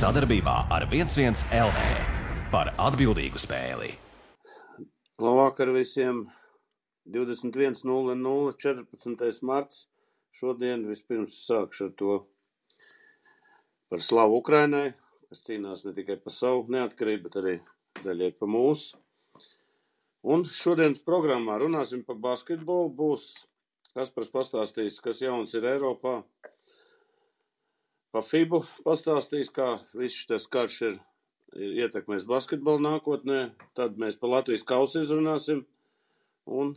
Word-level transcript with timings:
Sadarbībā 0.00 0.52
ar 0.72 0.86
11 0.88 1.50
LV 1.52 1.80
par 2.48 2.70
atbildīgu 2.80 3.36
spēli. 3.42 3.90
Labvakar 5.20 5.68
visiem! 5.74 6.22
21.00. 7.16 8.54
14. 8.64 9.42
marts. 9.50 9.82
Šodien 10.32 10.86
vispirms 10.88 11.42
sākšu 11.44 11.90
ar 11.90 11.92
to 12.00 12.16
par 13.92 14.00
slavu 14.06 14.40
Ukrainai, 14.40 14.94
kas 15.28 15.44
cīnās 15.50 15.84
ne 15.84 15.92
tikai 15.98 16.16
par 16.24 16.32
savu 16.32 16.64
neatkarību, 16.72 17.26
bet 17.26 17.36
arī 17.42 17.54
daļai 18.00 18.32
par 18.40 18.48
mūsu. 18.56 18.96
Un 20.24 20.48
šodienas 20.48 21.04
programmā 21.04 21.60
runāsim 21.60 22.06
par 22.08 22.16
basketbolu. 22.24 22.88
Būs 23.02 23.28
Kaspars 23.92 24.32
pastāstīs, 24.32 24.96
kas 25.04 25.20
jauns 25.20 25.52
ir 25.58 25.68
Eiropā. 25.74 26.22
Pa 28.10 28.22
FIBU 28.26 28.64
pastāstīs, 28.82 29.52
kā 29.54 29.76
viss 29.94 30.24
šis 30.24 30.48
karš 30.50 30.78
ir, 30.88 30.94
ir 31.54 31.76
ietekmēs 31.84 32.26
basketbolu 32.26 32.82
nākotnē. 32.82 33.42
Tad 33.78 34.00
mēs 34.02 34.18
par 34.18 34.32
Latvijas 34.34 34.66
kausu 34.66 35.04
izrunāsim 35.04 35.62
un 36.50 36.74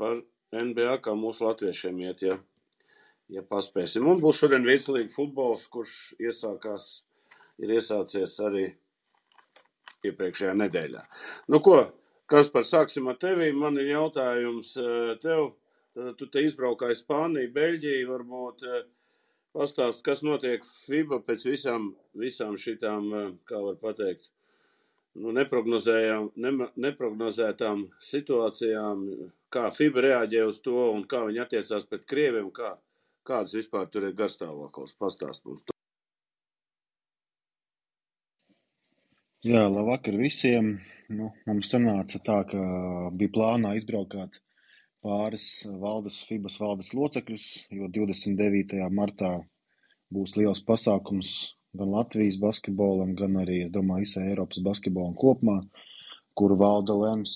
par 0.00 0.18
NBA, 0.54 0.96
kā 1.04 1.14
mūsu 1.18 1.46
latviešiem 1.46 2.00
iet, 2.02 2.24
ja, 2.26 2.38
ja 3.30 3.42
paspēsim. 3.46 4.06
Un 4.10 4.22
būs 4.22 4.42
šodien 4.42 4.66
virslīga 4.66 5.12
futbols, 5.12 5.68
kurš 5.70 6.14
iesākās, 6.18 6.88
ir 7.62 7.74
iesācies 7.76 8.34
arī 8.42 8.66
iepriekšējā 10.04 10.56
nedēļā. 10.58 11.04
Nu 11.54 11.62
ko, 11.64 11.78
kas 12.30 12.50
par 12.52 12.66
sāksim 12.66 13.06
ar 13.10 13.18
tevi? 13.22 13.52
Man 13.56 13.78
ir 13.80 13.94
jautājums 13.94 14.74
eh, 14.80 15.14
tev. 15.22 15.52
Tu 16.18 16.26
te 16.26 16.42
izbraukāji 16.42 16.96
Spāniju, 16.98 17.52
Beļģiju, 17.54 18.06
varbūt 18.10 18.64
eh, 18.66 18.80
pastāst, 19.54 20.02
kas 20.06 20.22
notiek 20.26 20.64
FIBA 20.84 21.18
pēc 21.26 21.40
visām, 21.48 21.82
visām 22.18 22.54
šitām, 22.60 23.02
eh, 23.18 23.28
kā 23.48 23.58
var 23.62 23.76
pateikt, 23.82 24.24
nu, 25.14 25.32
neprognozētām 25.32 27.80
situācijām, 28.02 28.96
kā 29.54 29.64
FIBA 29.76 29.98
reaģē 30.08 30.40
uz 30.48 30.58
to 30.64 30.78
un 30.92 31.00
kā 31.04 31.20
viņi 31.28 31.40
attiecās 31.44 31.84
pret 31.90 32.02
Krieviem, 32.10 32.48
kā, 32.50 32.70
kādas 33.24 33.54
vispār 33.54 33.86
tur 33.90 34.02
ir 34.08 34.14
garstāvoklis. 34.18 34.98
Pastāst 34.98 35.44
mums. 35.46 35.62
Jā, 39.44 39.68
labvakar 39.68 40.16
visiem. 40.16 40.80
Nu, 41.12 41.28
mums 41.46 41.68
sanāca 41.68 42.16
tā, 42.24 42.38
ka 42.48 42.60
bija 43.12 43.30
plānā 43.34 43.74
izbraukāt 43.76 44.40
pāris 45.04 45.46
valdes, 45.80 46.22
FIBAS 46.28 46.56
valdes 46.62 46.92
locekļus, 46.96 47.44
jo 47.76 47.90
29. 47.92 48.80
martā 48.90 49.34
būs 50.14 50.36
liels 50.38 50.62
pasākums 50.64 51.34
gan 51.76 51.90
Latvijas 51.92 52.38
basketbolam, 52.40 53.14
gan 53.18 53.36
arī, 53.42 53.64
es 53.66 53.72
domāju, 53.74 54.06
visai 54.06 54.28
Eiropas 54.30 54.62
basketbolam 54.64 55.16
kopumā, 55.18 55.58
kuru 56.38 56.56
valda 56.60 56.96
lems 56.96 57.34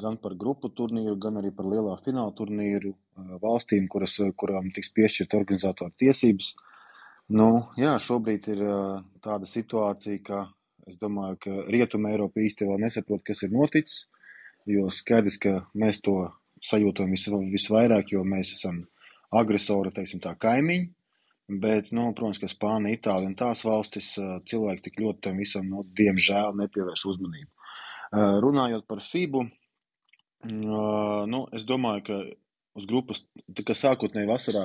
gan 0.00 0.16
par 0.20 0.36
grupu 0.40 0.70
turnīru, 0.72 1.16
gan 1.20 1.40
arī 1.40 1.50
par 1.56 1.68
lielā 1.68 1.96
fināla 2.04 2.32
turnīru 2.36 2.94
valstīm, 3.42 3.88
kuras, 3.92 4.16
kurām 4.40 4.70
tiks 4.76 4.92
piešķirt 4.96 5.36
organizatoru 5.40 5.92
tiesības. 6.00 6.52
Nu, 7.32 7.48
jā, 7.80 7.96
šobrīd 8.00 8.48
ir 8.54 8.62
tāda 9.24 9.48
situācija, 9.48 10.22
ka 10.26 10.44
es 10.88 10.96
domāju, 11.00 11.38
ka 11.44 11.58
Rietuma 11.72 12.12
Eiropa 12.12 12.40
īsti 12.42 12.68
vēl 12.68 12.80
nesaprot, 12.86 13.22
kas 13.26 13.44
ir 13.44 13.52
noticis, 13.54 14.06
jo 14.68 14.88
skaidrs, 14.92 15.38
ka 15.42 15.60
mēs 15.78 16.00
to 16.04 16.16
sajūtam 16.68 17.14
vis, 17.14 17.28
visvairāk, 17.52 18.12
jo 18.14 18.24
mēs 18.26 18.54
esam 18.56 18.82
agresori, 19.32 19.94
teiksim 19.94 20.20
tā, 20.22 20.34
kaimiņi, 20.40 20.90
bet, 21.62 21.90
nu, 21.96 22.10
protams, 22.16 22.40
ka 22.42 22.50
Spānija, 22.50 22.98
Itālija 22.98 23.30
un 23.30 23.38
tās 23.38 23.64
valstis 23.66 24.12
cilvēki 24.50 24.86
tik 24.86 25.00
ļoti 25.02 25.26
tam 25.28 25.42
visam, 25.42 25.66
nu, 25.68 25.86
diemžēl 25.98 26.54
nepievērš 26.60 27.08
uzmanību. 27.14 27.50
Runājot 28.44 28.86
par 28.88 29.00
FIBU, 29.04 29.46
Nu, 30.42 31.44
es 31.54 31.62
domāju, 31.62 32.02
ka 32.08 32.16
uz 32.78 32.86
grupas, 32.90 33.20
kā 33.62 33.74
sākotnēji 33.78 34.30
vasarā 34.30 34.64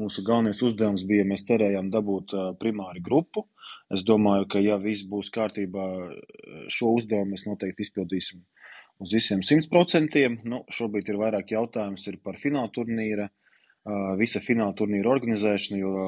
mūsu 0.00 0.24
galvenais 0.24 0.62
uzdevums 0.64 1.04
bija, 1.04 1.26
mēs 1.28 1.44
cerējām 1.48 1.90
dabūt 1.92 2.32
primāri 2.62 3.02
grupu. 3.04 3.44
Es 3.92 4.04
domāju, 4.06 4.46
ka 4.48 4.62
ja 4.62 4.78
viss 4.80 5.04
būs 5.04 5.28
kārtībā, 5.34 5.84
šo 6.72 6.94
uzdevumu 6.96 7.34
mēs 7.34 7.44
noteikti 7.48 7.84
izpildīsim 7.84 8.40
uz 9.00 9.14
visiem 9.16 9.42
100%. 9.46 10.26
Nu, 10.44 10.62
šobrīd 10.72 11.10
ir 11.10 11.20
vairāk 11.20 11.54
jautājums 11.56 12.06
ir 12.10 12.20
par 12.24 12.38
fināla 12.42 12.70
turnīra, 12.74 13.30
visa 14.20 14.42
fināla 14.44 14.76
turnīra 14.76 15.10
organizēšanu, 15.16 15.80
jo 15.80 16.06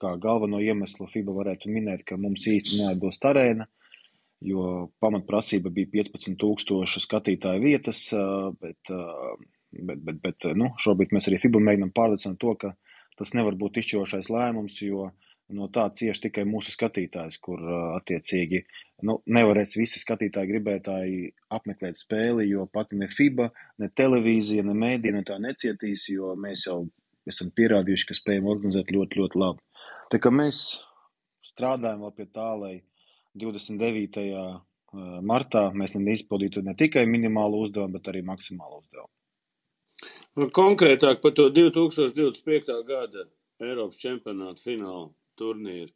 kā 0.00 0.14
galveno 0.22 0.62
iemeslu 0.64 1.10
FIBA 1.12 1.34
varētu 1.36 1.72
minēt, 1.72 2.06
ka 2.08 2.16
mums 2.16 2.46
īsti 2.48 2.80
neatbilst 2.80 3.26
arēna 3.28 3.66
jo 4.40 4.90
pamatprasība 5.00 5.70
bija 5.72 5.90
15,000 6.00 7.04
skatītāju 7.04 7.62
vietas, 7.62 8.06
bet, 8.60 8.92
bet, 9.70 10.04
bet, 10.06 10.20
bet 10.24 10.48
nu, 10.56 10.72
šobrīd 10.80 11.12
mēs 11.14 11.28
arī 11.28 11.40
FIBA 11.42 11.62
mēģinām 11.66 11.92
pārliecināt 11.96 12.40
to, 12.40 12.54
ka 12.60 12.72
tas 13.20 13.34
nevar 13.36 13.58
būt 13.60 13.82
izšķirošais 13.82 14.30
lēmums, 14.32 14.78
jo 14.86 15.10
no 15.56 15.68
tā 15.72 15.86
cieši 15.96 16.26
tikai 16.26 16.44
mūsu 16.48 16.72
skatītājs, 16.74 17.38
kur 17.42 17.62
attiecīgi 17.96 18.62
nu, 19.08 19.18
nevarēs 19.26 19.76
visi 19.78 20.00
skatītāji 20.02 20.50
gribētāji 20.52 21.20
apmeklēt 21.56 21.98
spēli, 21.98 22.48
jo 22.50 22.66
pat 22.72 22.92
ne 22.96 23.08
FIBA, 23.10 23.50
ne 23.82 23.90
televīzija, 24.00 24.64
ne 24.66 24.76
mēdī 24.76 25.14
no 25.14 25.22
tā 25.26 25.38
necietīs, 25.42 26.06
jo 26.12 26.34
mēs 26.38 26.66
jau 26.68 26.82
esam 27.30 27.52
pierādījuši, 27.56 28.08
ka 28.08 28.16
spējam 28.16 28.48
organizēt 28.50 28.92
ļoti, 28.94 29.20
ļoti 29.20 29.40
labi. 29.40 29.84
Tā 30.10 30.20
kā 30.22 30.32
mēs 30.34 30.64
strādājam 31.46 32.04
vēl 32.04 32.16
pie 32.16 32.26
tā, 32.34 32.50
lai 32.58 32.74
29. 33.40 34.26
martā 35.26 35.68
mēs 35.76 35.94
izpildītu 35.94 36.64
ne 36.66 36.74
tikai 36.78 37.06
minimālu 37.06 37.64
uzdevumu, 37.66 37.98
bet 37.98 38.10
arī 38.10 38.24
maksimālu 38.26 38.82
uzdevumu. 38.82 39.12
Konkrētāk 40.56 41.20
par 41.20 41.34
to 41.36 41.50
2025. 41.52 42.72
gada 42.88 43.26
Eiropas 43.60 43.98
čempionāta 44.00 44.62
fināla 44.64 45.10
turnīru. 45.40 45.92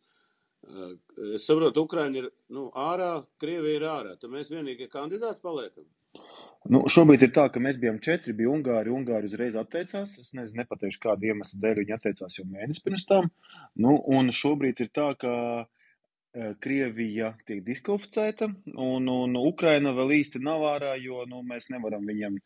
Es 1.34 1.44
saprotu, 1.44 1.84
Ukraina 1.84 2.22
ir 2.22 2.30
nu, 2.56 2.70
ārā, 2.80 3.10
Krievija 3.40 3.80
ir 3.80 3.84
ārā. 3.90 4.16
Tad 4.20 4.32
mēs 4.32 4.48
vienīgie 4.52 4.88
kandidāti 4.92 5.44
paliekam. 5.44 5.84
Nu, 6.72 6.80
šobrīd 6.88 7.26
ir 7.26 7.32
tā, 7.36 7.50
ka 7.52 7.60
mēs 7.60 7.76
bijām 7.82 7.98
četri, 8.00 8.32
bija 8.38 8.48
Ungāri. 8.54 8.92
Ungāri 8.94 9.28
uzreiz 9.28 9.58
atteicās. 9.60 10.16
Es 10.22 10.32
nezinu, 10.32 10.62
nepateikšu, 10.62 11.02
kādu 11.02 11.28
iemeslu 11.28 11.60
dēļ 11.60 11.82
viņi 11.82 11.96
atteicās 11.98 12.38
jau 12.38 12.46
mēnesi 12.48 12.84
pirms 12.86 13.04
tam. 13.10 13.28
Nu, 13.76 13.98
un 14.16 14.32
šobrīd 14.32 14.80
ir 14.80 14.88
tā, 14.96 15.10
ka 15.20 15.34
uh, 15.34 15.84
Krievija 16.34 17.28
tiek 17.46 17.60
diskvalificēta, 17.62 18.48
un, 18.74 19.06
un 19.10 19.36
Ukraina 19.38 19.92
vēl 19.94 20.16
īsti 20.16 20.40
nav 20.42 20.64
ārā, 20.66 20.94
jo 20.98 21.22
nu, 21.30 21.44
mēs 21.46 21.68
nevaram 21.70 22.06
viņam 22.10 22.40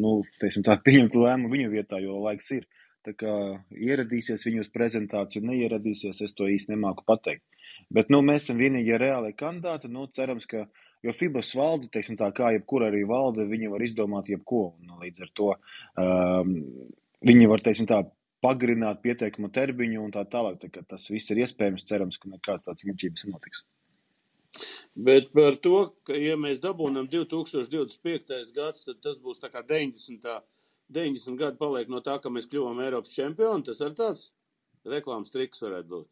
nu, 0.00 0.12
teiksim, 0.40 0.64
tā, 0.64 0.78
pieņemt 0.86 1.18
lēmumu 1.20 1.52
viņu 1.52 1.72
vietā, 1.74 2.00
jo 2.00 2.16
laiks 2.24 2.48
ir. 2.56 2.68
Tā 3.06 3.14
kā 3.16 3.34
ieradīsies 3.72 4.44
viņu 4.44 4.66
uz 4.66 4.70
prezentāciju, 4.74 5.46
neieradīsies, 5.48 6.20
es 6.26 6.36
to 6.36 6.48
īsti 6.52 6.74
nemāku 6.74 7.06
pateikt. 7.08 7.44
Bet 7.90 8.12
nu, 8.12 8.20
mēs 8.26 8.44
esam 8.44 8.60
vienīgie 8.60 8.98
reālie 9.00 9.32
kandidāti. 9.36 9.88
Nu, 9.92 10.04
cerams, 10.14 10.46
ka, 10.50 10.66
jo 11.06 11.14
FIBAS 11.16 11.54
valde, 11.56 11.88
teiksim 11.94 12.18
tā, 12.20 12.28
kā 12.36 12.52
jebkura 12.54 12.90
arī 12.90 13.02
valde, 13.08 13.48
viņi 13.48 13.72
var 13.72 13.84
izdomāt 13.86 14.28
jebko. 14.30 14.62
Un, 14.78 14.94
līdz 15.00 15.24
ar 15.24 15.32
to 15.40 15.50
um, 16.04 16.54
viņi 17.26 17.50
var, 17.50 17.64
teiksim 17.64 17.88
tā, 17.90 18.04
pagarināt 18.44 19.02
pieteikuma 19.04 19.50
termiņu 19.52 20.04
un 20.04 20.14
tā 20.14 20.24
tālāk. 20.28 20.60
Tā 20.62 20.84
tas 20.88 21.08
viss 21.12 21.32
ir 21.32 21.42
iespējams, 21.44 21.88
cerams, 21.88 22.20
ka 22.20 22.32
nekāds 22.32 22.68
tāds 22.68 22.86
muļķības 22.88 23.26
nenotiks. 23.26 23.64
Bet 25.08 25.30
par 25.32 25.56
to, 25.62 25.76
ka, 26.06 26.16
ja 26.18 26.36
mēs 26.40 26.60
dabūnam 26.62 27.08
2025. 27.10 28.54
gads, 28.56 28.86
tad 28.88 29.02
tas 29.04 29.20
būs 29.22 29.40
tā 29.42 29.50
kā 29.52 29.62
90. 29.66 30.40
90 30.94 31.40
gadi 31.40 31.60
paliek 31.60 31.90
no 31.92 32.02
tā, 32.04 32.18
ka 32.22 32.32
mēs 32.32 32.48
kļuvām 32.50 32.80
Eiropas 32.84 33.14
čempioni. 33.14 33.66
Tas 33.66 33.82
ar 33.84 33.96
tāds 33.98 34.30
reklāmas 34.86 35.32
triks 35.34 35.62
varētu 35.64 35.92
būt. 35.94 36.08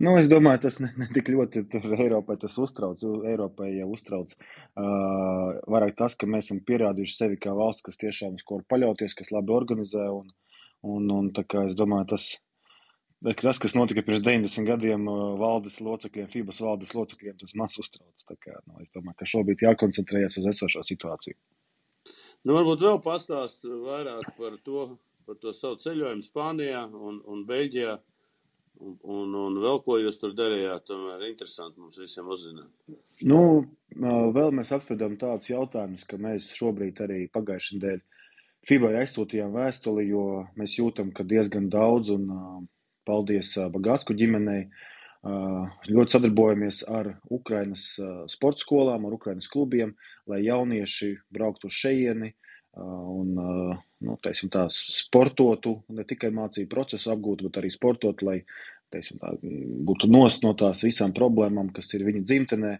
Nu, 0.00 0.16
es 0.18 0.26
domāju, 0.26 0.62
tas 0.64 0.80
ne, 0.82 0.88
ne 0.98 1.06
tik 1.14 1.28
ļoti 1.30 1.66
Eiropai 2.00 2.38
tas 2.40 2.56
uztrauc. 2.58 3.02
Eiropai 3.30 3.68
jau 3.76 3.90
uztrauc 3.94 4.32
uh, 4.34 5.60
vairāk 5.70 5.94
tas, 6.00 6.16
ka 6.18 6.26
mēs 6.26 6.48
esam 6.48 6.64
pierādījuši 6.66 7.18
sevi 7.18 7.38
kā 7.42 7.52
valsts, 7.54 7.84
kas 7.86 8.00
tiešām 8.00 8.40
uz 8.40 8.46
ko 8.46 8.58
var 8.58 8.66
paļauties, 8.74 9.14
kas 9.18 9.30
labi 9.34 9.54
organizē 9.54 10.08
un, 10.10 10.32
Un, 10.84 11.08
un 11.08 11.30
tā 11.32 11.46
kā 11.48 11.64
es 11.68 11.76
domāju, 11.78 12.10
tas, 12.12 12.24
tas, 13.40 13.60
kas 13.62 13.74
notika 13.76 14.04
pirms 14.04 14.20
90 14.26 14.68
gadiem 14.68 15.06
uh, 15.08 15.22
valdes 15.40 15.78
locekļiem, 15.80 16.28
FIBAS 16.32 16.60
valdes 16.60 16.92
locekļiem, 16.96 17.38
tas 17.40 17.54
maz 17.56 17.78
uztrauc. 17.80 18.24
Tā 18.28 18.36
kā, 18.36 18.58
nu, 18.68 18.76
es 18.84 18.92
domāju, 18.92 19.16
ka 19.20 19.28
šobrīd 19.30 19.64
jākoncentrējas 19.64 20.36
uz 20.42 20.50
esošo 20.52 20.84
situāciju. 20.84 21.38
Nu, 22.44 22.54
varbūt 22.56 22.82
vēl 22.84 22.98
pastāst 23.04 23.64
vairāk 23.64 24.34
par 24.38 24.58
to, 24.64 24.88
par 25.24 25.38
to 25.40 25.54
savu 25.56 25.78
ceļojumu 25.80 26.24
Spānijā 26.26 26.84
un, 26.92 27.22
un 27.24 27.46
Beļģijā. 27.48 27.94
Un, 28.84 28.96
un, 29.06 29.34
un 29.38 29.60
vēl 29.62 29.78
ko 29.84 30.00
jūs 30.02 30.16
tur 30.18 30.32
darījāt, 30.34 30.88
tomēr 30.88 31.22
interesanti 31.28 31.78
mums 31.78 32.00
visiem 32.00 32.26
uzzināt. 32.34 32.96
Nu, 33.22 33.38
uh, 33.62 34.24
vēl 34.34 34.50
mēs 34.58 34.72
apspriedām 34.74 35.14
tādus 35.20 35.52
jautājumus, 35.52 36.02
ka 36.10 36.18
mēs 36.18 36.48
šobrīd 36.58 36.98
arī 37.06 37.20
pagājušajā 37.32 37.78
nedēļā 37.78 38.02
FIBai 38.68 38.94
aizsūtījām 39.02 39.52
vēstuli, 39.54 40.06
jo 40.08 40.24
mēs 40.58 40.78
jūtam, 40.78 41.10
ka 41.16 41.26
diezgan 41.28 41.68
daudz, 41.72 42.10
un 42.14 42.28
uh, 42.32 42.58
paldies 43.08 43.52
uh, 43.58 43.68
Bagasku 43.72 44.16
ģimenei, 44.16 44.70
Ļoti 45.24 46.16
sadarbojamies 46.18 46.82
ar 46.92 47.14
Ukrainas 47.32 47.94
sporta 48.28 48.60
skolām, 48.60 49.06
ar 49.08 49.14
Ukrainas 49.16 49.48
klubiem, 49.48 49.94
lai 50.28 50.42
jaunieši 50.44 51.14
brauktu 51.32 51.70
uz 51.70 51.78
šejieni 51.78 52.34
un 52.76 53.30
nu, 54.04 54.16
teiksim, 54.20 54.50
tā, 54.52 54.66
sportotu, 54.72 55.78
ne 55.94 56.04
tikai 56.08 56.32
mācību 56.34 56.70
procesu 56.70 57.12
apgūtu, 57.14 57.48
bet 57.48 57.60
arī 57.60 57.70
sportotu, 57.72 58.26
lai 58.28 58.38
teiksim, 58.92 59.20
tā, 59.22 59.32
būtu 59.88 60.10
nost 60.10 60.44
no 60.44 60.52
tās 60.58 60.82
visām 60.84 61.14
problēmām, 61.16 61.72
kas 61.74 61.92
ir 61.96 62.04
viņa 62.06 62.24
dzimtenē. 62.28 62.74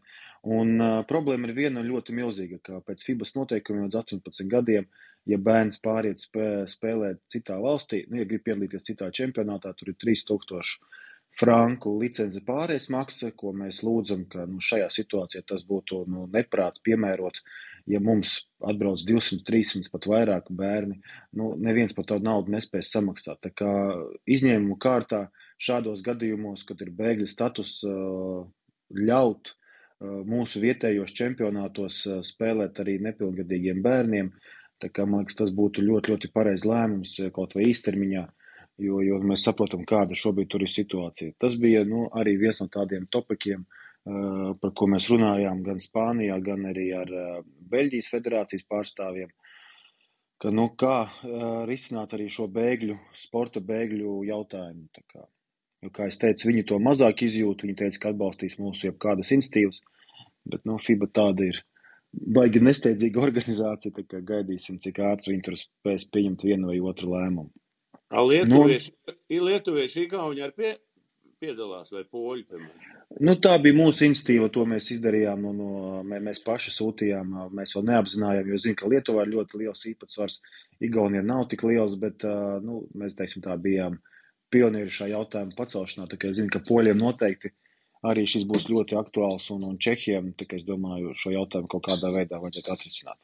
Un 0.55 0.75
uh, 0.77 0.99
problēma 1.09 1.49
ir 1.49 1.57
viena 1.57 1.81
ļoti 1.85 2.13
milzīga, 2.13 2.59
ka 2.61 2.83
pēc 2.85 3.07
FIBAS 3.07 3.33
noteikumiem 3.39 3.87
līdz 3.87 3.97
18 4.03 4.51
gadiem, 4.53 4.85
ja 5.25 5.39
bērns 5.41 5.81
pāriet 5.85 6.21
spē, 6.21 6.67
spēlēt 6.69 7.23
citā 7.33 7.57
valstī, 7.63 8.03
nu, 8.11 8.21
ja 8.21 8.29
grib 8.29 8.45
piedalīties 8.45 8.85
citā 8.91 9.09
čempionātā, 9.09 9.73
tur 9.79 9.95
ir 9.95 9.97
3000 10.05 10.61
franku 11.39 11.97
licenci 11.99 12.43
pārējais 12.47 12.89
maksa, 12.95 13.31
ko 13.37 13.53
mēs 13.57 13.83
lūdzam, 13.87 14.25
ka 14.31 14.47
nu, 14.51 14.61
šajā 14.63 14.89
situācijā 14.93 15.43
tas 15.49 15.65
būtu 15.67 16.05
nu, 16.11 16.27
neprāts 16.31 16.83
piemērot, 16.87 17.41
ja 17.91 18.01
mums 18.01 18.37
atbrauc 18.65 19.03
200, 19.05 19.43
300 19.47 19.91
pat 19.93 20.07
vairāk 20.11 20.53
bērni, 20.55 21.01
nu, 21.39 21.53
neviens 21.61 21.95
par 21.97 22.07
tādu 22.09 22.29
naudu 22.29 22.55
nespēs 22.55 22.93
samaksāt. 22.95 23.43
Tā 23.45 23.53
kā 23.57 23.73
izņēmumu 24.31 24.79
kārtā 24.81 25.27
šādos 25.61 26.05
gadījumos, 26.07 26.65
kad 26.69 26.81
ir 26.85 26.95
bēgļu 26.95 27.29
status, 27.31 27.81
ļaut 28.95 29.55
mūsu 30.05 30.61
vietējos 30.63 31.13
čempionātos 31.17 32.03
spēlēt 32.29 32.81
arī 32.83 32.99
nepilngadīgiem 33.05 33.83
bērniem. 33.85 34.31
Tā 34.83 34.91
kā, 34.93 35.05
man 35.07 35.23
liekas, 35.23 35.37
tas 35.39 35.53
būtu 35.55 35.85
ļoti, 35.87 36.13
ļoti 36.13 36.31
pareizs 36.35 36.67
lēmums 36.69 37.15
kaut 37.33 37.55
vai 37.57 37.69
īstermiņā. 37.71 38.25
Uh, 38.25 38.44
jo, 38.81 39.01
jo 39.05 39.19
mēs 39.23 39.45
saprotam, 39.47 39.85
kāda 39.89 40.17
šobrīd 40.19 40.51
tur 40.51 40.65
ir 40.65 40.71
situācija. 40.71 41.37
Tas 41.41 41.57
bija 41.61 41.85
nu, 41.89 42.07
arī 42.19 42.37
viens 42.41 42.61
no 42.63 42.69
tādiem 42.73 43.07
topikiem, 43.13 43.65
uh, 43.65 44.53
par 44.61 44.75
ko 44.77 44.89
mēs 44.91 45.09
runājām 45.13 45.63
gan 45.67 45.83
Spānijā, 45.83 46.39
gan 46.45 46.67
arī 46.71 46.91
ar 46.97 47.13
uh, 47.13 47.43
Beļģijas 47.71 48.11
federācijas 48.13 48.67
pārstāvjiem. 48.71 49.31
Ka, 50.43 50.51
nu, 50.51 50.69
kā 50.79 50.97
uh, 51.07 51.63
risināt 51.71 52.17
arī 52.17 52.29
šo 52.33 52.49
bēgļu, 52.53 52.99
sporta 53.17 53.63
bēgļu 53.65 54.25
jautājumu. 54.29 54.89
Tā 54.97 55.05
kā, 55.07 55.27
jo, 55.85 55.93
kā 55.95 56.09
es 56.11 56.19
teicu, 56.21 56.51
viņi 56.51 56.67
to 56.73 56.81
mazāk 56.83 57.23
izjūt, 57.27 57.65
viņi 57.65 57.79
teica, 57.85 58.03
ka 58.03 58.15
atbalstīs 58.15 58.59
mūsu 58.59 58.91
jebkādas 58.91 59.31
institīvas, 59.37 59.81
bet 60.51 60.67
nu, 60.69 60.81
FIBA 60.83 61.09
tāda 61.15 61.47
ir 61.53 61.63
baigi 62.13 62.61
nesteidzīga 62.61 63.23
organizācija, 63.29 64.05
gaidīsim, 64.35 64.83
cik 64.83 64.99
ātri 65.07 65.37
viņi 65.37 65.47
tur 65.47 65.61
spēs 65.63 66.11
pieņemt 66.11 66.49
vienu 66.51 66.75
vai 66.75 66.83
otru 66.83 67.15
lēmumu. 67.15 67.53
Lietuvieši, 68.13 68.93
nu, 69.09 69.45
lietuvieši 69.49 70.05
Igauni 70.05 70.43
ar 70.45 70.53
pie, 70.55 70.75
piedalās 71.41 71.91
vai 71.93 72.05
poļi, 72.05 72.45
piemēram? 72.51 72.93
Nu, 73.25 73.37
tā 73.39 73.55
bija 73.63 73.77
mūsu 73.77 74.07
institīva, 74.09 74.49
to 74.53 74.65
mēs 74.69 74.91
izdarījām, 74.95 75.45
no, 75.45 75.53
no, 75.55 76.03
mēs 76.05 76.41
paši 76.45 76.73
sūtījām, 76.75 77.35
mēs 77.55 77.75
vēl 77.77 77.87
neapzinājām, 77.91 78.51
jo 78.51 78.61
zinu, 78.61 78.79
ka 78.81 78.91
Lietuvā 78.91 79.25
ir 79.25 79.35
ļoti 79.35 79.61
liels 79.63 79.85
īpatsvars, 79.91 80.41
Igaunija 80.85 81.23
nav 81.23 81.45
tik 81.51 81.63
liels, 81.67 81.95
bet, 82.01 82.27
nu, 82.65 82.83
mēs, 82.99 83.15
teiksim, 83.19 83.45
tā 83.45 83.55
bijām 83.61 84.01
pionieri 84.53 84.91
šā 84.91 85.11
jautājuma 85.13 85.55
pacelšanā, 85.59 86.09
tā 86.11 86.19
kā 86.21 86.31
es 86.31 86.41
zinu, 86.41 86.51
ka 86.55 86.63
poļiem 86.67 86.99
noteikti 87.01 87.53
arī 88.05 88.27
šis 88.29 88.45
būs 88.49 88.67
ļoti 88.71 88.99
aktuāls 89.01 89.47
un, 89.55 89.65
un 89.71 89.79
Čehiem, 89.81 90.35
tā 90.39 90.49
kā 90.49 90.59
es 90.61 90.67
domāju, 90.69 91.15
šo 91.19 91.33
jautājumu 91.35 91.71
kaut 91.73 91.87
kādā 91.89 92.11
veidā 92.15 92.41
vajadzētu 92.43 92.75
atrisināt. 92.75 93.21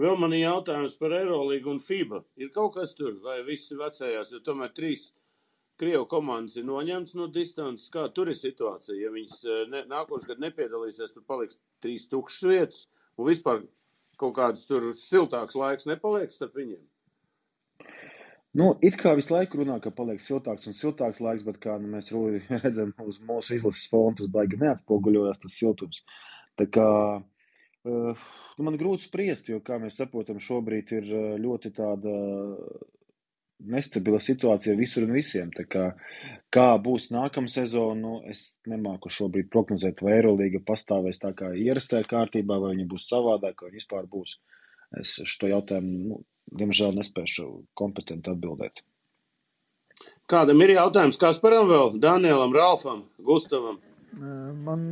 Vēl 0.00 0.16
man 0.18 0.32
ir 0.34 0.48
jautājums 0.48 0.96
par 0.98 1.12
Eirolīgu 1.14 1.70
un 1.70 1.78
FIBA. 1.82 2.24
Ir 2.42 2.50
kaut 2.54 2.74
kas 2.78 2.96
tur, 2.98 3.14
vai 3.22 3.42
visi 3.46 3.76
vecējās, 3.78 4.32
jo 4.34 4.40
tomēr 4.42 4.72
trīs 4.74 5.12
Krievu 5.78 6.06
komandas 6.06 6.54
ir 6.58 6.66
noņemts 6.68 7.16
no 7.18 7.28
distances. 7.34 7.90
Kā 7.90 8.06
tur 8.14 8.30
ir 8.30 8.38
situācija? 8.38 8.94
Ja 8.98 9.10
viņas 9.14 9.38
eh, 9.42 9.62
ne, 9.70 9.84
nākošais 9.90 10.28
gads 10.30 10.42
nepiedalīsies, 10.42 11.14
tad 11.14 11.26
paliks 11.30 11.58
trīs 11.82 12.06
tukšas 12.10 12.50
vietas 12.50 12.84
un 13.18 13.30
vispār 13.30 13.64
kaut 14.18 14.36
kāds 14.36 14.66
tur 14.68 14.92
siltāks 14.98 15.58
laiks 15.58 15.88
nepaliek 15.90 16.34
starp 16.34 16.54
viņiem. 16.58 16.82
Nu, 18.54 18.68
it 18.86 18.94
kā 19.00 19.16
visu 19.18 19.34
laiku 19.34 19.58
runā, 19.58 19.80
ka 19.82 19.90
paliek 19.90 20.22
siltāks 20.22 20.68
un 20.70 20.78
siltāks 20.78 21.18
laiks, 21.22 21.42
bet 21.46 21.58
kā 21.62 21.74
nu, 21.82 21.90
mēs 21.90 22.12
redzam, 22.64 22.94
uz 23.02 23.18
mūsu 23.18 23.58
izlases 23.58 23.90
fona 23.90 24.14
tas 24.20 24.30
baigi 24.30 24.60
neatspoguļojas 24.62 25.42
tas 25.42 25.58
siltums. 25.58 26.04
Tā 26.54 26.68
kā 26.70 26.88
uh, 27.18 28.28
Nu, 28.54 28.66
man 28.68 28.76
grūti 28.78 29.08
spriest, 29.08 29.48
jo, 29.50 29.58
kā 29.64 29.80
mēs 29.82 29.96
saprotam, 29.98 30.38
šobrīd 30.42 30.92
ir 30.94 31.08
ļoti 31.42 31.72
tāda 31.74 32.12
nestabila 33.64 34.20
situācija 34.22 34.76
visur 34.78 35.06
un 35.06 35.14
visiem. 35.16 35.50
Tā 35.54 35.64
kā, 35.70 35.88
kā 36.54 36.68
būs 36.82 37.08
nākamā 37.14 37.50
sezona, 37.50 37.96
nu, 37.98 38.14
es 38.30 38.44
nemāku 38.70 39.10
šobrīd 39.10 39.50
prognozēt, 39.50 40.02
vai 40.04 40.18
Eirolandā 40.18 40.62
pastāvēs 40.66 41.22
tā 41.22 41.32
kā 41.38 41.50
ierastajā 41.58 42.06
kārtībā, 42.10 42.60
vai 42.62 42.74
viņa 42.74 42.88
būs 42.90 43.08
savādāka, 43.10 43.66
vai 43.66 43.78
vispār 43.80 44.08
būs. 44.10 44.38
Es 45.00 45.16
šo 45.26 45.50
jautājumu, 45.50 46.00
nu, 46.10 46.22
diemžēl, 46.54 46.94
nespēšu 46.98 47.48
kompetenti 47.78 48.30
atbildēt. 48.30 48.84
Kādam 50.30 50.62
ir 50.62 50.76
jautājums 50.76 51.18
Kasparam 51.20 51.66
vēl, 51.70 51.96
Danielam, 52.02 52.54
Ralfam, 52.54 53.04
Gustavam? 53.22 53.80
Man 54.14 54.84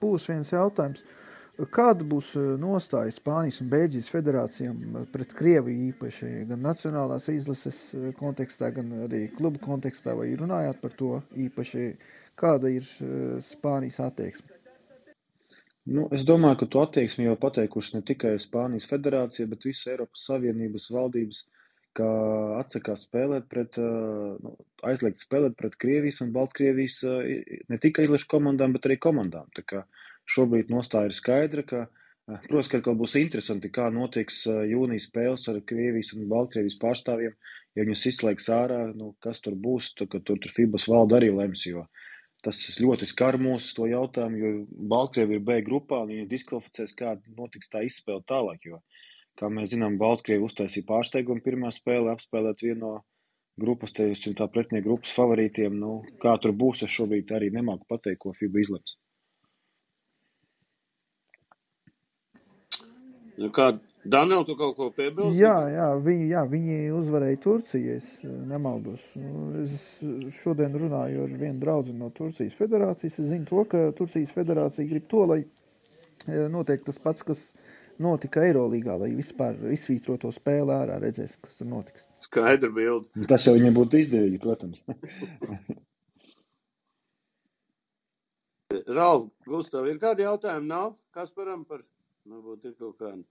būs 0.00 0.30
viens 0.30 0.52
jautājums. 0.52 1.02
Uh, 1.02 1.21
Kāda 1.70 2.02
būs 2.08 2.32
eh, 2.34 2.54
nostāja 2.58 3.12
Spānijas 3.14 3.60
un 3.62 3.68
Beļģijas 3.70 4.08
federācijām 4.10 4.78
eh, 4.82 5.04
pret 5.12 5.34
Krieviju 5.38 5.90
īpaši 5.92 6.30
gan 6.48 6.64
nacionālās 6.64 7.28
izlases 7.30 7.78
eh, 7.94 8.08
kontekstā, 8.18 8.72
gan 8.74 8.90
arī 9.06 9.26
klubu 9.36 9.60
kontekstā, 9.62 10.16
vai 10.18 10.32
runājāt 10.38 10.80
par 10.82 10.96
to 10.98 11.20
īpaši, 11.38 11.86
kāda 12.40 12.72
ir 12.72 12.88
Spānijas 13.44 14.00
attieksme? 14.02 14.58
Nu, 15.92 16.06
es 16.14 16.24
domāju, 16.26 16.62
ka 16.62 16.70
to 16.72 16.82
attieksmi 16.82 17.26
jau 17.26 17.38
pateikuši 17.38 17.98
ne 17.98 18.04
tikai 18.10 18.36
Spānijas 18.42 18.88
federācija, 18.90 19.50
bet 19.50 19.66
visu 19.66 19.90
Eiropas 19.92 20.26
Savienības 20.30 20.88
valdības, 20.94 21.42
ka 21.92 22.06
atsakās 22.56 23.02
spēlēt 23.04 23.50
pret, 23.52 23.76
nu, 23.76 24.54
aizliegt 24.88 25.20
spēlēt 25.20 25.58
pret 25.58 25.74
Krievijas 25.76 26.22
un 26.24 26.30
Baltkrievijas 26.32 27.02
ne 27.04 27.78
tikai 27.82 28.06
izlašu 28.06 28.30
komandām, 28.30 28.72
bet 28.72 28.88
arī 28.88 28.96
komandām. 29.02 29.50
Tā 29.58 29.66
kā 29.66 29.82
uh, 29.82 30.11
Šobrīd 30.30 30.70
nostāja 30.72 31.10
ir 31.10 31.16
skaidra, 31.16 31.64
ka, 31.66 31.80
eh, 31.86 32.38
protams, 32.48 32.70
ka 32.70 32.78
atkal 32.78 32.96
būs 32.98 33.16
interesanti, 33.20 33.70
kā 33.74 33.88
notiks 33.92 34.44
eh, 34.46 34.62
jūnijas 34.72 35.08
spēles 35.10 35.48
ar 35.50 35.60
Krievijas 35.66 36.12
un 36.16 36.28
Baltkrievijas 36.30 36.78
pārstāvjiem, 36.82 37.34
ja 37.76 37.86
viņus 37.86 38.06
izslēgs 38.12 38.48
ārā, 38.52 38.80
nu, 38.94 39.14
kas 39.24 39.42
tur 39.44 39.58
būs, 39.66 39.92
ka 39.98 40.06
tur, 40.18 40.38
tur 40.38 40.56
FIBAS 40.56 40.88
valda 40.92 41.18
arī 41.18 41.32
lems, 41.34 41.66
jo 41.66 41.86
tas 42.42 42.58
ļoti 42.82 43.06
skar 43.06 43.38
mūsu 43.38 43.74
to 43.76 43.86
jautājumu, 43.86 44.38
jo 44.42 44.50
Baltkrievi 44.90 45.38
ir 45.38 45.44
B 45.46 45.60
grupā 45.62 46.00
viņi 46.08 46.26
diskvalificēs, 46.30 46.94
kā 46.98 47.14
notiks 47.38 47.70
tā 47.70 47.84
izspēle 47.86 48.24
tālāk, 48.26 48.66
jo, 48.66 48.80
kā 49.38 49.50
mēs 49.50 49.70
zinām, 49.74 49.98
Baltkrievi 50.00 50.42
uztaisīja 50.48 50.88
pārsteigumu 50.88 51.44
pirmā 51.44 51.70
spēle, 51.70 52.10
apspēlēt 52.10 52.64
vienu 52.66 52.80
no 52.82 52.92
grupas, 53.60 53.94
teiksim, 53.94 54.34
tā 54.34 54.48
pretinieka 54.50 54.88
grupas 54.88 55.14
favorītiem, 55.14 55.78
nu, 55.78 56.00
kā 56.22 56.34
tur 56.42 56.54
būs, 56.56 56.82
es 56.86 56.90
šobrīd 56.90 57.30
arī 57.36 57.52
nemāku 57.54 57.86
pateikt, 57.88 58.22
ko 58.24 58.34
FIBA 58.38 58.64
izlems. 58.64 58.96
Nu, 63.42 63.48
kā 63.54 63.72
Daniel, 64.04 64.44
tu 64.46 64.54
kaut 64.58 64.76
ko 64.76 64.88
piebilsti? 64.94 65.40
Jā, 65.42 65.54
jā, 65.70 65.86
viņi, 66.02 66.28
jā, 66.30 66.42
viņi 66.50 66.76
uzvarēja 66.98 67.38
Turciju, 67.42 67.96
es 67.98 68.06
eh, 68.22 68.30
nemaldos. 68.50 69.02
Nu, 69.18 69.62
es 69.62 69.72
šodien 70.42 70.74
runāju 70.78 71.26
ar 71.26 71.32
vienu 71.40 71.58
draugu 71.62 71.94
no 71.96 72.10
Turcijas 72.14 72.54
federācijas. 72.58 73.18
Es 73.18 73.28
zinu 73.30 73.46
to, 73.50 73.64
ka 73.70 73.78
Turcijas 73.98 74.34
federācija 74.34 74.88
grib 74.90 75.06
to, 75.10 75.22
lai 75.30 75.40
eh, 75.42 76.48
notiek 76.52 76.82
tas 76.86 76.98
pats, 77.02 77.26
kas 77.26 77.44
notika 78.02 78.42
Eirolīgā, 78.46 78.96
lai 78.98 79.12
vispār 79.14 79.58
izsvītro 79.74 80.16
to 80.22 80.30
spēli 80.34 80.72
ārā, 80.74 80.98
redzēs, 81.02 81.38
kas 81.42 81.58
tur 81.60 81.70
notiks. 81.70 82.06
Skaidra 82.22 82.70
bilde. 82.74 83.26
Tas 83.30 83.46
jau 83.46 83.54
viņam 83.58 83.74
būtu 83.78 84.02
izdevīgi, 84.02 84.42
protams. 84.42 84.82
Ralf, 88.96 89.28
Gustav, 89.46 89.86
ir 89.86 89.98
kādi 90.02 90.24
jautājumi? 90.24 90.66
Nav? 90.70 90.94
Kasparam 91.14 91.64
par 91.68 91.82
Varbūt 92.30 92.66
ir 92.68 92.74
kaut 92.78 92.98
kāda. 93.00 93.22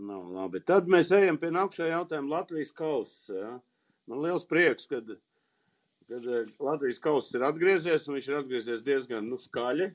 Nav 0.00 0.30
labi. 0.32 0.62
Tad 0.64 0.88
mēs 0.90 1.10
ejam 1.14 1.38
pie 1.38 1.50
nākamā 1.54 1.90
jautājuma. 1.90 2.38
Latvijas 2.38 2.72
kausa. 2.74 3.34
Ja? 3.36 3.50
Man 4.10 4.22
liels 4.24 4.46
prieks, 4.48 4.88
kad 4.90 5.10
eh, 5.12 6.52
Latvijas 6.58 7.00
kausa 7.02 7.36
ir 7.36 7.46
atgriezies, 7.46 8.08
un 8.08 8.16
viņš 8.16 8.30
ir 8.30 8.38
atgriezies 8.40 8.86
diezgan 8.86 9.28
nu, 9.28 9.38
skaļi. 9.38 9.90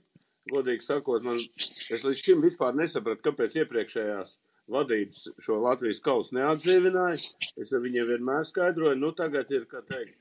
Godīgi 0.51 0.85
sakot, 0.85 1.23
man, 1.25 1.39
es 1.57 2.03
līdz 2.05 2.21
šim 2.21 2.43
vispār 2.45 2.75
nesapratu, 2.77 3.23
kāpēc 3.25 3.57
iepriekšējās 3.63 4.35
vadības 4.71 5.23
šo 5.41 5.57
Latvijas 5.63 6.01
kausu 6.05 6.37
neatdzīvināja. 6.37 7.17
Es 7.61 7.73
ar 7.73 7.81
viņiem 7.81 8.11
vienmēr 8.11 8.45
skaidroju, 8.45 8.99
nu 9.01 9.09
tagad 9.17 9.49
ir, 9.53 9.65
kā 9.69 9.81
teikt, 9.85 10.19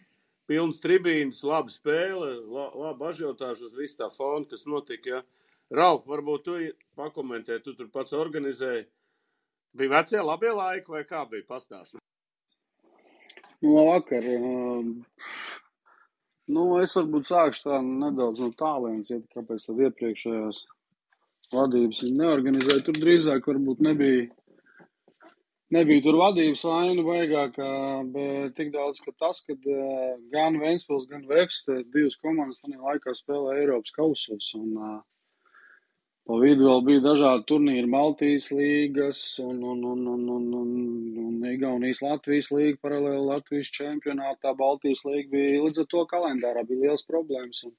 pilns 0.48 0.80
tribīns, 0.84 1.42
laba 1.44 1.72
spēle, 1.72 2.38
la, 2.48 2.70
laba 2.86 3.10
ažiotāža 3.12 3.68
uz 3.68 3.76
visu 3.76 4.00
tā 4.00 4.08
fonu, 4.16 4.48
kas 4.48 4.64
notika. 4.68 5.18
Ja? 5.18 5.43
Ralf, 5.74 6.04
varbūt 6.06 6.44
tu 6.46 6.56
pakomentē, 6.98 7.58
tu 7.64 7.74
tur 7.74 7.90
pats 7.92 8.14
organizēji. 8.16 8.86
Bija 9.74 9.96
vecie 9.96 10.22
labie 10.22 10.52
laiki 10.54 10.92
vai 10.94 11.02
kā 11.08 11.24
bija 11.30 11.46
pastāstīt? 11.48 12.02
Nu, 13.64 13.72
vakar 13.88 14.26
um, 14.36 14.92
Nu, 16.52 16.64
es 16.84 16.92
varbūt 16.92 17.24
sākšu 17.30 17.62
tā 17.64 17.76
nedaudz 17.84 18.40
no 18.42 18.50
tālienes, 18.60 19.08
ja 19.08 19.16
kāpēc 19.32 19.62
tad 19.64 19.78
iepriekšējās 19.86 20.58
vadības 21.54 22.02
neorganizēja. 22.18 22.82
Tur 22.84 22.98
drīzāk 23.00 23.48
varbūt 23.48 23.80
nebija, 23.86 24.26
nebija 25.72 26.04
tur 26.04 26.18
vadības 26.20 26.66
vaina 26.68 27.06
baigākā, 27.06 27.70
bet 28.12 28.58
tik 28.60 28.74
daudz, 28.76 29.00
ka 29.00 29.14
tas, 29.24 29.40
kad 29.48 29.64
gan 30.34 30.60
Ventspils, 30.60 31.08
gan 31.08 31.24
Vefs, 31.30 31.62
divas 31.96 32.20
komandas 32.20 32.60
tajā 32.60 32.76
laikā 32.82 33.16
spēlē 33.16 33.56
Eiropas 33.62 33.96
kausos. 33.96 34.52
Un, 34.60 34.76
uh, 34.76 35.00
Pa 36.24 36.36
vidu 36.40 36.64
vēl 36.64 36.78
bija 36.86 37.00
dažādi 37.04 37.44
turnīri, 37.50 37.88
Baltijas 37.92 38.46
līgas 38.56 39.18
un, 39.44 39.58
un, 39.72 39.82
un, 39.90 40.04
un, 40.08 40.22
un, 40.36 40.44
un, 40.56 40.70
un 41.20 41.50
Igaunijas 41.50 42.00
Latvijas 42.00 42.48
līga, 42.54 42.78
paralēli 42.86 43.26
Latvijas 43.26 43.68
čempionātā. 43.74 44.54
Baltijas 44.56 45.04
līga 45.04 45.28
bija 45.34 45.58
līdz 45.66 45.82
ar 45.82 45.90
to 45.92 46.04
kalendārā 46.14 46.62
bija 46.70 46.86
liels 46.86 47.04
problēmas. 47.10 47.60
Un 47.68 47.74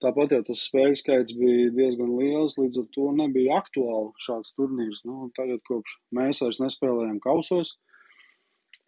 tāpat 0.00 0.32
jau 0.32 0.40
tas 0.48 0.64
spēļu 0.70 0.96
skaits 1.02 1.36
bija 1.36 1.68
diezgan 1.76 2.14
liels, 2.16 2.56
līdz 2.56 2.80
ar 2.80 2.88
to 2.96 3.10
nebija 3.20 3.60
aktuāli 3.60 4.24
šāds 4.24 4.56
turnīrs. 4.56 5.04
Nu, 5.04 5.28
tagad, 5.36 5.60
kopš 5.68 5.98
mēs 6.16 6.40
vairs 6.46 6.62
nespēlējam 6.64 7.20
kausos, 7.28 7.74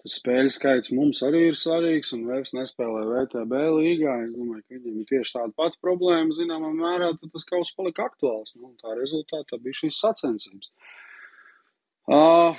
Tas 0.00 0.14
spēļu 0.16 0.52
skaits 0.54 0.92
mums 0.96 1.18
arī 1.26 1.42
ir 1.50 1.56
svarīgs, 1.60 2.14
un 2.16 2.22
Vēfs 2.28 2.54
nespēlē 2.56 3.02
VTB 3.08 3.58
līgā. 3.76 4.14
Es 4.24 4.32
domāju, 4.32 4.62
ka 4.64 4.78
viņam 4.78 5.02
ir 5.02 5.08
tieši 5.10 5.34
tāda 5.34 5.52
pati 5.60 5.76
problēma, 5.84 6.32
zināmā 6.36 6.70
mērā, 6.72 7.10
tad 7.20 7.34
tas 7.34 7.44
kaut 7.50 7.66
kas 7.66 7.74
palika 7.76 8.06
aktuāls. 8.08 8.56
Nu, 8.56 8.72
tā 8.80 8.96
rezultātā 8.96 9.60
bija 9.60 9.82
šīs 9.82 10.00
sacensības. 10.00 10.72
Uh, 12.10 12.56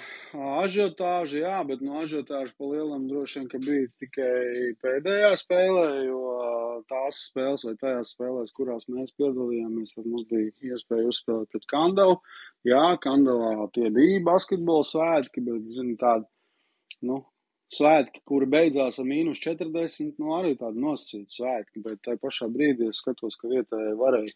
ažiotāža, 0.62 1.40
jā, 1.42 1.56
bet 1.68 1.82
no 1.84 1.98
ažiotāža 2.00 2.54
pa 2.56 2.68
lielam 2.70 3.08
droši 3.10 3.40
vien, 3.40 3.48
ka 3.52 3.60
bija 3.60 3.88
tikai 4.00 4.76
pēdējā 4.86 5.32
spēlē, 5.42 5.88
jo 6.06 6.22
tās 6.88 7.24
spēles 7.32 7.66
vai 7.68 7.74
tajās 7.82 8.14
spēlēs, 8.16 8.54
kurās 8.56 8.88
mēs 8.88 9.12
piedalījāmies, 9.18 9.96
tad 9.98 10.08
mums 10.08 10.30
bija 10.30 10.76
iespēja 10.76 11.10
uzspēlēt 11.10 11.52
pret 11.52 11.68
Kandavu. 11.74 12.20
Jā, 12.70 12.84
Kandavā 13.04 13.66
tie 13.76 13.90
bija 13.92 14.22
basketbola 14.30 14.88
svētki, 14.88 15.44
bet, 15.50 15.68
zini, 15.74 15.98
tādi, 16.00 16.30
nu, 17.08 17.22
svētki, 17.72 18.24
kuri 18.28 18.48
beidzās 18.52 19.00
ar 19.00 19.08
mīnus 19.08 19.42
40, 19.44 20.18
nu 20.22 20.36
arī 20.38 20.56
tādi 20.60 20.82
nosacīti 20.84 21.40
svētki, 21.40 21.84
bet 21.86 22.02
tajā 22.06 22.20
pašā 22.24 22.50
brīdī 22.52 22.90
es 22.92 23.04
skatos, 23.04 23.38
ka 23.40 23.52
vietējai 23.52 23.94
varēja, 24.00 24.34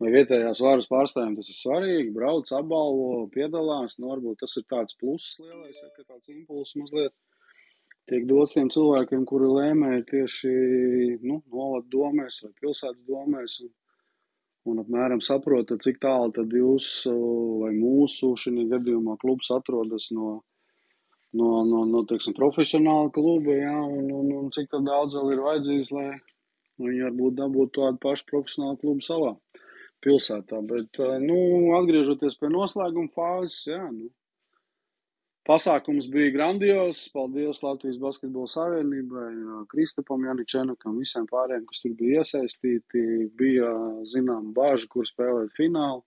vai 0.00 0.12
vietējās 0.14 0.62
varas 0.64 0.88
pārstāvjiem 0.90 1.34
tas 1.38 1.50
ir 1.50 1.58
svarīgi, 1.58 2.12
brauc, 2.14 2.52
apbalvo, 2.56 3.26
piedalās, 3.34 3.98
nu 3.98 4.12
varbūt 4.12 4.44
tas 4.44 4.56
ir 4.60 4.68
tāds 4.70 4.96
pluss 5.00 5.40
lielais, 5.42 5.82
ja, 5.82 5.90
ka 5.96 6.06
tāds 6.06 6.30
impulss 6.32 6.78
mazliet 6.78 7.16
tiek 8.10 8.24
dots 8.26 8.56
tiem 8.56 8.70
cilvēkiem, 8.72 9.26
kuri 9.28 9.50
lēmēja 9.50 10.06
tieši, 10.08 10.54
nu, 11.22 11.40
novad 11.52 11.86
domēs 11.92 12.40
vai 12.44 12.50
pilsētas 12.62 13.04
domēs, 13.06 13.58
un, 13.66 13.70
un 14.70 14.82
apmēram 14.82 15.22
saprotat, 15.24 15.82
cik 15.84 16.00
tālu 16.02 16.32
tad 16.34 16.54
jūs 16.54 16.88
vai 17.06 17.70
mūsu 17.76 18.32
šī 18.40 18.66
gadījumā 18.72 19.18
klubs 19.22 19.52
atrodas 19.54 20.10
no 20.16 20.40
no, 21.38 21.48
no, 21.66 21.84
no 21.88 22.02
teiksim, 22.08 22.34
profesionāla 22.36 23.10
kluba, 23.14 23.54
jā, 23.56 23.76
un, 23.80 24.10
un, 24.20 24.30
un 24.40 24.52
cik 24.54 24.72
daudz 24.86 25.16
vēl 25.18 25.34
ir 25.34 25.42
vajadzīgs, 25.46 25.92
lai 25.96 26.08
viņi 26.80 27.04
varbūt 27.08 27.36
dabūtu 27.42 27.76
tādu 27.80 28.00
pašu 28.02 28.30
profesionālu 28.30 28.80
klubu 28.80 29.04
savā 29.04 29.34
pilsētā. 30.04 30.62
Bet, 30.66 31.02
nu, 31.22 31.36
atgriežoties 31.80 32.38
pie 32.40 32.50
noslēguma 32.52 33.12
fāzes, 33.14 33.62
jā, 33.68 33.82
nu, 33.92 34.08
pasākums 35.48 36.08
bija 36.12 36.32
grandios. 36.34 37.06
Paldies 37.14 37.62
Latvijas 37.64 37.98
Basketbola 38.02 38.50
Savienībai, 38.50 39.30
Kristapam 39.72 40.24
Janičenakam, 40.28 40.98
visiem 41.00 41.26
pārējiem, 41.30 41.66
kas 41.68 41.84
tur 41.84 41.96
bija 41.98 42.24
iesaistīti. 42.24 43.04
Bija, 43.38 43.72
zinām, 44.08 44.52
bāži, 44.56 44.88
kur 44.92 45.08
spēlēt 45.08 45.54
finālu 45.58 46.04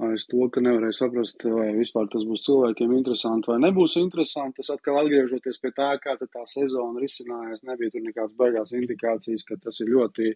aiz 0.00 0.24
to, 0.30 0.40
ka 0.52 0.62
nevarēja 0.64 0.96
saprast, 1.02 1.44
vai 1.44 1.68
vispār 1.76 2.08
tas 2.12 2.24
būs 2.28 2.44
cilvēkiem 2.46 2.94
interesanti 2.96 3.50
vai 3.52 3.58
nebūs 3.60 3.98
interesanti. 4.00 4.60
Tas 4.60 4.72
atkal 4.76 5.02
atgriežoties 5.02 5.60
pie 5.60 5.72
tā, 5.76 5.90
kā 6.02 6.16
tā 6.22 6.44
sezona 6.48 7.02
risinājās, 7.02 7.64
nebija 7.68 7.92
tur 7.92 8.06
nekādas 8.06 8.36
beigās 8.38 8.72
indikācijas, 8.78 9.44
ka 9.48 9.58
tas 9.60 9.80
ir 9.84 9.92
ļoti 9.92 10.32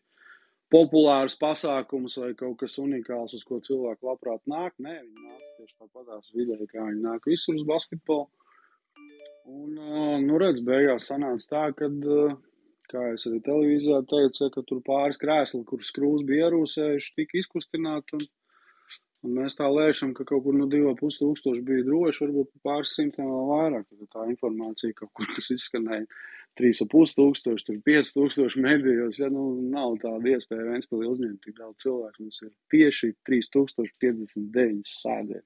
populārs 0.72 1.36
pasākums 1.40 2.18
vai 2.20 2.32
kaut 2.38 2.58
kas 2.62 2.76
unikāls, 2.82 3.36
uz 3.38 3.44
ko 3.46 3.60
cilvēki 3.62 4.08
labprāt 4.08 4.42
nāk. 4.50 4.74
Nē, 4.82 4.98
viņi 5.04 5.28
nāca 5.30 5.52
tieši 5.60 5.76
tāpatās 5.78 6.34
vidē, 6.34 6.58
kā 6.72 6.88
viņi 6.90 7.04
nāk 7.06 7.30
visur 7.30 7.56
uz 7.56 7.64
basketbolu. 7.68 8.28
Un, 9.46 9.76
nu, 10.26 10.38
redz, 10.42 10.58
beigās 10.66 11.06
sanāca 11.06 11.46
tā, 11.52 11.66
ka, 11.78 11.88
kā 12.90 13.02
es 13.14 13.28
arī 13.28 13.38
televīzijā 13.46 14.00
teicu, 14.10 14.48
ka 14.50 14.64
tur 14.66 14.80
pāris 14.84 15.20
krēsli, 15.22 15.62
kur 15.68 15.84
skrūs 15.86 16.26
bija 16.26 16.48
ierūsējuši, 16.48 17.12
tika 17.20 17.38
izkustināti. 17.38 18.18
Un, 18.18 18.26
Un 19.26 19.34
mēs 19.34 19.58
tā 19.58 19.66
lēšam, 19.66 20.12
ka 20.14 20.24
kaut 20.28 20.44
kur 20.44 20.54
no 20.54 20.68
2,5 20.70 21.18
tūkstoši 21.18 21.64
bija 21.66 21.84
droši, 21.88 22.22
varbūt 22.22 22.52
pāris 22.66 22.92
simtiem 22.94 23.26
vēl 23.26 23.48
vairāk. 23.50 23.86
Tad 23.90 24.10
tā 24.14 24.26
informācija 24.30 24.94
kaut 25.00 25.10
kur, 25.18 25.26
kas 25.34 25.50
izskanēja 25.56 26.06
3,5 26.60 27.16
tūkstoši, 27.18 27.66
tur 27.66 27.80
5 27.90 28.12
tūkstoši 28.14 28.62
medijos, 28.62 29.18
ja 29.18 29.28
nu 29.32 29.48
nav 29.72 29.98
tāda 30.04 30.36
iespēja 30.36 30.68
Ventspilī 30.68 31.10
uzņemt 31.10 31.42
tik 31.42 31.58
daudz 31.58 31.82
cilvēku. 31.82 32.22
Mums 32.22 32.38
ir 32.46 32.52
tieši 32.72 33.12
3059 33.28 34.94
sēdē. 34.94 35.42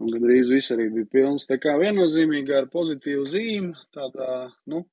Un 0.00 0.14
gandrīz 0.14 0.48
viss 0.54 0.72
arī 0.72 0.88
bija 0.94 1.10
pilns. 1.12 1.44
Tā 1.50 1.60
kā 1.60 1.76
viennozīmīgi 1.82 2.56
ar 2.56 2.70
pozitīvu 2.72 3.26
zīmi, 3.28 3.74
tādā, 3.92 4.48
nu, 4.72 4.86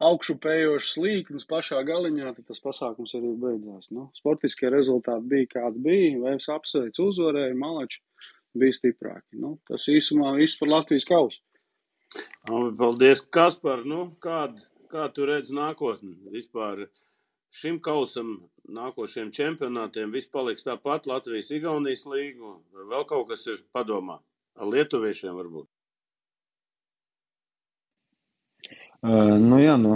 augšupējošs 0.00 0.94
līknis 1.00 1.46
pašā 1.48 1.82
galiņā, 1.86 2.32
tad 2.36 2.46
tas 2.48 2.62
pasākums 2.64 3.12
arī 3.18 3.34
beidzās. 3.42 3.90
Nu, 3.94 4.08
sportiskie 4.16 4.70
rezultāti 4.72 5.28
bija 5.32 5.50
kādi 5.56 5.82
bija, 5.84 6.14
Vēvs 6.24 6.48
apsveic 6.54 7.00
uzvarēja, 7.04 7.56
Malači 7.60 8.00
bija 8.56 8.78
stiprāki. 8.78 9.40
Nu, 9.42 9.58
tas 9.68 9.86
īsumā 9.92 10.32
viss 10.38 10.58
par 10.60 10.72
Latvijas 10.72 11.06
kausu. 11.08 11.42
Paldies, 12.48 13.22
Kaspar. 13.36 13.84
Nu, 13.86 14.06
kād, 14.24 14.64
kā 14.90 15.06
tu 15.14 15.28
redz 15.28 15.52
nākotni 15.54 16.16
vispār 16.32 16.86
šim 17.54 17.78
kausam, 17.84 18.38
nākošiem 18.70 19.30
čempionātiem? 19.36 20.10
Viss 20.14 20.32
paliks 20.32 20.66
tāpat 20.66 21.06
Latvijas 21.10 21.52
Igaunijas 21.54 22.06
līgu, 22.08 22.56
vai 22.74 22.88
vēl 22.94 23.06
kaut 23.12 23.28
kas 23.30 23.46
ir 23.52 23.60
padomā? 23.76 24.18
Ar 24.60 24.72
lietuviešiem 24.72 25.36
varbūt? 25.36 25.68
Uh, 25.68 25.76
nu, 29.02 29.58
jā, 29.62 29.76
nu, 29.80 29.94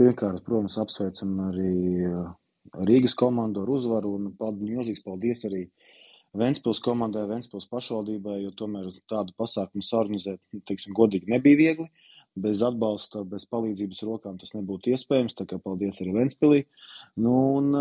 pirmkārt, 0.00 0.44
protams, 0.46 0.78
apsveicam 0.80 1.34
arī 1.50 1.72
Rīgas 2.88 3.14
komandu 3.16 3.62
ar 3.64 3.70
uzvaru 3.72 4.14
un 4.18 4.30
milzīgs 4.60 5.04
paldies 5.04 5.44
arī 5.48 5.66
Ventspils 6.38 6.80
komandai, 6.84 7.24
Ventspils 7.28 7.68
pašvaldībai, 7.72 8.42
jo 8.42 8.52
tomēr 8.56 8.90
tādu 9.08 9.32
pasākumu 9.40 9.84
sarunizēt, 9.84 10.40
teiksim, 10.68 10.94
godīgi 10.96 11.32
nebija 11.32 11.60
viegli. 11.60 11.88
Bez 12.38 12.60
atbalsta, 12.62 13.24
bez 13.26 13.48
palīdzības 13.50 14.02
rokām 14.06 14.36
tas 14.38 14.52
nebūtu 14.54 14.92
iespējams, 14.92 15.34
tā 15.34 15.46
kā 15.48 15.56
paldies 15.58 15.96
arī 16.04 16.12
Ventspilī. 16.14 16.60
Nu, 17.18 17.32
un 17.58 17.72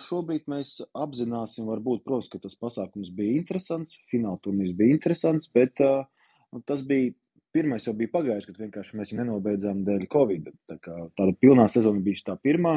šobrīd 0.00 0.46
mēs 0.48 0.78
apzināsim, 0.96 1.66
varbūt, 1.68 2.04
protams, 2.06 2.30
ka 2.32 2.40
tas 2.40 2.56
pasākums 2.56 3.10
bija 3.12 3.36
interesants, 3.42 3.98
fināla 4.08 4.40
turnīrs 4.46 4.72
bija 4.78 4.96
interesants, 4.96 5.50
bet 5.52 5.82
uh, 5.84 6.06
tas 6.70 6.86
bija 6.86 7.12
pirmais 7.56 7.86
jau 7.88 7.94
bija 7.96 8.12
pagājis, 8.12 8.46
kad 8.48 8.60
vienkārši 8.60 8.98
mēs 9.00 9.12
nenobeidzām 9.16 9.82
dēļ 9.86 10.06
Covid. 10.12 10.52
Tā 10.70 10.78
kā 10.82 10.96
tāda 11.18 11.34
pilnā 11.40 11.66
sezona 11.72 12.02
bija 12.04 12.30
tā 12.30 12.36
pirmā. 12.42 12.76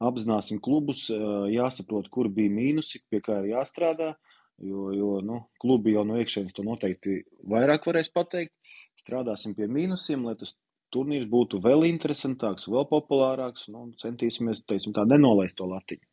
Apzināsim 0.00 0.60
klubus, 0.64 1.04
jāsaprot, 1.52 2.08
kur 2.14 2.30
bija 2.32 2.52
mīnusi, 2.54 3.02
pie 3.12 3.20
kā 3.24 3.42
ir 3.42 3.50
jāstrādā. 3.50 4.14
Jo, 4.64 4.90
jo 4.92 5.10
nu, 5.24 5.40
klubi 5.60 5.94
jau 5.94 6.04
no 6.08 6.18
iekšienes 6.20 6.56
to 6.56 6.64
noteikti 6.64 7.22
vairāk 7.48 7.86
varēs 7.88 8.10
pateikt. 8.12 8.54
Strādāsim 9.00 9.54
pie 9.56 9.68
mīnusiem, 9.72 10.24
lai 10.28 10.36
tas 10.40 10.54
turnīrs 10.92 11.28
būtu 11.32 11.60
vēl 11.64 11.86
interesantāks, 11.88 12.68
vēl 12.68 12.86
populārāks. 12.90 13.68
Nu, 13.72 13.88
centīsimies 14.00 14.62
teiksim, 14.68 14.96
tā 14.96 15.06
nenolaist 15.08 15.56
to 15.60 15.68
latiņu. 15.70 16.04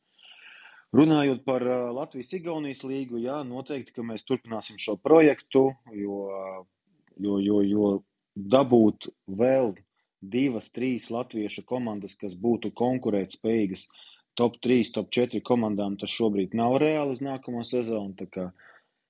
Runājot 0.96 1.44
par 1.44 1.64
Latvijas-Igaunijas 1.96 2.86
līgu, 2.88 3.20
jā, 3.20 3.42
noteikti, 3.44 4.06
mēs 4.08 4.24
turpināsim 4.28 4.80
šo 4.80 4.96
projektu, 5.04 5.68
jo 5.92 6.22
jo, 7.20 7.40
jo, 7.40 7.62
jo 7.62 8.04
dabūt 8.38 9.10
vēl 9.28 9.74
divas, 10.22 10.70
trīs 10.74 11.10
latviešu 11.14 11.64
komandas, 11.66 12.16
kas 12.20 12.36
būtu 12.38 12.72
konkurētspējīgas 12.78 13.88
top 14.38 14.58
3, 14.62 14.92
top 14.94 15.10
4 15.14 15.42
komandām, 15.46 15.98
tas 15.98 16.14
šobrīd 16.14 16.54
nav 16.58 16.78
reāli 16.82 17.18
uz 17.18 17.24
nākamo 17.26 17.64
sezonu. 17.66 18.14
Tā 18.18 18.28
kā, 18.34 18.50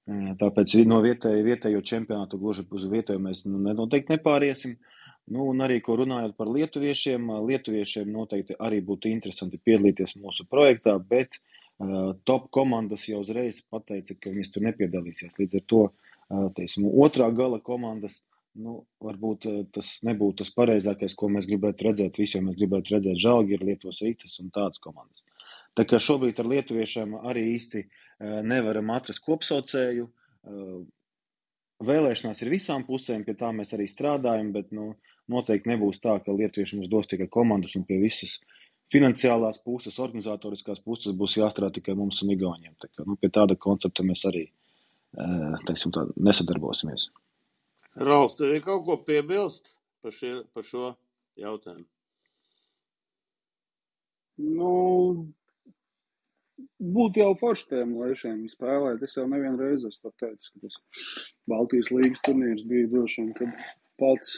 e, 0.07 0.35
tāpēc 0.39 0.75
no 0.87 1.01
vietējo, 1.03 1.43
vietējo 1.47 1.83
čempionātu 1.83 2.39
gluži 2.39 2.63
uz 2.71 2.87
vietējo 2.91 3.19
mēs 3.23 3.43
nu, 3.47 3.59
noteikti 3.67 4.15
nepāriesim. 4.15 4.77
Nu, 5.27 5.49
un 5.51 5.59
arī, 5.59 5.81
ko 5.83 5.97
runājot 5.99 6.37
par 6.39 6.47
lietuviešiem, 6.47 7.27
lietuviešiem 7.49 8.07
noteikti 8.13 8.55
arī 8.63 8.79
būtu 8.79 9.09
interesanti 9.11 9.59
piedalīties 9.59 10.15
mūsu 10.21 10.45
projektā, 10.47 10.93
bet 11.03 11.35
uh, 11.35 12.13
top 12.23 12.45
komandas 12.55 13.03
jau 13.09 13.19
uzreiz 13.25 13.59
pateica, 13.67 14.15
ka 14.15 14.31
viņas 14.31 14.53
tur 14.53 14.63
nepiedalīsies. 14.69 15.35
Līdz 15.35 15.59
ar 15.59 15.65
to 15.67 15.81
uh, 15.89 16.45
teiksim, 16.55 16.87
otrā 16.87 17.27
gala 17.35 17.59
komandas 17.59 18.15
nu, 18.61 18.81
varbūt 19.03 19.47
eh, 19.49 19.61
tas 19.73 19.93
nebūtu 20.07 20.41
tas 20.41 20.51
pareizākais, 20.55 21.15
ko 21.17 21.29
mēs 21.33 21.47
gribētu 21.49 21.87
redzēt. 21.89 22.19
Visi 22.21 22.37
jau 22.37 22.43
mēs 22.45 22.57
gribētu 22.59 22.95
redzēt 22.95 23.21
Žalgiru, 23.21 23.67
Lietuvas 23.69 24.01
Rītas 24.03 24.37
un 24.43 24.51
tādas 24.55 24.81
komandas. 24.83 25.23
Tā 25.77 25.85
kā 25.85 25.99
šobrīd 26.01 26.39
ar 26.41 26.49
lietuviešiem 26.51 27.17
arī 27.21 27.47
īsti 27.55 27.83
eh, 27.83 27.89
nevaram 28.45 28.93
atrast 28.95 29.23
kopsaucēju. 29.25 30.07
Eh, 30.07 30.77
vēlēšanās 31.87 32.41
ir 32.41 32.53
visām 32.53 32.85
pusēm, 32.87 33.25
pie 33.25 33.37
tā 33.37 33.51
mēs 33.53 33.73
arī 33.77 33.85
strādājam, 33.89 34.51
bet 34.55 34.73
nu, 34.73 34.93
noteikti 35.29 35.73
nebūs 35.73 36.01
tā, 36.01 36.17
ka 36.23 36.33
lietuvieši 36.33 36.79
mums 36.79 36.91
dos 36.93 37.09
tikai 37.11 37.29
komandas 37.29 37.75
un 37.77 37.85
pie 37.85 37.99
visas 38.01 38.39
finansiālās 38.93 39.59
puses, 39.65 39.99
organizatoriskās 39.99 40.79
puses 40.81 41.13
būs 41.17 41.35
jāstrādā 41.37 41.75
tikai 41.77 41.97
mums 41.99 42.23
un 42.23 42.31
Igauniem. 42.33 42.73
Tā 42.81 42.89
kā, 42.89 43.03
nu, 43.05 43.17
pie 43.19 43.29
tāda 43.35 43.59
koncepta 43.59 44.05
mēs 44.07 44.23
arī 44.29 44.47
teiksim, 45.67 45.91
tā, 45.91 46.05
nesadarbosimies. 46.23 47.09
Ralf, 47.97 48.35
tev 48.37 48.53
ir 48.53 48.61
kaut 48.61 48.83
ko 48.85 48.99
piebilst 49.01 49.71
par, 50.05 50.13
šie, 50.13 50.33
par 50.53 50.65
šo 50.65 50.91
jautājumu? 51.41 51.87
Nu, 54.37 54.73
būtu 56.97 57.23
jau 57.23 57.31
forši 57.39 57.71
tiem 57.71 57.95
lēšiem 57.97 58.43
spēlēt. 58.51 59.01
Es 59.01 59.17
jau 59.17 59.25
nevienu 59.29 59.57
reizi 59.63 59.89
esmu 59.89 60.13
teicis, 60.21 60.51
ka 60.53 60.67
tas 60.67 60.77
Baltijas 61.49 61.89
līgas 61.95 62.21
turnīrs 62.27 62.67
bija 62.69 62.91
droši 62.91 63.25
vien, 63.39 63.55
pats, 63.97 64.35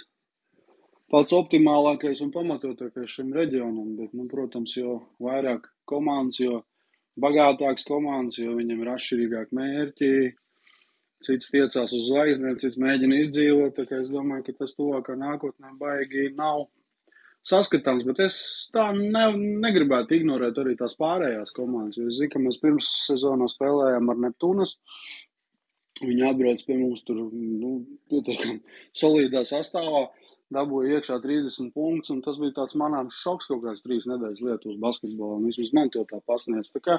pats 1.11 1.35
optimālākais 1.35 2.23
un 2.23 2.31
pamatotākais 2.35 3.11
šim 3.11 3.35
reģionam. 3.35 3.97
Bet, 3.99 4.15
nu, 4.15 4.29
protams, 4.31 4.77
jo 4.79 5.01
vairāk 5.19 5.67
komandas, 5.89 6.39
jo 6.39 6.61
bagātāks 7.19 7.83
komandas, 7.91 8.39
jo 8.39 8.55
viņam 8.55 8.85
ir 8.85 8.93
atšķirīgāk 8.95 9.51
mērķi, 9.59 10.13
cits 11.25 11.51
tiecās 11.53 11.93
uz 11.95 12.07
zvaigznēm, 12.07 12.57
cits 12.61 12.79
mēģina 12.81 13.21
izdzīvot. 13.25 13.75
Tā 13.77 13.85
kā 13.89 14.01
es 14.03 14.11
domāju, 14.13 14.45
ka 14.47 14.59
tas 14.63 14.75
tuvākā 14.77 15.17
nākotnē 15.19 15.73
baigi 15.79 16.29
nav 16.37 16.67
saskatāms, 17.47 18.05
bet 18.07 18.21
es 18.25 18.37
tā 18.73 18.89
ne, 18.95 19.25
negribētu 19.63 20.17
ignorēt 20.19 20.59
arī 20.61 20.75
tās 20.79 20.97
pārējās 20.99 21.55
komandas. 21.55 21.97
Jo 21.99 22.09
es 22.11 22.19
zinu, 22.19 22.33
ka 22.33 22.43
mēs 22.43 22.59
pirms 22.61 22.89
sezonā 23.07 23.49
spēlējām 23.51 24.11
ar 24.11 24.23
Neptūnas. 24.27 24.75
Viņi 25.99 26.25
atbrauc 26.29 26.61
pie 26.63 26.77
mums 26.79 27.03
tur, 27.07 27.25
nu, 27.35 27.73
pietiekami 28.11 28.61
solīdā 28.95 29.43
sastāvā, 29.47 30.05
dabūja 30.55 30.99
iekšā 30.99 31.17
30 31.23 31.73
punktus, 31.75 32.13
un 32.13 32.21
tas 32.25 32.39
bija 32.39 32.55
tāds 32.61 32.77
manāms 32.79 33.17
šoks 33.19 33.49
kaut 33.51 33.65
kāds 33.65 33.83
trīs 33.83 34.07
nedēļas 34.09 34.45
Lietuvas 34.45 34.79
basketbolā, 34.85 35.39
un 35.41 35.49
vismaz 35.49 35.73
man 35.75 35.91
to 35.93 36.05
tā 36.07 36.21
pasniedz. 36.29 36.71
Tā 36.71 36.81
kā 36.85 36.97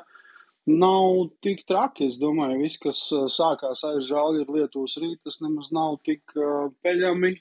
nav 0.68 1.30
tik 1.44 1.64
traki. 1.68 2.08
Es 2.10 2.18
domāju, 2.20 2.60
viss, 2.62 2.80
kas 2.80 3.02
sākās 3.32 3.84
aiz 3.88 4.08
žāli 4.08 4.42
ir 4.44 4.52
Lietuvas 4.56 4.96
rīt, 5.00 5.20
tas 5.24 5.40
nemaz 5.44 5.70
nav 5.74 6.00
tik 6.06 6.36
uh, 6.36 6.68
peļami. 6.84 7.36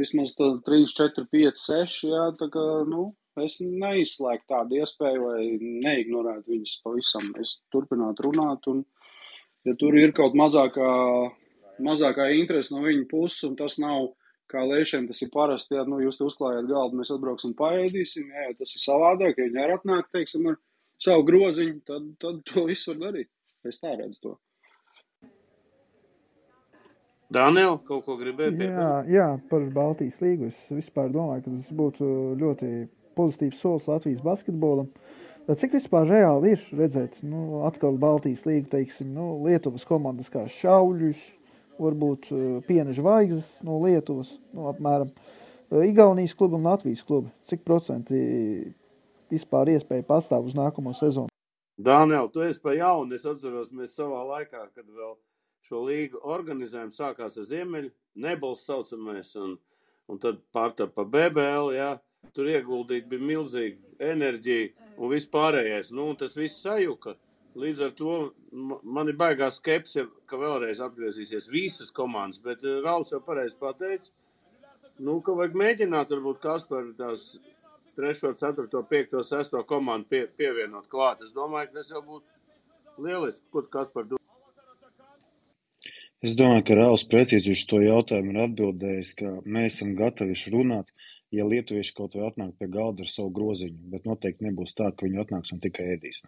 Vismaz 0.00 0.36
3, 0.38 0.86
4, 0.96 1.26
5, 1.32 1.64
6. 1.66 1.98
Jā, 2.08 2.28
tā 2.40 2.48
kā, 2.52 2.66
nu, 2.88 3.10
es 3.44 3.58
neizslēgtu 3.60 4.48
tādu 4.52 4.80
iespēju, 4.80 5.26
vai 5.26 5.42
neignorētu 5.60 6.54
viņus 6.54 6.78
pavisam. 6.84 7.28
Es 7.42 7.58
turpinātu 7.74 8.28
runāt, 8.28 8.70
un, 8.72 8.84
ja 9.68 9.76
tur 9.80 9.98
ir 9.98 10.14
kaut 10.16 10.38
mazākā, 10.38 10.88
mazākā 11.84 12.30
interese 12.38 12.74
no 12.74 12.84
viņa 12.86 13.06
puses, 13.10 13.44
un 13.50 13.58
tas 13.58 13.76
nav 13.82 14.12
kā 14.50 14.64
lēšiem, 14.66 15.06
tas 15.06 15.20
ir 15.22 15.30
parasti, 15.30 15.76
ja 15.76 15.84
nu, 15.86 16.00
jūs 16.02 16.18
uzklājat 16.26 16.66
galdu, 16.70 16.98
mēs 16.98 17.12
atbrauksim, 17.14 17.52
paēdīsim, 17.58 18.32
jā, 18.34 18.48
tas 18.58 18.74
ir 18.74 18.82
savādāk, 18.82 19.38
ja 19.38 19.46
viņi 19.46 19.62
arī 19.62 19.76
atnāk, 19.76 20.08
teiksim, 20.14 20.48
ar 20.50 20.58
savu 21.00 21.24
groziņu, 21.28 21.80
tad, 21.88 22.06
tad 22.20 22.40
to 22.48 22.66
visu 22.68 22.94
var 22.94 23.02
darīt. 23.08 23.30
Es 23.66 23.80
tā 23.80 23.92
redzu 23.96 24.20
to. 24.24 24.36
Daniel, 27.30 27.76
kaut 27.86 28.02
ko 28.08 28.16
gribēju 28.18 28.56
piebilst? 28.56 28.74
Jā, 28.74 28.94
jā, 29.06 29.26
par 29.50 29.66
Baltijas 29.74 30.18
līgu. 30.22 30.48
Es 30.50 30.62
vispār 30.74 31.12
domāju, 31.14 31.44
ka 31.44 31.52
tas 31.52 31.68
būtu 31.78 32.06
ļoti 32.40 32.70
pozitīvs 33.18 33.60
solis 33.62 33.86
Latvijas 33.90 34.24
basketbolam. 34.24 34.88
Cik 35.50 35.76
vispār 35.78 36.06
reāli 36.06 36.54
ir 36.54 36.64
redzēt, 36.78 37.20
nu, 37.26 37.62
atkal 37.66 37.96
Baltijas 37.98 38.42
līga, 38.46 38.68
teiksim, 38.74 39.12
nu, 39.14 39.32
Lietuvas 39.46 39.86
komandas 39.86 40.30
kā 40.30 40.44
šauļus, 40.58 41.22
varbūt 41.80 42.28
piena 42.68 42.94
zvaigznes 42.94 43.56
no 43.66 43.78
Lietuvas, 43.82 44.30
nu, 44.54 44.68
apmēram 44.70 45.10
Igaunijas 45.86 46.34
klubu 46.38 46.58
un 46.58 46.66
Latvijas 46.66 47.02
klubu. 47.06 47.30
Cik 47.50 47.62
procenti 47.66 48.20
vispār 49.32 49.72
iespēja 49.74 50.06
pastāv 50.06 50.50
uz 50.50 50.56
nākamo 50.58 50.94
sezonu. 50.98 51.30
Dānēl, 51.80 52.28
tu 52.32 52.42
esi 52.44 52.60
pa 52.60 52.74
jaunu. 52.76 53.16
Es 53.16 53.24
atceros, 53.28 53.72
mēs 53.72 53.96
savā 53.96 54.20
laikā, 54.34 54.66
kad 54.74 54.84
vēl 54.84 55.14
šo 55.64 55.84
līgu 55.86 56.20
organizējām, 56.34 56.92
sākās 56.92 57.38
ar 57.40 57.48
Ziemeļu, 57.48 57.92
nebals 58.20 58.66
saucamais, 58.66 59.32
un, 59.40 59.56
un 60.10 60.20
tad 60.20 60.42
pārtap 60.54 60.94
pa 60.96 61.06
BBL, 61.08 61.74
jā. 61.76 61.90
Tur 62.36 62.50
ieguldīt 62.52 63.06
bija 63.08 63.24
milzīga 63.24 64.10
enerģija 64.12 64.90
un 65.00 65.08
vispārējais. 65.14 65.88
Nu, 65.96 66.10
un 66.12 66.18
tas 66.20 66.36
viss 66.36 66.60
sajuka. 66.60 67.14
Līdz 67.58 67.80
ar 67.86 67.94
to 67.98 68.16
man 68.84 69.08
ir 69.10 69.16
baigā 69.18 69.48
skepse, 69.50 70.04
ka 70.30 70.38
vēlreiz 70.38 70.82
atgriezīsies 70.84 71.48
visas 71.50 71.90
komandas, 71.90 72.42
bet 72.44 72.62
eh, 72.62 72.76
Rauls 72.84 73.10
jau 73.10 73.18
pareizi 73.24 73.56
pateica, 73.58 74.12
nu, 75.02 75.16
ka 75.24 75.34
vajag 75.34 75.56
mēģināt 75.58 76.12
varbūt 76.14 76.38
kas 76.44 76.68
par 76.68 76.92
tās 76.98 77.32
3, 77.96 78.34
4, 78.40 78.68
5, 78.92 79.18
6 79.30 79.58
komandu 79.68 80.08
pie, 80.12 80.22
pievienot 80.38 80.88
klāt. 80.92 81.22
Es 81.26 81.34
domāju, 81.36 81.70
ka 81.70 81.80
tas 81.80 81.92
jau 81.92 82.02
būtu 82.06 83.04
lieliski. 83.04 83.44
Ko 83.52 83.62
kas 83.76 83.92
par 83.94 84.08
to? 84.10 84.20
Es 86.20 86.34
domāju, 86.36 86.66
ka 86.68 86.76
Rāvs 86.76 87.06
precīzi 87.08 87.54
uz 87.56 87.62
to 87.68 87.80
jautājumu 87.80 88.34
ir 88.34 88.42
atbildējis, 88.44 89.14
ka 89.16 89.34
mēs 89.44 89.78
esam 89.78 89.94
gatavi 89.96 90.36
runāt, 90.52 90.90
ja 91.32 91.46
lietuvieši 91.48 91.94
kaut 91.96 92.16
vai 92.18 92.28
atnāk 92.28 92.56
pie 92.60 92.68
galda 92.68 93.06
ar 93.06 93.10
savu 93.10 93.32
groziņu, 93.38 93.78
bet 93.94 94.08
noteikti 94.08 94.44
nebūs 94.48 94.76
tā, 94.76 94.90
ka 94.92 95.06
viņi 95.06 95.22
atnāks 95.24 95.54
un 95.56 95.62
tikai 95.64 95.94
ēdīs. 95.96 96.20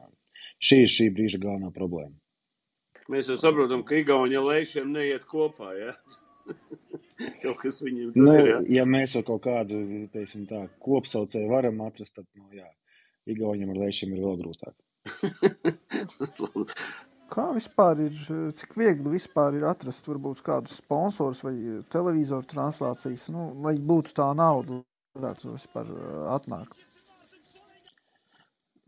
Šī 0.63 0.83
ir 0.87 0.93
šī 0.95 1.11
brīža 1.13 1.43
galvenā 1.43 1.73
problēma. 1.77 2.17
Mēs 3.13 3.29
jau 3.29 3.37
saprotam, 3.37 3.83
ka 3.85 3.99
Igaunija 3.99 4.41
lēšiem 4.47 4.93
neiet 4.95 5.27
kopā, 5.29 5.75
ja? 5.77 5.97
kaut 7.45 7.59
kas 7.63 7.77
viņiem 7.85 8.09
nu, 8.17 8.35
ir. 8.35 8.51
Ja? 8.51 8.59
ja 8.81 8.85
mēs 8.89 9.15
vēl 9.17 9.25
kaut 9.31 9.43
kādu, 9.47 9.75
teiksim 10.15 10.43
tā, 10.51 10.61
kopsaucēju 10.85 11.53
varam 11.53 11.77
atrast, 11.87 12.15
tad, 12.19 12.27
nu 12.39 12.47
jā, 12.57 12.69
Igauniem 13.31 13.71
ar 13.71 13.79
lēšiem 13.85 14.17
ir 14.17 14.23
vēl 14.25 14.37
grūtāk. 14.41 14.75
Kā 17.33 17.45
vispār 17.57 17.95
ir, 18.05 18.17
cik 18.59 18.71
viegli 18.77 19.09
vispār 19.15 19.51
ir 19.57 19.65
atrast 19.71 20.09
varbūt 20.11 20.39
kādus 20.45 20.75
sponsors 20.83 21.41
vai 21.47 21.55
televizoru 21.93 22.47
translācijas, 22.51 23.25
nu, 23.33 23.43
lai 23.65 23.77
būtu 23.79 24.09
tā 24.19 24.29
nauda, 24.37 24.73
varētu 25.17 25.55
vispār 25.55 25.87
atnākt? 26.35 26.77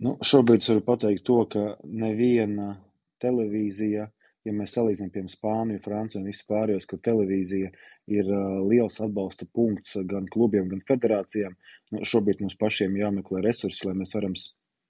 Nu, 0.04 0.10
šobrīd 0.20 0.60
varu 0.68 0.82
pateikt 0.84 1.24
to, 1.24 1.38
ka 1.48 1.62
neviena 1.86 2.74
televīzija 3.22 4.10
ja 4.44 4.52
mēs 4.56 4.74
salīdzinām, 4.76 5.12
piemēram, 5.14 5.32
Spāniju, 5.32 5.82
Franciju 5.84 6.20
un 6.22 6.28
visu 6.30 6.44
pārējos, 6.50 6.86
kur 6.90 7.00
televīzija 7.04 7.70
ir 8.18 8.28
uh, 8.28 8.58
liels 8.68 9.00
atbalsta 9.04 9.48
punkts 9.56 9.96
gan 10.10 10.28
klubiem, 10.32 10.68
gan 10.72 10.82
federācijām, 10.88 11.56
nu, 11.94 12.04
šobrīd 12.10 12.42
mums 12.44 12.58
pašiem 12.60 12.96
jāmeklē 13.00 13.44
resursi, 13.46 13.86
lai 13.88 13.96
mēs 14.00 14.14
varam 14.16 14.36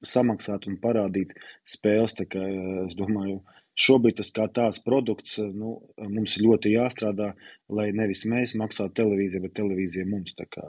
samaksāt 0.05 0.69
un 0.69 0.79
parādīt 0.83 1.35
spēles. 1.71 2.17
Tā 2.19 2.27
kā, 2.31 2.43
es 2.85 2.97
domāju, 2.99 3.41
šobrīd 3.87 4.19
tas 4.21 4.33
kā 4.35 4.49
tāds 4.59 4.81
produkts, 4.85 5.39
nu, 5.55 5.77
mums 6.03 6.37
ļoti 6.41 6.75
jāstrādā, 6.75 7.33
lai 7.69 7.91
nevis 7.97 8.25
mēs 8.31 8.57
maksātu 8.59 9.03
televīziju, 9.03 9.47
bet 9.47 9.57
televīzija 9.61 10.09
mums. 10.11 10.35
Tā 10.39 10.49
kā 10.51 10.67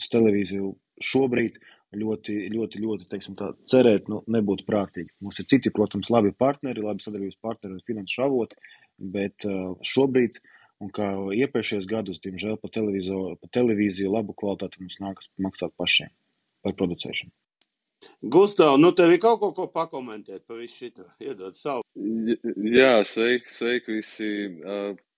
uz 0.00 0.10
televīziju 0.12 0.74
šobrīd 1.02 1.58
ļoti, 1.94 2.36
ļoti, 2.52 2.82
ļoti 2.82 3.08
teiksim, 3.12 3.36
tā, 3.38 3.52
cerēt, 3.70 4.10
nu, 4.12 4.22
nebūtu 4.32 4.66
prātīgi. 4.66 5.12
Mums 5.22 5.38
ir 5.40 5.48
citi, 5.52 5.72
protams, 5.74 6.10
labi 6.10 6.32
partneri, 6.36 6.84
labi 6.84 7.04
sadarbības 7.04 7.38
partneri 7.42 7.76
un 7.76 7.86
finanšu 7.86 8.22
avoti, 8.26 8.58
bet 9.16 9.46
šobrīd, 9.86 10.40
un 10.82 10.92
kā 10.92 11.08
iepriekšējos 11.38 11.88
gados, 11.90 12.20
diemžēl 12.24 12.58
pa, 12.60 12.70
pa 12.72 13.52
televīziju 13.54 14.12
labu 14.12 14.36
kvalitāti 14.36 14.82
mums 14.82 15.00
nākas 15.00 15.30
maksāt 15.40 15.76
pašiem 15.78 16.12
par 16.66 16.76
producēšanu. 16.76 17.32
Gustav, 18.20 18.76
nu 18.78 18.90
tev 18.92 19.12
ir 19.14 19.20
kaut 19.22 19.40
ko, 19.40 19.50
ko 19.56 19.66
pakomentēt 19.72 20.44
par 20.48 20.58
visu 20.60 20.84
šito? 20.84 21.06
Iedod 21.22 21.56
savu. 21.56 21.84
Jā, 21.96 23.00
sveiki, 23.08 23.52
sveiki 23.52 23.98
visi. 23.98 24.30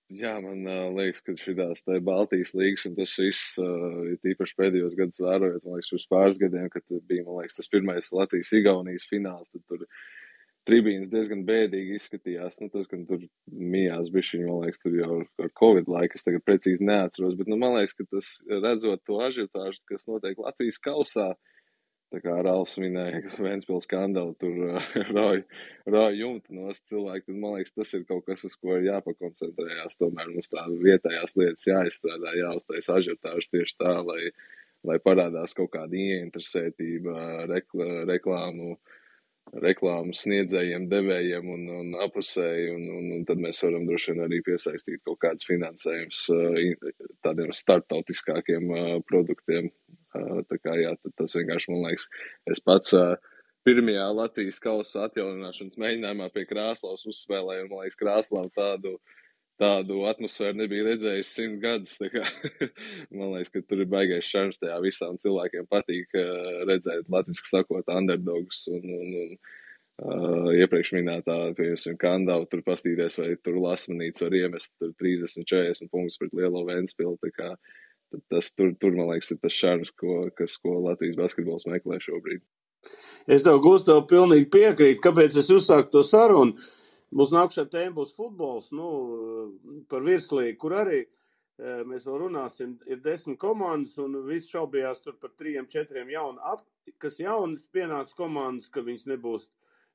Uh, 0.08 0.16
Jā, 0.16 0.38
man 0.40 0.62
uh, 0.64 0.86
liekas, 0.96 1.20
ka 1.20 1.34
šīs 1.36 1.82
Baltijas 2.00 2.54
līnijas 2.56 2.86
un 2.88 2.94
tas 2.96 3.10
viss, 3.20 3.58
uh, 3.60 4.14
tīpaši 4.24 4.54
pēdējos 4.56 4.94
gados 4.96 5.20
vērojot, 5.20 5.66
man 5.66 5.76
liekas, 5.76 5.90
pirms 5.92 6.06
pāris 6.08 6.38
gadiem, 6.40 6.70
kad 6.72 6.94
bija, 7.10 7.26
liekas, 7.28 7.58
tas 7.58 7.68
pirmais 7.68 8.08
Latvijas-Igaunijas 8.16 9.04
fināls, 9.10 9.52
tad 9.52 9.66
tur 9.68 9.84
tribīnas 10.68 11.12
diezgan 11.12 11.44
bēdīgi 11.48 11.98
izskatījās. 12.00 12.56
Nu, 12.62 12.70
tas, 12.72 12.88
ka 12.88 12.96
tur 13.04 13.26
mijās 13.52 14.08
bišķiņi, 14.14 14.48
man 14.48 14.64
liekas, 14.64 14.80
tur 14.80 14.96
jau 14.96 15.20
ar 15.44 15.52
Covid 15.60 15.92
laiku, 15.92 16.16
es 16.16 16.24
tagad 16.24 16.46
precīzi 16.48 16.88
neatceros, 16.88 17.36
bet, 17.36 17.52
nu, 17.52 17.60
man 17.60 17.76
liekas, 17.76 17.98
ka 18.00 18.08
tas, 18.08 18.32
redzot 18.48 19.04
to 19.04 19.20
ažiotāžu, 19.28 19.84
kas 19.92 20.08
notiek 20.08 20.40
Latvijas 20.40 20.80
kausā, 20.88 21.34
Tā 22.08 22.22
kā 22.24 22.34
Rāls 22.40 22.78
minēja, 22.80 23.18
ka 23.26 23.42
Vēnspils 23.44 23.84
skandāli 23.84 24.32
tur 24.40 24.54
rauj, 25.16 25.42
rauj 25.92 26.14
jumtu 26.16 26.54
no 26.56 26.70
cilvēku, 26.90 27.26
tad 27.28 27.40
man 27.42 27.58
liekas, 27.58 27.74
tas 27.76 27.90
ir 27.98 28.06
kaut 28.08 28.24
kas, 28.28 28.46
uz 28.48 28.54
ko 28.56 28.78
ir 28.78 28.86
jāpakoncentrējās. 28.88 29.98
Tomēr 30.00 30.30
mums 30.32 30.48
tā 30.52 30.64
vietējās 30.86 31.36
lietas 31.36 31.68
jāizstrādā, 31.68 32.32
jāuztais 32.40 32.88
ažiotāži 32.94 33.52
tieši 33.52 33.76
tā, 33.82 33.92
lai, 34.08 34.22
lai 34.88 34.96
parādās 35.04 35.52
kaut 35.58 35.74
kāda 35.74 36.00
ieinteresētība, 36.00 37.18
rekla, 37.52 37.90
reklāmu, 38.08 38.78
reklāmu 39.68 40.16
sniedzējiem, 40.16 40.88
devējiem 40.88 41.52
un, 41.52 41.68
un 41.76 41.92
apusēji, 42.06 42.72
un, 42.72 42.88
un, 43.02 43.12
un 43.18 43.28
tad 43.28 43.44
mēs 43.44 43.60
varam 43.66 43.84
droši 43.88 44.14
vien 44.14 44.24
arī 44.24 44.40
piesaistīt 44.48 45.04
kaut 45.04 45.20
kādus 45.26 45.48
finansējumus 45.48 46.24
tādiem 47.24 47.52
starptautiskākiem 47.60 48.72
produktiem 49.12 49.68
Tā 50.48 50.58
kā 50.62 50.76
jā, 50.80 50.94
tas 51.18 51.36
vienkārši 51.38 51.72
man 51.72 51.84
liekas, 51.86 52.08
es 52.52 52.62
pats 52.64 52.94
pirmajā 53.68 54.08
Latvijas 54.16 54.60
kausa 54.64 55.06
atjaunināšanas 55.06 55.78
mēģinājumā 55.80 56.28
pie 56.34 56.46
Krāslavas 56.48 57.06
uzspēlēju, 57.10 57.66
un 57.66 57.72
man 57.72 57.84
liekas, 57.84 57.98
Krāslava 58.00 58.50
tādu, 58.56 58.94
tādu 59.60 60.00
atmosfēru 60.08 60.60
nebija 60.62 60.86
redzējis 60.88 61.34
simt 61.36 61.62
gadus. 61.64 61.96
Kā, 62.14 62.24
man 63.18 63.34
liekas, 63.34 63.52
ka 63.54 63.64
tur 63.68 63.84
ir 63.84 63.92
baigais 63.92 64.28
šarms 64.28 64.62
tajā 64.62 64.80
visām 64.84 65.20
cilvēkiem 65.20 65.68
patīk 65.70 66.18
redzēt, 66.70 67.08
latviski 67.12 67.50
sakot, 67.52 67.90
underdogs 67.92 68.66
un, 68.72 68.84
un, 68.84 69.16
un 69.24 69.40
Uh, 69.98 70.52
iepriekš 70.54 70.92
minētā, 70.94 71.34
piemēram, 71.58 71.96
Kandava, 71.98 72.46
tur 72.46 72.60
pastīties, 72.62 73.16
vai 73.18 73.32
tur 73.42 73.56
lasmanīts 73.58 74.22
var 74.22 74.36
iemest 74.38 74.70
30, 74.78 75.42
40 75.42 75.90
punktus 75.90 76.20
pret 76.20 76.36
lielo 76.38 76.62
Ventspilu. 76.68 77.16
Tā 77.18 77.32
kā 77.34 77.48
tas 78.32 78.50
tur, 78.54 78.72
tur, 78.80 78.94
man 78.96 79.10
liekas, 79.12 79.32
ir 79.34 79.40
tas 79.42 79.54
šarms, 79.54 79.92
ko, 79.98 80.20
kas, 80.36 80.56
ko 80.62 80.78
Latvijas 80.84 81.18
basketbols 81.18 81.68
meklē 81.68 82.00
šobrīd. 82.02 82.44
Es 83.28 83.44
tev, 83.44 83.58
Gustav, 83.64 84.04
pilnīgi 84.08 84.48
piekrītu, 84.52 85.02
kāpēc 85.04 85.36
es 85.40 85.50
uzsāku 85.52 85.92
to 85.92 86.04
sarunu. 86.06 86.56
Mums 87.08 87.32
nākamā 87.32 87.68
tēma 87.72 87.96
būs 87.96 88.14
futbols, 88.16 88.70
nu, 88.76 88.88
par 89.88 90.04
virslīgu, 90.04 90.56
kur 90.60 90.74
arī 90.76 90.98
e, 91.00 91.08
mēs 91.88 92.04
vēl 92.08 92.18
runāsim. 92.24 92.74
Ir 92.88 93.00
desmit 93.04 93.38
komandas, 93.40 93.96
un 94.02 94.18
viss 94.26 94.52
šaubījās 94.52 95.00
tur 95.04 95.16
par 95.20 95.32
trijiem, 95.40 95.68
četriem 95.72 96.12
jaunu, 96.12 96.58
kas 97.00 97.16
jaunas 97.20 97.64
pienāks 97.72 98.16
komandas, 98.16 98.68
ka 98.72 98.84
viņas 98.84 99.08
nebūs 99.14 99.48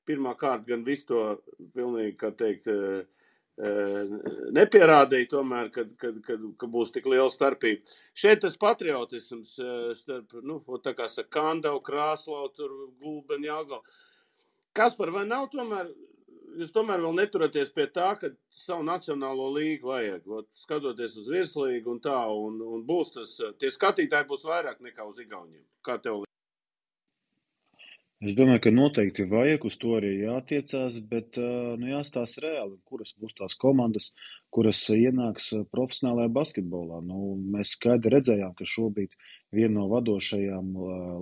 pirmā 0.10 0.34
kārta 0.40 0.74
gan 0.74 0.86
visu 0.86 1.08
to 1.14 1.22
pilnīgi, 1.78 2.18
kā 2.20 2.34
teikt, 2.38 2.68
uh, 2.74 3.23
nepierādīja 3.58 5.30
tomēr, 5.30 5.70
ka, 5.74 5.84
ka, 6.02 6.10
ka, 6.26 6.38
ka 6.58 6.70
būs 6.70 6.94
tik 6.94 7.06
liela 7.06 7.30
starpība. 7.30 7.86
Šeit 8.18 8.42
tas 8.42 8.58
patriotisms 8.58 9.60
starp, 10.00 10.34
nu, 10.42 10.58
tā 10.82 10.96
kā 10.98 11.06
saka, 11.12 11.30
Kandau, 11.38 11.78
Krāslau, 11.86 12.50
tur 12.56 12.74
Gulbeni, 13.02 13.52
Jāgau. 13.52 13.84
Kas 14.74 14.98
par 14.98 15.14
vai 15.14 15.28
nav 15.30 15.52
tomēr, 15.54 15.92
jūs 16.58 16.74
tomēr 16.74 17.02
vēl 17.04 17.14
neturaties 17.20 17.70
pie 17.74 17.86
tā, 17.94 18.10
ka 18.18 18.32
savu 18.50 18.86
nacionālo 18.88 19.52
līgu 19.54 19.92
vajag, 19.92 20.26
ot, 20.26 20.50
skatoties 20.58 21.18
uz 21.22 21.30
virslīgu 21.30 21.94
un 21.94 22.02
tā, 22.02 22.18
un, 22.34 22.58
un 22.58 22.82
būs 22.88 23.14
tas, 23.14 23.38
tie 23.62 23.70
skatītāji 23.74 24.30
būs 24.30 24.50
vairāk 24.50 24.82
nekā 24.82 25.06
uz 25.06 25.22
Igauniem. 25.22 25.62
Kā 25.86 26.00
tev 26.02 26.24
Es 28.24 28.36
domāju, 28.38 28.62
ka 28.64 28.72
noteikti 28.72 29.26
vajag 29.28 29.66
uz 29.68 29.76
to 29.82 29.98
arī 29.98 30.10
jātiecās, 30.22 30.94
bet 31.12 31.36
nu, 31.36 31.88
jāstāsta 31.90 32.44
reāli, 32.46 32.78
kuras 32.88 33.12
būs 33.20 33.36
tās 33.36 33.56
komandas, 33.60 34.06
kuras 34.54 34.80
ienāks 34.96 35.50
profesionālajā 35.76 36.32
basketbolā. 36.38 37.02
Nu, 37.04 37.34
mēs 37.56 37.74
skaidri 37.76 38.14
redzējām, 38.14 38.54
ka 38.56 38.68
šobrīd 38.76 39.18
viena 39.52 39.74
no 39.82 39.90
vadošajām 39.92 40.72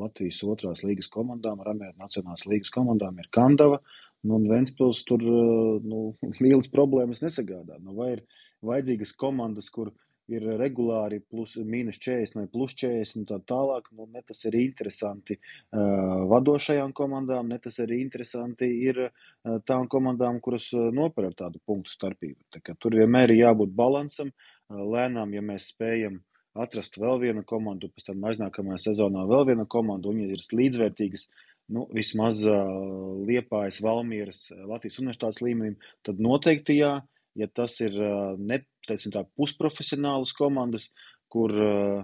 Latvijas 0.03 0.43
otrās 0.53 0.85
līgas 0.85 1.09
komandām, 1.15 1.63
Ramēta 1.65 1.97
Nacionālās 2.03 2.45
līgas 2.51 2.69
komandām, 2.75 3.17
ir 3.17 3.31
Kandava. 3.33 3.81
Nu, 4.21 4.37
un 4.37 4.45
Ventspils 4.51 5.01
tur 5.09 5.25
nu, 5.25 6.03
lielas 6.43 6.69
problēmas 6.69 7.25
nesagādā. 7.25 7.81
Nu, 7.81 7.97
vai 7.97 8.11
ir 8.19 8.25
vajadzīgas 8.61 9.17
komandas, 9.17 9.73
kur 9.73 9.89
ir 10.37 10.45
regulāri 10.59 11.19
plus, 11.21 11.57
mīnus 11.57 11.99
40 12.01 12.39
vai 12.39 12.47
plus 12.51 12.75
40 12.79 13.21
un 13.21 13.27
tā 13.29 13.39
tālāk. 13.51 13.91
Nu, 13.97 14.07
ne 14.11 14.23
tas 14.27 14.43
ir 14.49 14.57
interesanti 14.59 15.37
uh, 15.37 16.23
vadošajām 16.31 16.95
komandām, 16.97 17.51
ne 17.51 17.59
tas 17.63 17.79
arī 17.83 18.01
interesanti 18.05 18.69
ir 18.87 19.05
uh, 19.07 19.59
tām 19.67 19.87
komandām, 19.91 20.41
kuras 20.43 20.69
uh, 20.75 20.89
nopēr 20.95 21.31
tādu 21.37 21.61
punktu 21.65 21.93
starpību. 21.93 22.39
Tā 22.55 22.75
tur 22.79 22.97
vienmēr 22.99 23.33
ir 23.35 23.45
jābūt 23.45 23.75
balansam, 23.77 24.33
uh, 24.33 24.83
lēnām, 24.95 25.35
ja 25.35 25.45
mēs 25.45 25.71
spējam 25.75 26.21
atrast 26.61 26.97
vēl 26.99 27.21
vienu 27.21 27.45
komandu, 27.47 27.87
pēc 27.91 28.09
tam 28.09 28.25
aiznākamajā 28.27 28.81
sezonā 28.89 29.23
vēl 29.29 29.45
viena 29.53 29.65
komanda, 29.71 30.11
un 30.11 30.19
ja 30.23 30.33
ir 30.33 30.43
līdzvērtīgas, 30.59 31.29
nu, 31.71 31.85
vismaz 31.95 32.41
uh, 32.47 33.23
Liepājas, 33.27 33.79
Valmieras, 33.83 34.43
Latvijas 34.67 34.99
universitātes 34.99 35.41
līmenim, 35.43 35.79
tad 36.05 36.19
noteikti 36.23 36.81
jā. 36.81 36.99
Ja 37.39 37.47
tas 37.47 37.77
ir 37.79 37.93
uh, 37.95 38.33
ne, 38.35 38.57
teiksim, 38.87 39.13
tā, 39.13 39.25
pusprofesionālas 39.37 40.33
komandas, 40.37 40.89
kur 41.31 41.53
uh, 41.55 42.01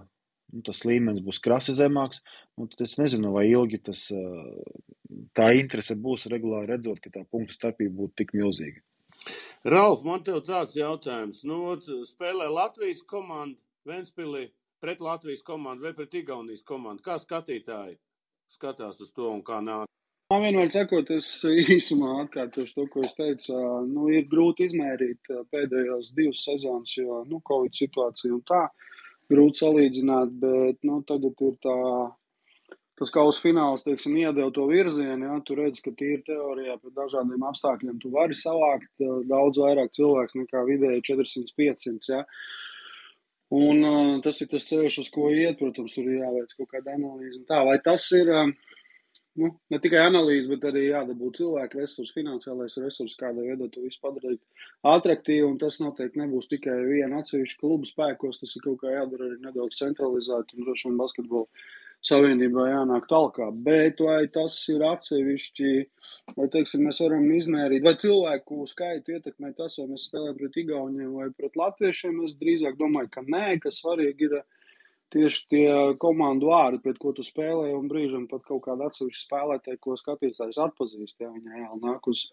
nu, 0.53 0.63
tas 0.65 0.83
līmenis 0.87 1.23
būs 1.25 1.41
krasi 1.43 1.75
zemāks, 1.77 2.21
nu, 2.57 2.67
tad 2.71 2.85
es 2.87 2.97
nezinu, 3.01 3.33
vai 3.35 3.47
ilgi 3.49 3.81
tas, 3.89 4.05
uh, 4.15 5.17
tā 5.37 5.51
interese 5.59 5.97
būs 5.99 6.27
regulāri 6.31 6.73
redzot, 6.73 7.01
ka 7.03 7.13
tā 7.13 7.25
punktu 7.31 7.57
starpība 7.57 7.95
būtu 8.03 8.23
tik 8.23 8.35
milzīga. 8.37 8.83
Ralf, 9.67 10.03
man 10.05 10.21
tev 10.23 10.43
tāds 10.45 10.77
jautājums. 10.77 11.41
Nu, 11.47 11.73
spēlē 12.07 12.47
Latvijas 12.53 13.01
komanda 13.07 13.57
Ventspilī 13.87 14.49
pret 14.83 15.01
Latvijas 15.01 15.41
komandu 15.43 15.87
vai 15.87 15.93
pret 15.97 16.13
Igaunijas 16.19 16.63
komandu. 16.67 17.03
Kā 17.03 17.17
skatītāji 17.19 17.97
skatās 18.53 19.01
uz 19.03 19.11
to 19.15 19.31
un 19.31 19.41
kā 19.43 19.59
nāk? 19.63 19.89
Man 20.27 20.41
vienmēr 20.43 20.67
sakot, 20.73 21.07
es 21.15 21.27
īsumā 21.77 22.17
atkārtošu 22.25 22.73
to, 22.75 22.83
ko 22.91 23.03
es 23.07 23.13
teicu. 23.15 23.53
Nu, 23.87 24.09
ir 24.11 24.25
grūti 24.27 24.65
izmērīt 24.67 25.29
pēdējos 25.55 26.09
divas 26.17 26.41
sezonas, 26.43 26.95
jo 26.97 27.21
nu, 27.29 27.39
Covid 27.47 27.77
situācija 27.79 28.33
un 28.35 28.41
tā 28.49 28.65
grūti 29.31 29.61
salīdzināt, 29.63 30.33
bet 30.41 30.83
nu, 30.87 30.99
tagad 31.07 31.45
ir 31.47 31.55
tā, 31.63 31.77
tas 32.99 33.15
kausa 33.15 33.39
fināls, 33.45 33.87
teiksim, 33.87 34.19
iedeva 34.19 34.51
to 34.51 34.67
virzienu. 34.67 35.29
Ja, 35.29 35.39
tu 35.47 35.55
redz, 35.61 35.79
ka 35.85 35.95
tīri 35.95 36.19
teorijā 36.27 36.75
pret 36.81 36.99
dažādiem 36.99 37.47
apstākļiem 37.47 38.03
tu 38.03 38.11
vari 38.11 38.35
savākt 38.35 39.07
daudz 39.31 39.63
vairāk 39.63 39.95
cilvēks 39.95 40.35
nekā 40.41 40.67
vidēji 40.67 41.07
400-500. 41.13 42.11
Ja. 42.11 42.25
Un 43.55 43.79
uh, 43.79 44.15
tas 44.27 44.43
ir 44.43 44.51
tas 44.51 44.67
ceļš, 44.67 45.03
uz 45.05 45.13
ko 45.15 45.31
iet, 45.31 45.55
protams, 45.61 45.95
tur 45.95 46.03
ir 46.03 46.19
jāveic 46.19 46.57
kaut 46.57 46.73
kāda 46.75 46.99
analīze. 46.99 47.45
Tā, 47.47 47.63
vai 47.63 47.79
tas 47.79 48.11
ir. 48.11 48.27
Uh, 48.27 48.66
nu, 49.41 49.51
ne 49.73 49.79
tikai 49.83 50.03
analīze, 50.07 50.49
bet 50.51 50.67
arī 50.69 50.87
jādabū 50.87 51.31
cilvēku 51.37 51.81
resursi, 51.81 52.13
finansiālais 52.17 52.77
resurss, 52.83 53.17
kādā 53.19 53.45
veidā 53.45 53.69
to 53.73 53.83
visu 53.85 54.01
padarīt 54.03 54.41
attraktīvu. 54.91 55.49
Un 55.53 55.57
tas 55.61 55.79
noteikti 55.83 56.21
nebūs 56.23 56.49
tikai 56.53 56.77
viena 56.89 57.21
atsevišķa 57.23 57.59
kluba 57.63 57.89
spēkos, 57.89 58.41
tas 58.43 58.55
ir 58.57 58.65
kaut 58.65 58.81
kā 58.83 58.95
jādara 58.95 59.29
arī 59.29 59.41
nedaudz 59.45 59.81
centralizēti 59.81 60.57
un 60.57 60.67
droši 60.67 60.89
vien 60.89 61.01
basketbola 61.01 61.47
savienībā 62.05 62.67
jānāk 62.69 63.07
talkā. 63.09 63.47
Bet 63.65 64.01
vai 64.03 64.27
tas 64.33 64.57
ir 64.73 64.83
atsevišķi, 64.85 65.71
vai 66.37 66.47
teiksim, 66.53 66.85
mēs 66.87 67.01
varam 67.03 67.25
izmērīt, 67.37 67.85
vai 67.87 67.95
cilvēku 68.03 68.67
skaitu 68.69 69.17
ietekmē 69.17 69.53
tas, 69.57 69.77
vai 69.81 69.87
mēs 69.93 70.07
spēlējam 70.09 70.37
pret 70.37 70.61
Igauniem 70.63 71.15
vai 71.17 71.31
pret 71.33 71.57
Latviešiem, 71.59 72.21
es 72.27 72.37
drīzāk 72.41 72.77
domāju, 72.79 73.11
ka 73.13 73.25
nē, 73.25 73.57
ka 73.63 73.73
svarīgi 73.73 74.29
ir 74.29 74.39
tieši 75.13 75.43
tie 75.51 75.67
komandu 76.01 76.51
vārdi, 76.51 76.81
pret 76.83 76.97
ko 77.01 77.13
tu 77.15 77.25
spēlē, 77.25 77.71
un 77.75 77.89
brīžam 77.91 78.25
pat 78.31 78.45
kaut 78.47 78.65
kāda 78.67 78.89
atsevišķa 78.89 79.23
spēlētāja, 79.23 79.81
ko 79.83 79.97
skatītājs 79.99 80.59
atpazīst, 80.67 81.21
ja 81.23 81.31
viņa 81.31 81.63
jau 81.63 81.77
nāk 81.83 82.09
uz 82.11 82.27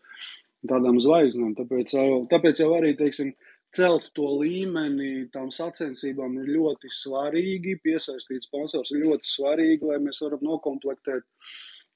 tādām 0.68 1.00
zvaigznēm. 1.02 1.52
Tāpēc 1.58 1.94
tāpēc 2.32 2.62
jau 2.64 2.70
arī, 2.76 2.94
teiksim, 2.98 3.34
celt 3.74 4.08
to 4.16 4.26
līmeni 4.40 5.28
tām 5.34 5.50
sacensībām 5.54 6.38
ir 6.42 6.50
ļoti 6.56 6.90
svarīgi, 6.94 7.78
piesaistīt 7.84 8.46
sponsors 8.46 8.92
ir 8.94 9.04
ļoti 9.04 9.30
svarīgi, 9.30 9.90
lai 9.90 10.00
mēs 10.02 10.22
varam 10.24 10.44
nokomplektēt 10.46 11.26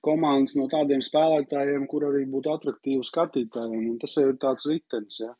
komandas 0.04 0.54
no 0.58 0.68
tādiem 0.70 1.02
spēlētājiem, 1.02 1.86
kur 1.90 2.06
arī 2.10 2.24
būtu 2.30 2.52
attraktīvi 2.54 3.06
skatītājiem. 3.06 3.86
Un 3.92 4.00
tas 4.02 4.14
ir 4.20 4.34
tāds 4.42 4.66
ritenis, 4.70 5.22
ja. 5.24 5.34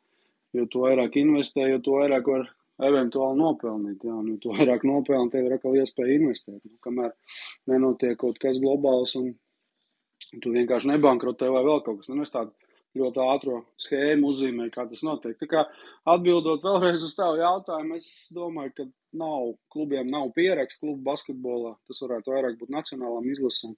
Jo 0.57 0.65
tu 0.73 0.81
vairāk 0.87 1.19
investē, 1.21 1.67
jo 1.69 1.83
tu 1.85 1.99
vairāk 1.99 2.31
var 2.33 2.47
eventuāli 2.87 3.41
nopelnīt. 3.41 4.05
Jā, 4.07 4.15
nu, 4.25 4.37
tu 4.43 4.55
vairāk 4.55 4.87
nopelni, 4.89 5.33
tev 5.33 5.49
ir 5.49 5.57
atkal 5.57 5.77
iespēja 5.81 6.21
investēt. 6.21 6.61
Nu, 6.63 6.79
kamēr 6.85 7.13
nenotiek 7.71 8.19
kaut 8.21 8.39
kas 8.43 8.61
globāls 8.63 9.17
un 9.19 9.33
tu 10.43 10.53
vienkārši 10.55 10.93
nebankrotē 10.93 11.51
vai 11.55 11.65
vēl 11.67 11.83
kaut 11.87 12.03
kas. 12.03 12.13
Nu, 12.13 12.27
es 12.27 12.35
tādu 12.35 12.55
ļoti 12.99 13.25
ātro 13.25 13.59
schēmu 13.81 14.31
uzzīmēju, 14.33 14.73
kā 14.75 14.87
tas 14.91 15.03
notiek. 15.07 15.37
Tā 15.41 15.49
kā 15.51 15.65
atbildot 16.15 16.65
vēlreiz 16.65 17.05
uz 17.05 17.15
tavu 17.17 17.41
jautājumu, 17.43 17.99
es 17.99 18.31
domāju, 18.35 18.75
ka 18.77 18.89
nav, 19.19 19.53
klubiem 19.73 20.09
nav 20.13 20.33
pieraksts 20.37 20.81
klubu 20.83 21.03
basketbolā. 21.11 21.75
Tas 21.89 22.03
varētu 22.05 22.35
vairāk 22.35 22.59
būt 22.61 22.73
nacionālām 22.75 23.29
izlasēm. 23.35 23.77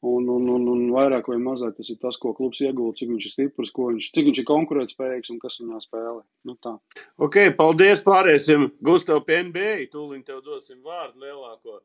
Un, 0.00 0.28
un, 0.32 0.46
un, 0.48 0.62
un 0.72 0.84
vairāk 0.94 1.26
vai 1.28 1.36
mazāk 1.36 1.74
tas 1.76 1.90
ir 1.92 1.98
tas, 2.00 2.16
ko 2.16 2.32
klubs 2.32 2.62
iegūst, 2.64 3.02
cik 3.02 3.10
viņš 3.10 3.26
ir 3.26 3.32
stiprs, 3.34 3.72
viņš, 3.76 4.06
cik 4.16 4.30
viņš 4.30 4.38
ir 4.40 4.46
konkurētspējīgs 4.48 5.32
un 5.34 5.40
kas 5.42 5.58
viņā 5.60 5.80
spēlē. 5.84 6.22
Nu, 6.48 6.54
tā. 6.56 6.72
ok, 7.20 7.36
paldies. 7.58 8.00
Pāriesim, 8.06 8.70
Gustav, 8.80 9.20
pie 9.28 9.42
NBA. 9.50 9.90
Tūlīt 9.92 10.24
tev 10.30 10.40
dosim 10.46 10.80
vārdu 10.80 11.26
lielāko. 11.26 11.82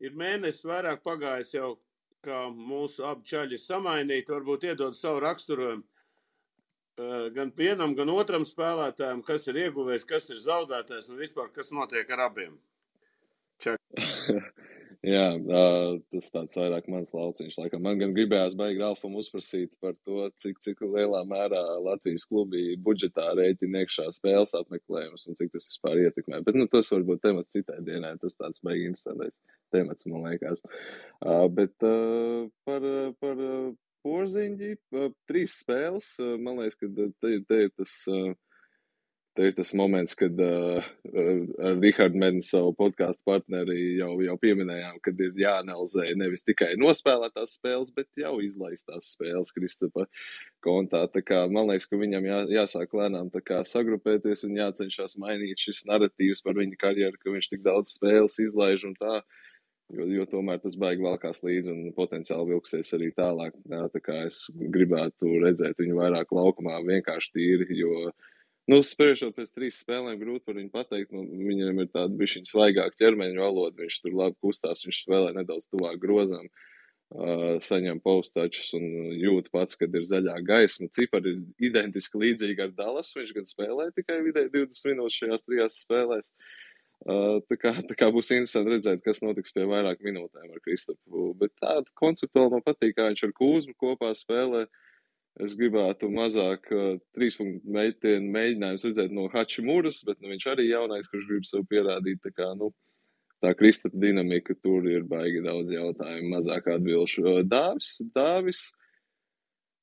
Ir 0.00 0.16
mēnesis 0.16 0.64
vairāk 0.64 1.04
pagājis 1.04 1.52
jau 1.58 1.74
kā 2.24 2.46
mūsu 2.48 3.04
abi 3.08 3.28
čaļi 3.28 3.56
ir 3.56 3.62
samainīti, 3.62 4.32
varbūt 4.32 4.64
iedod 4.70 4.96
savu 4.96 5.20
raksturojumu 5.24 5.84
gan 7.34 7.52
vienam, 7.56 7.94
gan 7.96 8.10
otram 8.12 8.44
spēlētājam, 8.44 9.22
kas 9.24 9.46
ir 9.48 9.60
ieguvējis, 9.66 10.08
kas 10.08 10.30
ir 10.32 10.40
zaudētājs 10.42 11.08
un 11.08 11.20
vispār 11.20 11.48
kas 11.54 11.72
notiek 11.72 12.10
ar 12.12 12.26
abiem. 12.28 12.58
Jā, 15.00 15.30
tas 16.12 16.26
tāds 16.28 16.56
vairāk 16.58 16.88
mans 16.92 17.14
lauciņš. 17.16 17.54
Laikam. 17.56 17.80
Man 17.86 17.96
gan 18.02 18.10
gribējās 18.12 18.52
baigi 18.58 18.82
Ralfam 18.82 19.14
uzprasīt 19.16 19.70
par 19.80 19.94
to, 20.04 20.26
cik, 20.42 20.58
cik 20.60 20.82
lielā 20.84 21.22
mērā 21.28 21.62
Latvijas 21.80 22.26
klubi 22.28 22.74
budžetā 22.84 23.30
rēķina 23.38 23.80
iekšā 23.80 24.10
spēles 24.12 24.52
apmeklējumus 24.58 25.24
un 25.30 25.38
cik 25.40 25.54
tas 25.54 25.70
vispār 25.70 26.02
ietekmē. 26.02 26.42
Bet 26.44 26.58
nu, 26.60 26.68
tas 26.68 26.92
varbūt 26.92 27.24
temats 27.24 27.54
citai 27.56 27.78
dienai. 27.86 28.12
Tas 28.20 28.36
tāds 28.36 28.60
baigi 28.66 28.90
interesantais 28.90 29.40
temats, 29.72 30.04
man 30.10 30.28
liekas. 30.28 30.60
Bet 31.56 31.88
par, 32.68 32.90
par 33.24 33.42
porziņģi, 34.04 34.74
trīs 35.32 35.56
spēles. 35.64 36.12
Man 36.44 36.60
liekas, 36.60 36.76
ka 36.76 36.92
te, 37.24 37.34
te 37.48 37.64
ir 37.64 37.72
tas 37.80 37.96
Te 39.38 39.46
ir 39.46 39.52
tas 39.54 39.68
moments, 39.78 40.16
kad 40.18 40.40
uh, 40.42 40.86
ar 41.62 41.76
Rahardu 41.78 42.18
Mednu 42.18 42.42
savu 42.42 42.72
podkāstu 42.74 43.22
partneri 43.28 43.76
jau, 44.00 44.08
jau 44.26 44.34
pieminējām, 44.42 44.96
kad 45.04 45.20
ir 45.22 45.36
jāanalizē 45.38 46.08
nevis 46.18 46.42
tikai 46.42 46.72
nospēlētās 46.82 47.52
spēles, 47.54 47.92
bet 47.94 48.18
jau 48.18 48.32
izlaistās 48.42 49.12
spēles 49.14 49.52
Kristapa 49.54 50.08
kontā. 50.66 51.04
Tā 51.14 51.22
kā, 51.22 51.44
man 51.46 51.70
liekas, 51.70 51.86
ka 51.86 52.00
viņam 52.00 52.26
jā, 52.26 52.40
jāsāk 52.56 52.96
lēnām 52.98 53.30
sagrupēties 53.70 54.42
un 54.48 54.58
jācenšas 54.58 55.14
mainīt 55.22 55.62
šis 55.62 55.84
narratīvs 55.86 56.42
par 56.42 56.58
viņa 56.58 56.80
karjeru, 56.82 57.22
ka 57.22 57.36
viņš 57.36 57.48
tik 57.52 57.62
daudz 57.68 57.94
spēles 58.00 58.40
izlaiž 58.42 58.88
un 58.90 58.98
tā. 58.98 59.20
Jo, 59.94 60.08
jo 60.10 60.26
tomēr 60.30 60.58
tas 60.62 60.74
baigi 60.78 61.06
valkās 61.06 61.42
līdzi 61.46 61.70
un 61.70 61.94
potenciāli 61.94 62.50
vilksies 62.50 62.92
arī 62.98 63.12
tālāk. 63.14 63.54
Jā, 63.70 63.86
tā 63.94 64.02
kā 64.02 64.18
es 64.26 64.42
gribētu 64.74 65.38
redzēt 65.46 65.78
viņu 65.82 66.02
vairāk 66.02 66.34
laukumā, 66.34 66.82
vienkārši 66.86 67.34
tīri, 67.34 67.78
jo 67.78 67.94
uh, 68.10 68.28
Nu, 68.70 68.78
spriežot 68.86 69.34
pēc 69.34 69.48
trīs 69.56 69.78
spēlēm, 69.82 70.18
grūti 70.20 70.44
par 70.46 70.58
viņu 70.58 70.70
pateikt. 70.70 71.14
Nu, 71.14 71.24
viņam 71.26 71.80
ir 71.82 71.88
tāda 71.90 72.14
bišķiņa 72.20 72.50
svaigāka 72.50 73.00
ķermeņa 73.00 73.40
valoda, 73.42 73.80
viņš 73.82 73.96
tur 74.04 74.18
labi 74.20 74.36
kustās, 74.44 74.84
viņš 74.86 75.00
spēlē 75.06 75.32
nedaudz 75.34 75.66
tuvāk 75.72 75.96
grozām, 76.02 76.46
uh, 76.46 77.56
saņem 77.66 77.98
paustačus 78.04 78.68
un 78.78 78.84
jūt 79.18 79.50
pats, 79.54 79.78
kad 79.80 79.96
ir 79.98 80.06
zaļā 80.06 80.36
gaisma. 80.46 80.86
Cipari 80.94 81.32
ir 81.34 81.70
identiski 81.70 82.20
līdzīgi 82.22 82.66
ar 82.66 82.74
Dallas, 82.76 83.10
viņš 83.16 83.32
gan 83.38 83.48
spēlē 83.48 83.88
tikai 83.96 84.20
vidēji 84.28 84.52
20 84.54 84.92
minūtes 84.92 85.18
šajās 85.18 85.46
trijās 85.48 85.80
spēlēs. 85.86 86.30
Uh, 87.00 87.40
tā, 87.48 87.56
kā, 87.56 87.72
tā 87.88 87.96
kā 87.96 88.10
būs 88.12 88.30
interesanti 88.36 88.76
redzēt, 88.76 89.02
kas 89.02 89.22
notiks 89.24 89.56
pie 89.56 89.64
vairāk 89.66 90.04
minūtēm 90.04 90.52
ar 90.52 90.62
Kristofu. 90.62 91.32
Bet 91.40 91.56
tāda 91.58 91.88
konceptuāli 91.98 92.54
man 92.54 92.62
patīk, 92.68 92.94
kā 92.98 93.08
viņš 93.08 93.24
ar 93.26 93.34
Kūzmu 93.40 93.74
kopā 93.80 94.12
spēlē. 94.20 94.66
Uh, 94.68 94.86
Es 95.38 95.54
gribētu 95.56 96.10
mazāk 96.10 96.66
uh, 96.74 96.96
trīs 97.14 97.36
punktu 97.38 97.70
meitienu 97.72 98.32
mēģinājumus 98.34 98.86
redzēt 98.88 99.12
no 99.14 99.28
Hačimūras, 99.30 100.02
bet 100.08 100.18
nu, 100.20 100.32
viņš 100.32 100.46
arī 100.52 100.66
jaunais, 100.68 101.08
kurš 101.08 101.28
grib 101.28 101.46
sev 101.46 101.64
pierādīt. 101.70 102.18
Tā 102.24 102.32
kā, 102.34 102.48
nu, 102.58 102.72
tā 103.44 103.54
Kristapa 103.56 103.96
dinamika 104.02 104.56
tur 104.58 104.88
ir 104.90 105.06
baigi 105.08 105.44
daudz 105.46 105.70
jautājumu, 105.72 106.34
mazāk 106.34 106.66
atbilšu. 106.74 107.24
Uh, 107.24 107.40
Dāvis, 107.46 107.92
Dāvis, 108.16 108.64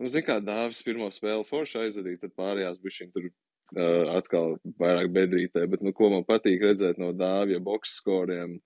nu, 0.02 0.12
zin 0.12 0.28
kā 0.28 0.38
Dāvis 0.44 0.84
pirmo 0.86 1.08
spēli 1.16 1.48
forši 1.48 1.86
aizvadīja, 1.86 2.26
tad 2.26 2.36
pārējās 2.38 2.84
bišķiņ 2.84 3.14
tur 3.16 3.30
uh, 3.32 4.16
atkal 4.20 4.58
vairāk 4.84 5.14
bedrītē, 5.16 5.64
bet, 5.72 5.86
nu, 5.86 5.96
ko 5.96 6.12
man 6.12 6.28
patīk 6.28 6.68
redzēt 6.68 7.00
no 7.02 7.14
Dāvija 7.16 7.64
boks 7.64 7.96
skoriem, 8.02 8.60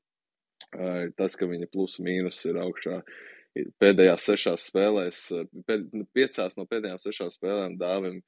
uh, 0.74 1.06
tas, 1.14 1.38
ka 1.38 1.46
viņa 1.46 1.70
plus 1.72 2.02
mīnus 2.02 2.42
ir 2.50 2.60
augšā. 2.66 3.04
Uh, 3.06 3.30
pēdējās 3.82 4.28
sešās 4.30 4.68
spēlēs, 4.70 5.24
pēd, 5.68 5.90
nu, 5.96 6.06
piecās 6.16 6.56
no 6.60 6.68
pēdējām 6.70 7.02
sešām 7.02 7.32
spēlēm 7.34 7.76
dāvim 7.82 8.22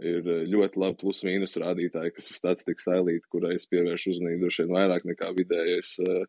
ir 0.00 0.28
ļoti 0.48 0.80
labi 0.80 0.96
plus-mínus 1.02 1.58
rādītāji, 1.60 2.14
kas 2.16 2.30
ir 2.30 2.38
statistikas 2.38 2.88
ailīte, 2.94 3.26
kurai 3.32 3.56
es 3.58 3.66
pievēršu 3.68 4.14
uzmanību 4.14 4.46
droši 4.46 4.64
vien 4.64 4.76
vairāk 4.78 5.04
nekā 5.10 5.32
vidējais 5.36 5.96
uh, 6.06 6.22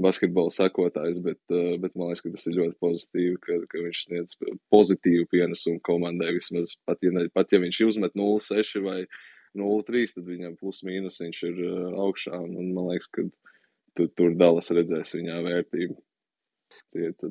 basketbola 0.00 0.50
sekotājs, 0.50 1.20
bet, 1.22 1.38
bet 1.50 1.94
man 1.94 2.10
liekas, 2.10 2.24
ka 2.24 2.32
tas 2.34 2.46
ir 2.50 2.58
ļoti 2.58 2.76
pozitīvi, 2.82 3.36
ka, 3.42 3.58
ka 3.70 3.82
viņš 3.84 4.00
sniedz 4.08 4.36
pozitīvu 4.74 5.28
pienesumu 5.30 5.82
komandai 5.86 6.34
vismaz, 6.38 6.74
pat 6.88 7.04
ja, 7.04 7.12
ne, 7.14 7.28
pat 7.34 7.54
ja 7.54 7.60
viņš 7.62 7.80
uzmet 7.86 8.18
0-6 8.18 8.82
vai 8.84 9.04
0-3, 9.58 10.16
tad 10.16 10.26
viņam 10.26 10.56
plus-mínus 10.58 11.20
viņš 11.22 11.42
ir 11.50 11.62
augšā, 12.02 12.40
un, 12.42 12.72
man 12.74 12.90
liekas, 12.90 13.10
ka 13.14 13.26
tu, 13.94 14.08
tur 14.18 14.34
Dallas 14.38 14.72
redzēs 14.74 15.14
viņā 15.14 15.38
vērtību. 15.46 15.96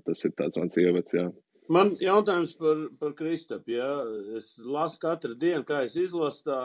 Tas 0.08 0.24
ir 0.28 0.36
tāds 0.38 0.60
mans 0.62 0.80
ievads, 0.80 1.16
jā. 1.18 1.28
Man 1.72 1.94
jautājums 2.02 2.58
par, 2.60 2.80
par 3.00 3.14
Kristapu, 3.18 3.78
jā. 3.78 3.92
Es 4.38 4.56
lasu 4.60 5.00
katru 5.04 5.38
dienu, 5.40 5.64
kā 5.68 5.84
es 5.88 5.96
izlasu 6.00 6.44
tā, 6.50 6.60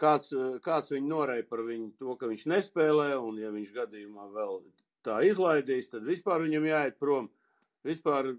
kāds, 0.00 0.32
kāds 0.64 0.94
viņu 0.94 1.10
noreja 1.10 1.44
par 1.48 1.64
viņu 1.66 1.92
to, 2.00 2.16
ka 2.20 2.30
viņš 2.30 2.46
nespēlē, 2.54 3.12
un 3.20 3.38
ja 3.42 3.52
viņš 3.54 3.74
gadījumā 3.76 4.28
vēl 4.34 4.58
tā 5.04 5.20
izlaidīs, 5.28 5.90
tad 5.92 6.06
vispār 6.08 6.44
viņam 6.46 6.68
jāiet 6.70 7.00
prom. 7.00 7.28
Vispār, 7.84 8.32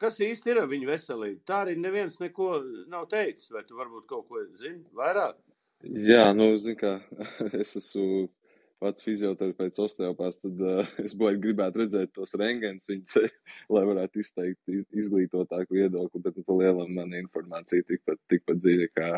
kas 0.00 0.18
īsti 0.24 0.50
ir 0.52 0.62
ar 0.64 0.70
viņu 0.70 0.90
veselību? 0.90 1.44
Tā 1.46 1.62
arī 1.64 1.76
neviens 1.78 2.18
neko 2.22 2.56
nav 2.90 3.06
teicis, 3.12 3.52
vai 3.54 3.62
tu 3.68 3.78
varbūt 3.78 4.08
kaut 4.10 4.26
ko 4.30 4.42
zini 4.58 4.82
vairāk? 4.98 5.38
Jā, 5.86 6.32
nu, 6.34 6.56
zini 6.58 6.74
kā, 6.80 6.96
es 7.62 7.76
esmu 7.78 8.26
pats 8.82 9.04
fizioterapeits, 9.04 9.80
osteopāts, 9.82 10.38
tad 10.42 10.62
uh, 10.62 10.92
es 11.06 11.14
baigi 11.18 11.42
gribētu 11.46 11.82
redzēt 11.82 12.14
tos 12.16 12.36
rengens 12.38 12.88
viņa 12.90 13.24
lai 13.74 13.84
varētu 13.90 14.22
izteikt 14.22 14.72
iz, 14.72 14.84
izglītotāku 15.04 15.78
viedokli, 15.80 16.22
bet 16.24 16.38
nu, 16.38 16.46
pa 16.46 16.58
lielam 16.60 16.94
man 16.96 17.16
informācija 17.18 17.86
tikpat, 17.88 18.20
tikpat 18.32 18.62
dziļa, 18.62 18.88
kā, 18.98 19.10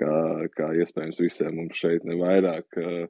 kā, 0.00 0.16
kā 0.56 0.72
iespējams 0.82 1.22
visiem 1.22 1.56
mums 1.60 1.78
šeit 1.78 2.06
nevairāk. 2.08 2.80
Uh, 2.80 3.06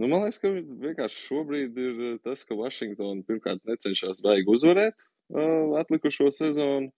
nu, 0.00 0.08
man 0.08 0.24
liekas, 0.24 0.40
ka 0.42 0.54
vienkārši 0.86 1.26
šobrīd 1.28 1.84
ir 1.84 2.00
tas, 2.24 2.46
ka 2.48 2.58
Vašingtona 2.58 3.26
pirmkārt 3.28 3.62
necenšas 3.68 4.24
baigi 4.24 4.48
uzvarēt 4.56 4.96
uh, 5.04 5.76
atlikušo 5.82 6.32
sezonu. 6.34 6.92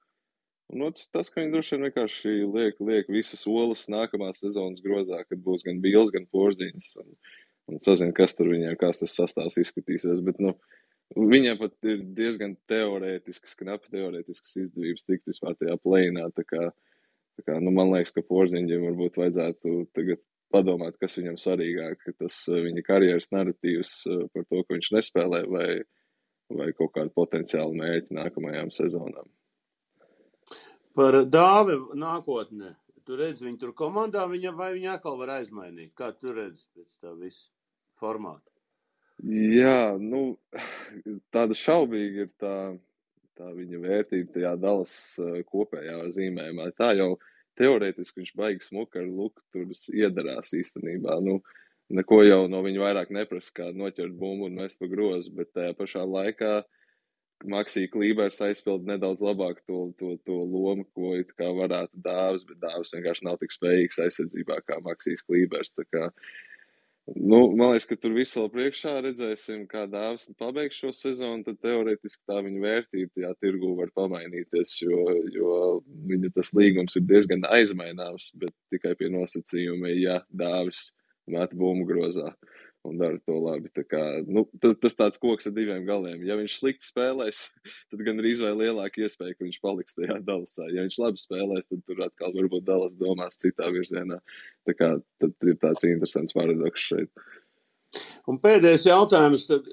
Un 0.73 0.87
otrs, 0.87 1.11
tas, 1.13 1.29
ka 1.29 1.43
viņi 1.43 1.53
droši 1.53 1.75
vien 1.75 1.83
vienkārši 1.85 2.31
liek, 2.49 2.79
liek 2.81 3.09
visas 3.13 3.43
olas 3.51 3.83
nākamās 3.93 4.39
sezonas 4.41 4.81
grozā, 4.81 5.19
kad 5.29 5.43
būs 5.45 5.67
gan 5.67 5.83
Bils, 5.85 6.13
gan 6.15 6.25
Porziņas. 6.33 6.95
Un, 7.03 7.11
un 7.71 7.83
sazina, 7.83 8.15
kas 8.17 8.37
tur 8.39 8.51
viņiem, 8.53 8.79
kāds 8.81 9.03
tas 9.03 9.15
sastāvs 9.19 9.59
izskatīsies. 9.63 10.23
Bet, 10.27 10.41
nu, 10.43 10.55
viņiem 11.17 11.61
pat 11.61 11.77
ir 11.89 12.03
diezgan 12.17 12.57
teorētisks, 12.71 13.57
knapi 13.61 13.93
teorētisks 13.95 14.57
izdevības 14.65 15.07
tikt 15.07 15.31
vispār 15.31 15.57
tajā 15.59 15.79
plēnā. 15.83 16.29
Tā 16.37 16.47
kā, 16.49 16.69
tā 17.39 17.47
kā, 17.47 17.59
nu, 17.63 17.75
man 17.75 17.93
liekas, 17.95 18.15
ka 18.17 18.25
Porziņģiem 18.29 18.87
varbūt 18.89 19.21
vajadzētu 19.23 19.79
tagad 19.97 20.23
padomāt, 20.53 20.99
kas 21.01 21.17
viņam 21.19 21.39
svarīgāk, 21.41 22.05
tas 22.21 22.43
eh, 22.51 22.61
viņa 22.67 22.85
karjeras 22.87 23.31
narratīvs 23.33 23.95
eh, 24.07 24.25
par 24.35 24.47
to, 24.49 24.63
ka 24.65 24.77
viņš 24.77 24.91
nespēlē 24.97 25.45
vai, 25.51 25.69
vai 26.53 26.69
kaut 26.77 26.93
kādu 26.97 27.15
potenciālu 27.17 27.77
mērķi 27.79 28.19
nākamajām 28.19 28.73
sezonām. 28.75 29.31
Par 30.93 31.23
dāvi 31.25 31.79
nākotnē. 31.97 32.75
Tu 33.07 33.19
redzi 33.19 33.47
viņu 33.47 33.59
tur 33.59 33.73
komandā, 33.79 34.23
viņa, 34.31 34.53
vai 34.59 34.71
viņa 34.77 34.97
atkal 34.97 35.19
var 35.19 35.37
aizmainīt? 35.39 35.93
Kā 35.99 36.13
tu 36.15 36.35
redzi 36.35 36.69
pēc 36.77 36.99
tā 37.03 37.15
visa 37.19 37.49
formāta? 38.01 38.47
Jā, 39.23 39.95
nu, 39.99 40.37
tāda 41.35 41.57
šaubīga 41.59 42.27
ir 42.27 42.31
tā, 42.43 42.57
tā 43.39 43.51
viņa 43.55 43.81
vērtība 43.83 44.35
tajā 44.37 44.53
dalas 44.63 44.95
kopējā 45.51 45.99
zīmējumā. 46.17 46.71
Tā 46.79 46.93
jau 46.99 47.11
teorētiski 47.61 48.23
viņš 48.23 48.33
baigs 48.39 48.71
smuka 48.71 49.03
ar 49.03 49.11
luku 49.11 49.43
tur 49.55 49.75
iedarās 49.93 50.55
īstenībā. 50.59 51.19
Nu, 51.27 51.41
neko 51.93 52.23
jau 52.27 52.47
no 52.51 52.63
viņa 52.65 52.87
vairāk 52.87 53.13
neprasa, 53.15 53.53
kā 53.59 53.71
noķert 53.77 54.15
bumbu 54.19 54.49
un 54.49 54.63
mest 54.63 54.79
pa 54.81 54.91
grozu, 54.91 55.35
bet 55.37 55.53
tajā 55.55 55.75
pašā 55.79 56.07
laikā 56.09 56.55
uh, 56.63 56.71
Maksija 57.49 57.91
Klībers 57.93 58.41
aizpild 58.45 58.87
nedaudz 58.87 59.23
labāk 59.25 59.61
to, 59.67 59.91
to, 59.99 60.15
to 60.27 60.37
lomu, 60.45 60.85
ko 60.97 61.17
it 61.19 61.33
kā 61.39 61.49
varētu 61.57 62.03
dāvs, 62.05 62.47
bet 62.49 62.61
dāvs 62.63 62.95
vienkārši 62.95 63.27
nav 63.27 63.39
tik 63.41 63.55
spējīgs 63.55 64.01
aizsardzībā 64.05 64.61
kā 64.69 64.79
Maksijas 64.85 65.25
Klībers. 65.27 65.73
Kā, 65.93 66.09
nu, 67.17 67.41
man 67.59 67.73
liekas, 67.73 67.89
ka 67.91 67.99
tur 67.99 68.15
visu 68.17 68.41
vēl 68.41 68.51
priekšā 68.57 68.95
redzēsim, 69.09 69.67
kā 69.71 69.85
dāvs 69.91 70.29
pabeigs 70.41 70.81
šo 70.83 70.93
sezonu, 70.97 71.45
tad 71.49 71.61
teoretiski 71.65 72.23
tā 72.31 72.41
viņa 72.47 72.65
vērtība 72.67 73.15
tajā 73.17 73.35
tirgu 73.45 73.75
var 73.81 73.93
pamainīties, 73.99 74.79
jo, 74.85 75.05
jo 75.35 75.61
viņa 76.11 76.35
tas 76.39 76.55
līgums 76.59 76.99
ir 76.99 77.07
diezgan 77.11 77.47
aizmaināms, 77.51 78.31
bet 78.39 78.55
tikai 78.75 78.97
pie 78.99 79.13
nosacījuma, 79.15 79.95
ja 79.99 80.21
dāvis 80.31 80.91
met 81.31 81.55
bumbu 81.55 81.87
grozā. 81.87 82.33
Uh, 82.33 82.63
un 82.89 82.99
dara 82.99 83.19
to 83.27 83.37
labi. 83.39 83.71
Kā, 83.89 84.03
nu, 84.27 84.45
tas, 84.63 84.75
tas 84.83 84.97
tāds 84.99 85.21
koks 85.23 85.49
ar 85.49 85.55
diviem 85.57 85.85
galiem. 85.87 86.23
Ja 86.27 86.37
viņš 86.39 86.57
slikti 86.59 86.89
spēlēs, 86.89 87.43
tad 87.93 88.05
gan 88.07 88.23
arī 88.23 88.35
vai 88.41 88.53
lielāka 88.59 89.05
iespēja, 89.05 89.37
ka 89.37 89.47
viņš 89.47 89.59
paliks 89.65 89.99
tajā 89.99 90.19
dalasā. 90.31 90.69
Ja 90.75 90.87
viņš 90.87 90.99
labi 91.03 91.23
spēlēs, 91.23 91.69
tad 91.71 91.85
tur 91.87 92.05
atkal 92.07 92.35
varbūt 92.37 92.67
dalas 92.69 92.97
domās 93.01 93.39
citā 93.43 93.71
virzienā. 93.75 94.19
Tā 94.69 94.77
kā 94.79 94.95
tad 95.23 95.49
ir 95.49 95.59
tāds 95.63 95.87
interesants 95.89 96.37
paradoks 96.37 96.89
šeit. 96.91 97.27
Un 98.31 98.39
pēdējais 98.41 98.87
jautājums, 98.89 99.45
tad, 99.51 99.67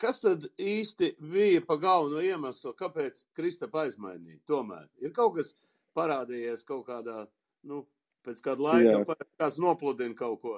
kas 0.00 0.22
tad 0.24 0.46
īsti 0.60 1.14
bija 1.20 1.62
pa 1.66 1.76
galveno 1.80 2.22
iemeslu, 2.24 2.72
kāpēc 2.78 3.26
Kristapa 3.36 3.84
aizmainīja? 3.84 4.40
Tomēr 4.48 4.86
ir 5.04 5.12
kaut 5.16 5.36
kas 5.38 5.52
parādījies 5.94 6.64
kaut 6.66 6.86
kādā, 6.88 7.26
nu, 7.68 7.84
pēc 8.24 8.40
kāda 8.44 8.64
laika, 8.64 9.18
kāds 9.38 9.60
nopludina 9.60 10.16
kaut 10.18 10.40
ko. 10.42 10.54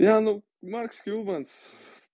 Jā, 0.00 0.16
nu, 0.24 0.38
Marks 0.64 1.02
Kjūmans 1.04 1.50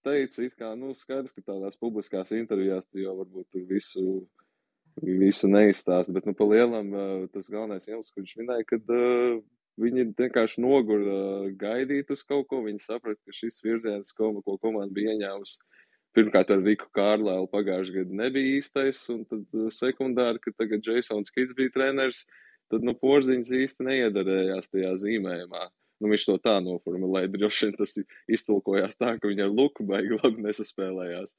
teica, 0.07 0.49
kā, 0.59 0.73
nu, 0.79 0.91
skaidrs, 0.99 1.35
ka 1.37 1.45
tādās 1.47 1.79
publiskās 1.79 2.33
intervijās 2.35 2.89
tu 2.89 3.03
jau 3.03 3.15
varbūt 3.21 3.61
visu, 3.69 4.25
visu 5.03 5.51
neizstāst, 5.51 6.11
bet, 6.15 6.27
nu, 6.27 6.35
pa 6.35 6.49
lielam 6.49 6.91
ā, 6.91 7.07
tas 7.35 7.47
galvenais 7.53 7.87
iemesls, 7.87 8.11
ko 8.11 8.25
viņš 8.25 8.35
minēja, 8.41 8.67
kad 8.73 8.93
uh, 8.95 9.39
viņi 9.79 10.09
vienkārši 10.19 10.65
nogur 10.65 11.07
uh, 11.07 11.47
gaidīt 11.61 12.11
uz 12.15 12.27
kaut 12.27 12.49
ko, 12.51 12.65
viņi 12.67 12.83
saprata, 12.83 13.21
ka 13.23 13.37
šis 13.37 13.63
virziens, 13.63 14.11
ko, 14.17 14.33
ko 14.43 14.59
komanda 14.59 14.95
bija 14.99 15.15
ieņēmusi, 15.15 15.59
pirmkārt 16.19 16.51
ar 16.51 16.65
Riku 16.67 16.91
Kārlēlu 16.99 17.47
pagājušajā 17.55 18.03
gadā 18.03 18.23
nebija 18.25 18.59
īstais, 18.59 19.05
un 19.15 19.23
tad 19.31 19.59
sekundāri, 19.77 20.43
ka 20.43 20.57
tagad 20.59 20.83
Jasons 20.83 21.31
Kids 21.31 21.55
bija 21.59 21.77
treneris, 21.79 22.25
tad, 22.73 22.83
nu, 22.83 22.99
porziņš 22.99 23.55
īsti 23.63 23.87
neiedarējās 23.87 24.73
tajā 24.73 24.97
zīmējumā. 25.05 25.69
Nu, 25.99 26.11
viņš 26.13 26.25
to 26.29 26.37
tā 26.43 26.59
noformulēja. 26.63 27.31
Droši 27.35 27.69
vien 27.69 27.77
tas 27.79 27.95
iztulkojās 28.31 28.99
tā, 28.99 29.17
ka 29.19 29.31
viņi 29.31 29.47
ar 29.49 29.55
Luku 29.55 29.87
baigi 29.87 30.19
labi 30.21 30.45
nesaspēlējās. 30.47 31.35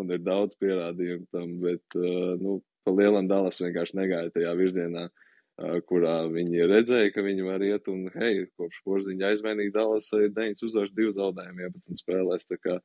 Un 0.00 0.12
ir 0.12 0.20
daudz 0.24 0.56
pierādījumu 0.60 1.26
tam, 1.32 1.56
bet, 1.64 1.84
uh, 1.96 2.34
nu, 2.40 2.60
pa 2.84 2.94
lielam 2.96 3.28
Dallas 3.28 3.60
vienkārši 3.60 3.96
negāja 3.96 4.32
tajā 4.34 4.52
virzienā, 4.56 5.06
uh, 5.08 5.78
kurā 5.88 6.16
viņi 6.32 6.68
redzēja, 6.68 7.12
ka 7.14 7.24
viņi 7.24 7.48
var 7.48 7.64
iet. 7.64 7.88
Un, 7.92 8.06
hei, 8.16 8.46
kopš 8.60 8.82
porziņa 8.88 9.32
aizmainīja 9.32 9.76
Dallas 9.80 10.08
ir 10.16 10.28
9 10.36 10.64
uzvaras, 10.68 10.94
2 10.96 11.16
zaudējumi 11.20 11.68
11 11.70 12.04
spēlēs. 12.04 12.48
Tā 12.48 12.60
kā 12.60 12.78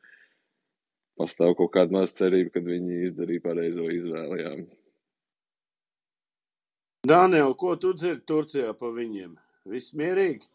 pastāv 1.19 1.55
kaut 1.59 1.73
kāda 1.75 1.95
maza 1.99 2.21
cerība, 2.23 2.55
kad 2.55 2.67
viņi 2.67 3.03
izdarīja 3.09 3.43
pareizo 3.43 3.87
izvēli. 3.91 4.43
Jā. 4.43 4.53
Daniel, 7.07 7.55
ko 7.55 7.75
tu 7.79 7.93
dzirdi 7.95 8.25
Turcijā 8.27 8.73
pa 8.75 8.91
viņiem? 8.91 9.35
Viss 9.67 9.95
mierīgi? 9.95 10.47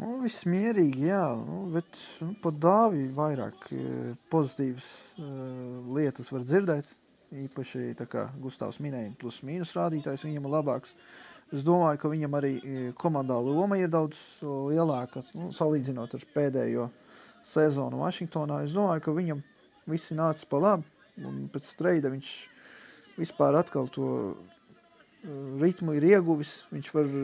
Nu, 0.00 0.14
viss 0.22 0.46
mierīgi, 0.48 1.04
jā, 1.10 1.24
nu, 1.36 1.66
bet 1.74 1.98
nu, 2.24 2.32
par 2.40 2.54
dāvi 2.56 3.04
vairāk 3.12 3.66
eh, 3.76 4.14
pozitīvas 4.32 4.86
uh, 5.20 5.90
lietas 5.98 6.30
var 6.32 6.46
dzirdēt. 6.48 6.88
Īpaši, 7.32 7.92
tā 7.96 8.04
kā 8.12 8.26
Gustavs 8.40 8.78
minēja, 8.84 9.12
plus 9.20 9.38
mīnus 9.44 9.72
rādītājs 9.76 10.24
viņam 10.26 10.48
ir 10.48 10.52
labāks. 10.52 10.92
Es 11.52 11.64
domāju, 11.64 12.00
ka 12.00 12.12
viņam 12.12 12.38
arī 12.40 12.52
eh, 12.56 12.86
komandā 12.96 13.36
loma 13.36 13.76
ir 13.80 13.92
daudz 13.92 14.20
lielāka, 14.40 15.26
nu, 15.36 15.50
salīdzinot 15.52 16.16
ar 16.16 16.26
pēdējo 16.32 16.88
sezonu 17.52 18.00
Vašingtonā. 18.00 18.62
Es 18.64 18.72
domāju, 18.76 19.04
ka 19.04 19.16
viņam 19.16 19.44
viss 19.92 20.08
ir 20.12 20.20
nācis 20.22 20.48
pa 20.48 20.60
labi, 20.62 20.88
un 21.20 21.46
pēc 21.52 21.68
streida 21.68 22.12
viņš 22.12 22.32
vispār 23.20 23.60
atkal 23.60 23.92
to 23.92 24.08
ritmu 25.60 25.98
ir 26.00 26.08
ieguvis. 26.14 26.62
Viņš 26.72 26.92
var 26.96 27.16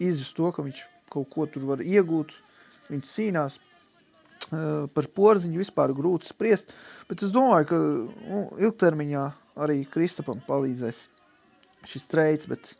izjust 0.00 0.36
to, 0.36 0.52
ka 0.52 0.64
viņš 0.66 0.84
kaut 1.12 1.30
ko 1.32 1.46
tur 1.50 1.66
var 1.72 1.84
iegūt. 1.84 2.32
Viņš 2.90 3.10
cīnās 3.10 3.58
uh, 3.58 4.86
par 4.94 5.08
porziņu, 5.14 5.60
vispār 5.62 5.94
grūti 5.96 6.30
spriest. 6.30 6.72
Bet 7.10 7.24
es 7.26 7.34
domāju, 7.34 7.68
ka 7.70 7.80
nu, 7.80 8.44
ilgtermiņā 8.66 9.26
arī 9.62 9.82
Kristapam 9.90 10.42
palīdzēs 10.46 11.04
šis 11.90 12.06
streiks. 12.06 12.48
Bet 12.50 12.72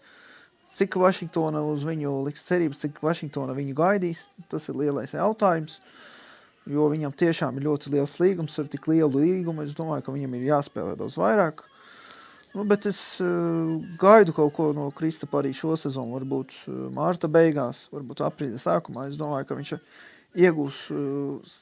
cik 0.78 0.98
Vašingtona 1.00 1.62
uz 1.66 1.84
viņu 1.86 2.20
liks 2.28 2.46
cerības, 2.48 2.82
cik 2.84 3.02
Vašingtona 3.04 3.56
viņu 3.56 3.76
gaidīs, 3.78 4.22
tas 4.52 4.68
ir 4.70 4.78
lielais 4.80 5.14
jautājums. 5.16 5.80
Jo 6.70 6.90
viņam 6.92 7.14
tiešām 7.16 7.56
ir 7.56 7.64
ļoti 7.66 7.90
liels 7.94 8.18
līgums 8.20 8.58
ar 8.60 8.68
tik 8.70 8.86
lielu 8.90 9.22
līgumu. 9.22 9.64
Es 9.64 9.74
domāju, 9.74 10.04
ka 10.06 10.14
viņam 10.14 10.36
ir 10.36 10.50
jāspēlē 10.50 10.94
daudz 11.00 11.16
vairāk. 11.18 11.64
Nu, 12.52 12.64
bet 12.66 12.86
es 12.90 12.98
uh, 13.22 13.76
gaidu 13.98 14.32
kaut 14.34 14.56
ko 14.56 14.70
no 14.74 14.88
Kristapa 14.90 15.38
arī 15.38 15.52
šo 15.54 15.76
sezonu. 15.78 16.16
Varbūt 16.18 16.54
uh, 16.66 16.78
mārta 16.96 17.28
beigās, 17.30 17.84
varbūt 17.94 18.24
aprīļa 18.26 18.58
sākumā. 18.58 19.06
Es 19.06 19.18
domāju, 19.18 19.46
ka 19.46 19.58
viņš 19.58 19.74
iegūs 20.42 20.80
uh, 20.90 21.52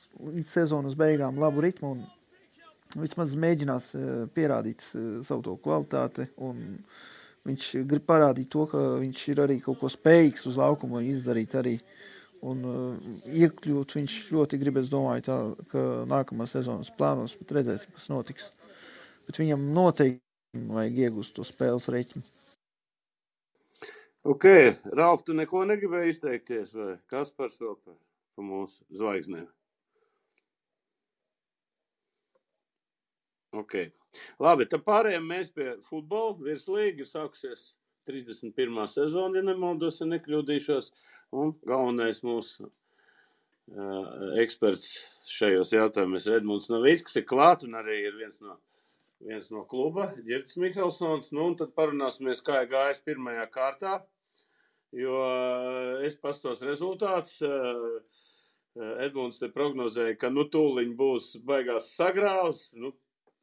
sezonas 0.48 0.96
beigām 0.96 1.36
labu 1.40 1.60
ritmu 1.64 1.90
un 1.92 2.06
vismaz 3.02 3.34
mēģinās 3.36 3.90
uh, 3.98 4.06
pierādīt 4.32 4.86
uh, 4.94 5.18
savu 5.28 5.44
to 5.44 5.56
kvalitāti. 5.64 6.24
Viņš 7.48 7.66
grib 7.88 8.06
parādīt 8.08 8.48
to, 8.52 8.64
ka 8.70 8.80
viņš 9.02 9.24
ir 9.34 9.42
arī 9.44 9.58
kaut 9.64 9.82
ko 9.82 9.90
spējīgs 9.92 10.48
uz 10.48 10.56
laukuma 10.60 11.02
izdarīt 11.04 11.56
arī. 11.60 11.74
Un 12.48 12.62
uh, 12.64 13.10
iekļūt 13.28 13.92
viņš 13.98 14.14
ļoti 14.32 14.60
grib, 14.62 14.80
es 14.80 14.88
domāju, 14.88 15.26
tā, 15.26 15.36
ka 15.74 15.84
nākamā 16.08 16.48
sezonas 16.48 16.88
plānos, 16.96 17.36
bet 17.42 17.52
redzēsim, 17.58 17.92
kas 17.92 18.08
notiks. 18.08 18.48
Bet 19.28 19.42
viņam 19.42 19.68
noteikti 19.76 20.24
vajag 20.54 20.98
iegūst 21.04 21.36
to 21.36 21.44
spēles 21.46 21.88
reķinu. 21.92 22.24
Ok, 24.28 24.44
Ralf, 24.98 25.22
tu 25.24 25.34
neko 25.36 25.62
negribēji 25.68 26.12
izteikties, 26.14 26.74
vai 26.76 26.96
kas 27.08 27.30
par 27.32 27.52
vēl 27.54 27.76
par, 27.84 27.94
par 28.36 28.44
mūsu 28.44 28.82
zvaigznēm? 28.98 29.46
Ok, 33.56 33.74
labi, 34.42 34.66
tad 34.68 34.84
pārējām 34.84 35.24
mēs 35.30 35.48
pie 35.54 35.70
futbola. 35.88 36.36
Virslīgi 36.44 37.06
ir 37.06 37.08
sākusies 37.08 37.70
31. 38.10 38.82
sezona, 38.92 39.38
ja 39.38 39.46
nemaldos, 39.46 40.02
ja 40.02 40.08
nekļūdīšos. 40.10 40.90
Un 41.38 41.54
galvenais 41.68 42.20
mūsu 42.24 42.68
uh, 42.68 44.36
eksperts 44.42 44.98
šajos 45.28 45.72
jautājumos 45.76 46.28
Edmunds 46.32 46.68
Novīts, 46.72 47.06
kas 47.06 47.20
ir 47.20 47.28
klāt 47.28 47.64
un 47.64 47.78
arī 47.80 48.02
ir 48.08 48.16
viens 48.20 48.40
no 48.44 48.58
viens 49.24 49.50
no 49.50 49.64
kluba, 49.68 50.12
Girts 50.26 50.56
Mihelsons. 50.60 51.32
Nu, 51.34 51.48
un 51.50 51.56
tad 51.58 51.74
parunāsimies, 51.78 52.42
kā 52.44 52.62
ir 52.64 52.72
gājis 52.72 53.02
pirmajā 53.06 53.44
kārtā. 53.54 53.98
Jo 54.96 55.18
eh, 55.24 56.06
es 56.08 56.16
pastos 56.20 56.64
rezultāts. 56.64 57.40
eh, 57.42 58.00
Edmunds 59.02 59.40
te 59.40 59.48
prognozēja, 59.50 60.14
ka 60.20 60.28
nu 60.30 60.44
tūliņ 60.46 60.90
būs 60.98 61.32
baigās 61.46 61.88
sagrāvs. 61.98 62.68
Nu, 62.78 62.92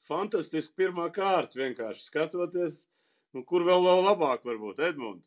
fantastiski 0.07 0.85
pirmā 0.85 1.09
kārta 1.11 1.59
vienkārši 1.59 2.05
skatoties. 2.07 2.85
Nu, 3.35 3.43
kur 3.43 3.65
vēl, 3.67 3.83
vēl 3.83 4.05
labāk 4.05 4.45
var 4.47 4.61
būt, 4.61 4.79
Edmund? 4.79 5.25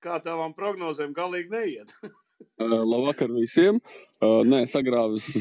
Kā 0.00 0.16
tavām 0.24 0.54
prognozēm 0.56 1.12
galīgi 1.12 1.52
neiet? 1.52 1.92
Uh, 2.00 2.78
Labvakar 2.92 3.28
visiem! 3.34 3.82
Nē, 4.22 4.62
sagrāvis, 4.70 5.34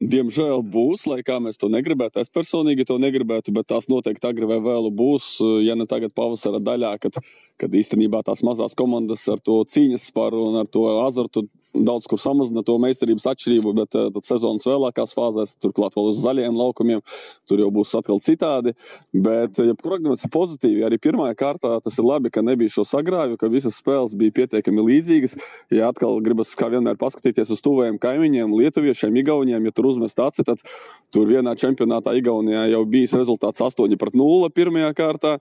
diemžēl 0.00 0.62
būs, 0.68 1.06
lai 1.08 1.22
kā 1.24 1.38
mēs 1.40 1.56
to 1.60 1.68
negribētu. 1.72 2.20
Es 2.20 2.32
personīgi 2.32 2.84
to 2.88 2.98
negribētu, 3.00 3.52
bet 3.56 3.68
tās 3.72 3.88
noteikti 3.88 4.28
agri 4.28 4.48
vai 4.48 4.58
vēlu 4.60 4.90
būs, 4.92 5.38
ja 5.64 5.76
ne 5.78 5.86
tagad 5.88 6.12
pavasara 6.16 6.60
daļā, 6.60 6.96
kad, 7.00 7.16
kad 7.60 7.76
īstenībā 7.80 8.22
tās 8.26 8.44
mazās 8.46 8.76
komandas 8.76 9.24
ar 9.32 9.40
to 9.40 9.62
cīņas 9.64 10.10
sparu 10.12 10.48
un 10.50 10.60
ar 10.62 10.68
to 10.68 10.84
azartu 11.06 11.46
daudz 11.86 12.08
kur 12.10 12.20
samazina 12.20 12.62
to 12.66 12.76
meistarības 12.82 13.26
atšķirību, 13.32 13.74
bet 13.76 13.98
uh, 13.98 14.20
sezonas 14.24 14.66
vēlākās 14.68 15.14
fāzēs, 15.16 15.56
turklāt 15.62 15.96
vēl 15.98 16.10
uz 16.12 16.22
zaļiem 16.24 16.56
laukumiem, 16.56 17.02
tur 17.48 17.62
jau 17.62 17.70
būs 17.74 17.94
atkal 17.98 18.20
citādi. 18.24 18.74
Bet, 19.12 19.60
ja 19.60 19.76
programmas 19.78 20.24
ir 20.24 20.32
pozitīvi, 20.34 20.84
arī 20.86 20.98
pirmajā 21.02 21.36
kārtā 21.38 21.76
tas 21.84 21.98
ir 22.00 22.08
labi, 22.08 22.32
ka 22.32 22.44
nebija 22.46 22.72
šo 22.78 22.86
sagrāvi, 22.88 23.38
ka 23.40 23.50
visas 23.52 23.78
spēles 23.82 24.16
bija 24.18 24.34
pietiekami 24.40 24.86
līdzīgas. 24.90 25.36
Ja 25.74 25.90
atkal 25.92 26.18
gribas, 26.24 26.54
kā 26.58 26.70
vienmēr, 26.72 26.98
paskatīties 27.00 27.52
uz 27.52 27.62
tuvējiem 27.64 28.00
kaimiņiem, 28.02 28.56
lietuviešiem, 28.62 29.20
igauniem, 29.22 29.68
ja 29.68 29.74
tur 29.76 29.90
uzmest 29.92 30.20
aci, 30.22 30.46
tad 30.46 30.62
tur 31.14 31.28
vienā 31.30 31.54
čempionātā 31.58 32.16
Igaunijā 32.16 32.66
jau 32.72 32.82
bijis 32.88 33.14
rezultāts 33.16 33.62
8 33.62 33.96
pret 34.00 34.16
0 34.16 34.50
pirmajā 34.54 34.90
kārtā. 34.96 35.36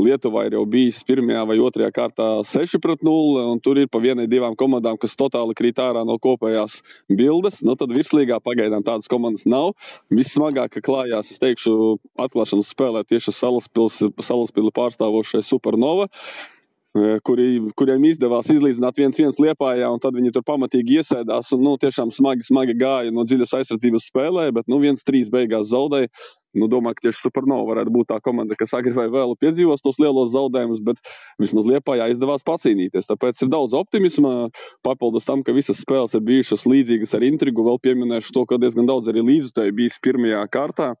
Lietuvā 0.00 0.46
ir 0.48 0.56
jau 0.58 0.64
bijis 0.70 1.02
pirmajā 1.06 1.44
vai 1.50 1.58
otrajā 1.62 1.90
kārtā 1.94 2.28
6 2.46 2.80
pret 2.82 3.04
0, 3.06 3.44
un 3.52 3.60
tur 3.62 3.80
ir 3.80 3.90
pa 3.90 4.00
vienai 4.02 4.28
divām 4.30 4.56
komandām, 4.58 4.98
kas 5.00 5.16
totāli 5.18 5.56
krīt 5.58 5.79
ārā 5.82 6.04
no 6.08 6.18
kopējās 6.22 6.80
bildes. 7.08 7.62
Nu, 7.66 7.76
tad 7.80 7.94
virslīgā 7.96 8.40
pagaidām 8.44 8.84
tādas 8.86 9.10
komandas 9.10 9.46
nav. 9.50 9.74
Vissmagāk 10.12 10.80
klājās, 10.84 11.32
es 11.34 11.42
teikšu, 11.42 11.98
atklāšanas 12.20 12.72
spēlē 12.74 13.04
tieši 13.08 13.34
Salaspili 13.34 14.74
pārstāvošais 14.76 15.50
Supernova. 15.50 16.08
eh, 16.10 16.59
Kuri, 16.90 17.44
kuriem 17.78 18.02
izdevās 18.08 18.48
izlīdzināt 18.50 18.96
viens 18.98 19.18
viens 19.20 19.36
liepājā, 19.38 19.86
un 19.94 20.00
tad 20.02 20.16
viņi 20.18 20.32
tur 20.34 20.42
pamatīgi 20.42 20.96
iesēdās. 20.98 21.52
Un, 21.54 21.62
nu, 21.62 21.76
tiešām 21.78 22.10
smagi, 22.10 22.42
smagi 22.42 22.74
gāja 22.80 23.12
no 23.14 23.22
dziļas 23.22 23.54
aizsardzības 23.60 24.08
spēlē, 24.10 24.48
bet 24.56 24.66
nu, 24.66 24.80
viens 24.82 25.06
trīs 25.06 25.30
beigās 25.30 25.68
zaudēja. 25.70 26.10
Nu, 26.58 26.66
domāju, 26.66 26.98
ka 26.98 27.04
tieši 27.06 27.22
Supernova 27.28 27.68
varētu 27.68 27.94
būt 27.94 28.10
tā 28.10 28.18
komanda, 28.24 28.58
kas 28.58 28.74
agri 28.74 28.90
vai 28.96 29.06
vēlu 29.12 29.38
piedzīvos 29.38 29.86
tos 29.86 30.02
lielos 30.02 30.32
zaudējumus, 30.34 30.82
bet 30.82 30.98
vismaz 31.38 31.70
liepājā 31.70 32.10
izdevās 32.10 32.42
pacīnīties. 32.50 33.06
Tāpēc 33.12 33.46
ir 33.46 33.54
daudz 33.54 33.78
optimisma. 33.78 34.50
Papildus 34.82 35.30
tam, 35.30 35.46
ka 35.46 35.54
visas 35.54 35.78
spēles 35.86 36.18
ir 36.18 36.26
bijušas 36.26 36.66
līdzīgas 36.66 37.14
ar 37.14 37.30
intrigu, 37.30 37.70
vēl 37.70 37.78
pieminēšu 37.86 38.34
to, 38.34 38.48
ka 38.50 38.58
diezgan 38.58 38.90
daudz 38.90 39.14
arī 39.14 39.22
līdzutēji 39.30 39.78
bijis 39.78 40.02
pirmajā 40.02 40.42
kārtā. 40.50 40.96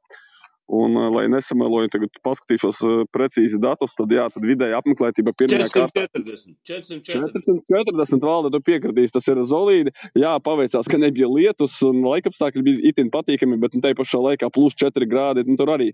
Un, 0.70 0.94
uh, 0.94 1.08
lai 1.10 1.24
nesameloju, 1.32 1.90
tagad 1.90 2.18
paskatīšos 2.22 2.80
uh, 2.86 3.00
precīzi 3.10 3.58
datus, 3.62 3.96
tad 3.98 4.12
jā, 4.14 4.28
tad 4.30 4.44
vidēji 4.46 4.76
apmeklētība 4.78 5.34
pirmajā 5.34 5.66
kārtā 5.72 6.04
440. 6.14 6.54
440. 6.70 7.64
440 7.66 8.26
valda, 8.28 8.52
tu 8.54 8.62
piekritīs, 8.68 9.10
tas 9.16 9.26
ir 9.32 9.42
solīdi. 9.50 9.90
Jā, 10.14 10.36
paveicās, 10.44 10.86
ka 10.86 11.00
nebija 11.00 11.26
lietus 11.26 11.80
un 11.88 12.04
laikapstākļi 12.06 12.66
bija 12.68 12.92
itin 12.92 13.10
patīkami, 13.10 13.58
bet 13.62 13.74
nu, 13.74 13.82
te 13.82 13.96
pašā 13.98 14.22
laikā 14.28 14.52
plus 14.54 14.78
4 14.78 15.10
grādi, 15.10 15.46
nu, 15.50 15.58
tur 15.58 15.74
arī 15.74 15.90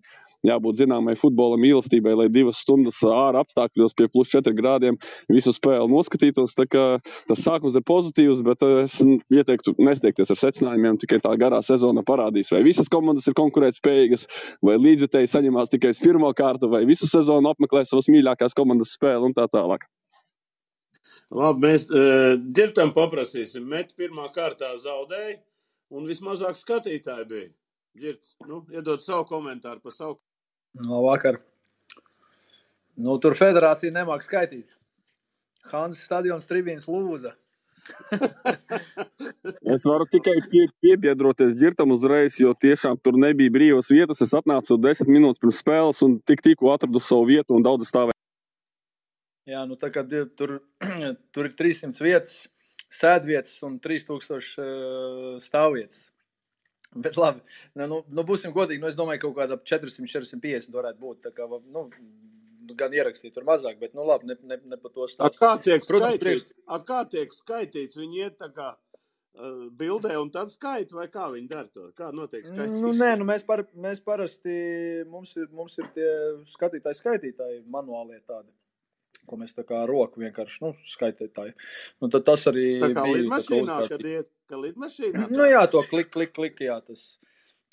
jābūt 0.47 0.81
zināmai 0.81 1.17
futbola 1.19 1.59
mīlestībai, 1.61 2.15
lai 2.21 2.29
divas 2.33 2.61
stundas 2.63 3.01
ārā 3.07 3.43
apstākļos 3.45 3.97
pie 3.99 4.09
plus 4.13 4.31
4 4.33 4.55
grādiem 4.57 4.99
visu 5.33 5.55
spēli 5.55 5.91
noskatītos. 5.93 6.55
Tas 6.57 7.43
sākums 7.43 7.77
ir 7.77 7.85
pozitīvs, 7.87 8.43
bet 8.47 8.65
uh, 8.67 8.85
es 8.85 9.01
ieteiktu 9.03 9.77
nesteigties 9.83 10.33
ar 10.33 10.41
secinājumiem. 10.41 11.01
Tikai 11.03 11.21
tā 11.25 11.35
garā 11.41 11.61
sezona 11.67 12.05
parādīs, 12.07 12.53
vai 12.55 12.63
visas 12.67 12.91
komandas 12.93 13.29
ir 13.29 13.37
konkurētspējīgas, 13.39 14.27
vai 14.65 14.79
līdzjutēji 14.81 15.33
saņemās 15.35 15.73
tikai 15.75 15.95
uz 15.95 16.03
pirmo 16.03 16.33
kārtu, 16.37 16.71
vai 16.73 16.85
visu 16.89 17.09
sezonu 17.11 17.53
apmeklē 17.53 17.85
savas 17.87 18.11
mīļākās 18.13 18.57
komandas 18.57 18.97
spēli 18.97 19.31
un 19.31 19.37
tā 19.37 19.49
tālāk. 19.53 19.87
Labi, 21.35 21.67
mēs 21.67 21.89
uh, 21.91 22.37
ģirtam 22.55 22.93
paprasīsim. 22.95 23.67
Met 23.67 23.93
pirmā 23.99 24.29
kārtā 24.35 24.77
zaudēja, 24.79 25.41
un 25.91 26.07
vismazāk 26.07 26.59
skatītāji 26.61 27.27
bija. 27.31 27.49
Ģirts, 27.97 28.37
nu, 28.47 28.61
iedod 28.75 29.03
savu 29.03 29.27
komentāru 29.31 29.83
par 29.83 29.95
savu. 29.95 30.21
No 30.85 31.01
vakar. 31.07 31.41
Nu, 32.97 33.17
tur 33.21 33.37
federācija 33.37 33.93
nemāk 33.93 34.25
skaitīt. 34.25 34.73
Hansa 35.71 36.03
stadions 36.03 36.47
tribīns 36.49 36.87
lūza. 36.89 37.35
Es 39.67 39.85
varu 39.87 40.07
tikai 40.11 40.35
pie, 40.51 40.65
piebiedroties 40.83 41.55
ģirtam 41.59 41.93
uzreiz, 41.95 42.37
jo 42.41 42.53
tiešām 42.59 42.99
tur 43.03 43.19
nebija 43.19 43.53
brīvas 43.55 43.91
vietas. 43.93 44.23
Es 44.25 44.35
atnācu 44.35 44.79
desmit 44.83 45.11
minūtes 45.17 45.43
pirms 45.43 45.61
spēles 45.63 46.03
un 46.07 46.19
tik 46.27 46.43
tikko 46.43 46.73
atradu 46.75 47.03
savu 47.03 47.29
vietu 47.31 47.57
un 47.57 47.67
daudz 47.67 47.89
stāvēju. 47.91 48.17
Jā, 49.47 49.63
nu 49.71 49.79
tā 49.79 49.93
kā 49.95 50.03
tur, 50.07 50.57
tur 51.35 51.49
ir 51.49 51.55
300 51.59 52.03
vietas, 52.03 52.35
sēdvietas 52.91 53.61
un 53.67 53.79
3000 53.83 54.35
uh, 54.35 55.37
stāvvietas. 55.43 56.09
Bet 57.07 57.17
labi, 57.21 57.43
nu, 57.75 57.87
nu, 57.91 58.03
nu 58.09 58.23
būsim 58.29 58.55
godīgi, 58.57 58.81
nu 58.81 58.89
es 58.89 58.97
domāju, 58.99 59.21
ka 59.21 59.29
kaut 59.29 59.37
kāda 59.41 59.59
ap 59.59 59.65
400, 59.69 60.07
450 60.09 60.73
varētu 60.77 61.03
būt. 61.03 61.29
Kā, 61.37 61.49
nu, 61.73 61.87
gan 62.77 62.93
ierakstīt 62.97 63.35
tur 63.37 63.45
mazāk, 63.47 63.79
bet, 63.83 63.95
nu 63.95 64.05
labi, 64.07 64.27
ne, 64.31 64.37
ne, 64.43 64.59
ne 64.73 64.77
par 64.81 64.93
to 64.95 65.05
A, 65.07 65.11
stāstu. 65.13 65.39
kā 65.43 65.53
tiek 65.63 65.85
Protams, 65.87 66.19
skaitīts? 66.19 66.57
A, 66.67 66.81
kā 66.89 67.03
tiek 67.13 67.33
skaitīts? 67.35 67.97
Viņi 68.01 68.23
iet 68.25 68.39
tā 68.41 68.49
kā 68.57 68.73
uh, 68.75 69.67
bildē 69.79 70.17
un 70.21 70.31
tad 70.35 70.51
skaita, 70.53 70.97
vai 70.99 71.07
kā 71.13 71.29
viņi 71.35 71.49
dara 71.53 71.69
to? 71.73 71.91
Kā 71.99 72.11
notiek 72.17 72.45
Nu, 72.49 72.55
skaitīšana? 72.57 72.93
nē, 73.03 73.11
nu 73.21 73.29
mēs, 73.29 73.45
par, 73.47 73.65
mēs 73.87 74.01
parasti, 74.05 74.57
mums 75.13 75.37
ir, 75.39 75.47
mums 75.55 75.77
ir 75.79 75.91
tie 75.95 76.11
skatītāji, 76.57 77.01
skaitītāji 77.03 77.63
manuālie 77.71 78.19
tādi, 78.27 78.51
ko 79.29 79.39
mēs 79.41 79.55
tā 79.57 79.65
kā 79.67 79.83
roku 79.89 80.23
vienkārši, 80.23 80.63
nu, 80.65 80.73
skaitītāji. 80.93 81.55
Nu, 82.03 82.11
tad 82.13 82.27
tas 82.29 82.47
arī 82.51 82.67
Tā 82.83 82.91
kā 82.95 83.05
bija 83.07 83.23
lidmašīnā, 83.23 83.63
uzkārt- 83.63 83.95
kad 83.95 84.11
iet, 84.13 84.29
ka 84.51 84.61
lidmašīnā. 84.63 85.29
Nu 85.35 85.49
jā, 85.49 85.63
to 85.73 85.83
klik, 85.91 86.11
klik, 86.15 86.33
klik, 86.37 86.63
jā, 86.67 86.79
tas, 86.87 87.05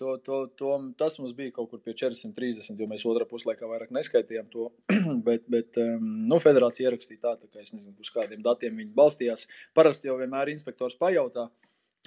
to, 0.01 0.17
to, 0.25 0.39
to, 0.59 0.73
tas 0.99 1.19
mums 1.21 1.35
bija 1.37 1.53
kaut 1.55 1.71
kur 1.71 1.81
pie 1.85 1.95
430, 2.01 2.75
jo 2.79 2.89
mēs 2.89 3.05
otrā 3.09 3.27
puslaikā 3.29 3.69
vairāk 3.69 3.93
neskaitījām 3.95 4.49
to, 4.53 4.71
bet, 5.27 5.47
bet 5.51 5.79
um, 5.81 6.09
nu, 6.29 6.41
federācija 6.43 6.89
ierakstīja 6.89 7.23
tā, 7.27 7.37
tā 7.45 7.51
kā 7.51 7.63
es 7.63 7.73
nezinu, 7.75 7.95
uz 8.01 8.11
kādiem 8.13 8.43
datiem 8.45 8.75
viņi 8.81 8.93
balstījās. 8.97 9.47
Parasti 9.77 10.11
jau 10.11 10.19
vienmēr 10.21 10.51
inspektors 10.55 10.97
pajautā 10.99 11.47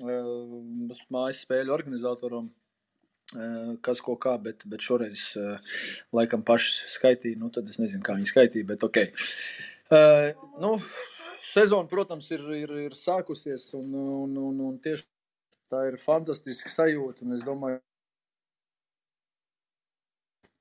um, 0.03 0.93
mājas 1.15 1.47
spēļu 1.47 1.75
organizatoram, 1.79 2.51
uh, 2.51 2.66
kas 3.83 4.01
ko 4.05 4.15
kā, 4.23 4.37
bet, 4.39 4.63
bet 4.71 4.85
šoreiz 4.87 5.33
uh, 5.41 5.79
laikam 6.15 6.45
paši 6.47 6.87
skaitīja, 6.93 7.41
nu 7.41 7.51
tad 7.51 7.67
es 7.73 7.81
nezinu, 7.83 8.05
kā 8.07 8.15
viņi 8.15 8.31
skaitīja, 8.31 8.69
bet 8.69 8.87
ok. 8.87 9.01
Uh, 9.91 10.31
nu, 10.63 10.77
sezona, 11.51 11.89
protams, 11.91 12.31
ir, 12.35 12.47
ir, 12.55 12.73
ir 12.87 12.97
sākusies 12.97 13.73
un, 13.79 13.91
un, 13.99 14.39
un, 14.47 14.63
un 14.69 14.79
tieši 14.83 15.07
tā 15.71 15.87
ir 15.91 15.99
fantastiska 16.01 16.71
sajūta. 16.71 17.27
Es 17.37 17.45
domāju, 17.47 17.81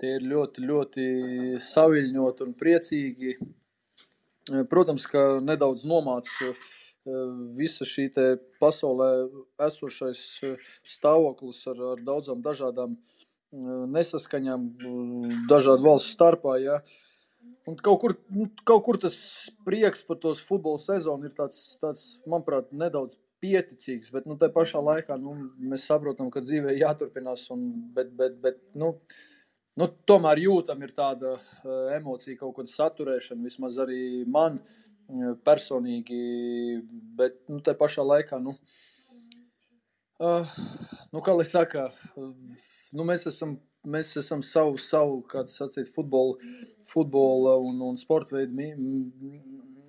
tie 0.02 0.16
ir 0.18 0.26
ļoti, 0.30 0.66
ļoti 0.70 1.06
saviļņoti 1.64 2.48
un 2.48 2.56
priecīgi. 2.60 3.36
Eh, 4.52 4.64
Protams, 4.70 5.08
ka 5.10 5.26
nedaudz 5.44 5.86
nomāca 5.90 6.52
eh, 6.52 6.66
visa 7.58 7.86
šī 7.86 8.10
pasaulē 8.62 9.10
esošais 9.68 10.22
eh, 10.44 10.70
stāvoklis 10.84 11.62
ar, 11.70 11.82
ar 11.94 12.04
daudzām 12.06 12.42
dažādām 12.46 12.96
eh, 12.96 13.84
nesaskaņām, 13.94 14.70
eh, 14.70 15.36
dažādu 15.50 15.86
valstu 15.86 16.16
starpā. 16.16 16.58
Ja. 16.64 16.80
Un 17.70 17.78
kaut 17.78 18.02
kur, 18.02 18.16
nu, 18.34 18.48
kaut 18.66 18.84
kur 18.86 18.98
tas 19.02 19.16
prieks 19.66 20.04
par 20.06 20.18
tos 20.22 20.42
futbola 20.42 20.82
sezonu 20.82 21.30
ir 21.30 21.36
tāds, 21.38 21.78
tāds 21.82 22.18
manuprāt, 22.26 22.72
nedaudz 22.74 23.20
pieticīgs, 23.42 24.10
bet 24.14 24.26
nu, 24.26 24.38
tā 24.42 24.50
pašā 24.54 24.82
laikā 24.82 25.18
nu, 25.22 25.36
mēs 25.62 25.86
saprotam, 25.86 26.32
ka 26.34 26.42
dzīvē 26.42 26.74
jāturpinās. 26.80 27.46
Un, 27.54 27.68
bet, 27.94 28.10
bet, 28.18 28.38
bet, 28.42 28.58
nu, 28.74 28.96
nu, 29.78 29.90
tomēr 30.10 30.42
jūtam 30.42 30.82
ir 30.86 30.94
tāda 30.98 31.36
uh, 31.36 31.74
emocija, 31.94 32.38
kaut 32.40 32.56
kāda 32.58 32.72
saturēšana, 32.72 33.46
vismaz 33.46 33.78
arī 33.82 34.00
man 34.30 34.62
uh, 34.62 34.95
personīgi. 35.46 36.20
Bet 37.18 37.38
nu, 37.52 37.60
tā 37.66 37.76
pašā 37.78 38.06
laikā, 38.06 38.40
nu, 38.44 38.56
uh, 40.20 40.58
nu, 41.12 41.22
kā 41.22 41.36
lai 41.36 41.48
saka, 41.50 41.90
nu, 42.16 43.08
mēs 43.08 43.28
esam. 43.32 43.60
Mēs 43.86 44.16
esam 44.18 44.40
savu, 44.42 44.80
savu 44.82 45.20
kāds 45.30 45.52
sacīt, 45.60 45.92
futbola, 45.94 46.40
futbola 46.90 47.52
un, 47.62 47.76
un 47.86 48.00
sporta 48.02 48.34
veidu 48.34 48.56
mī, 48.58 48.72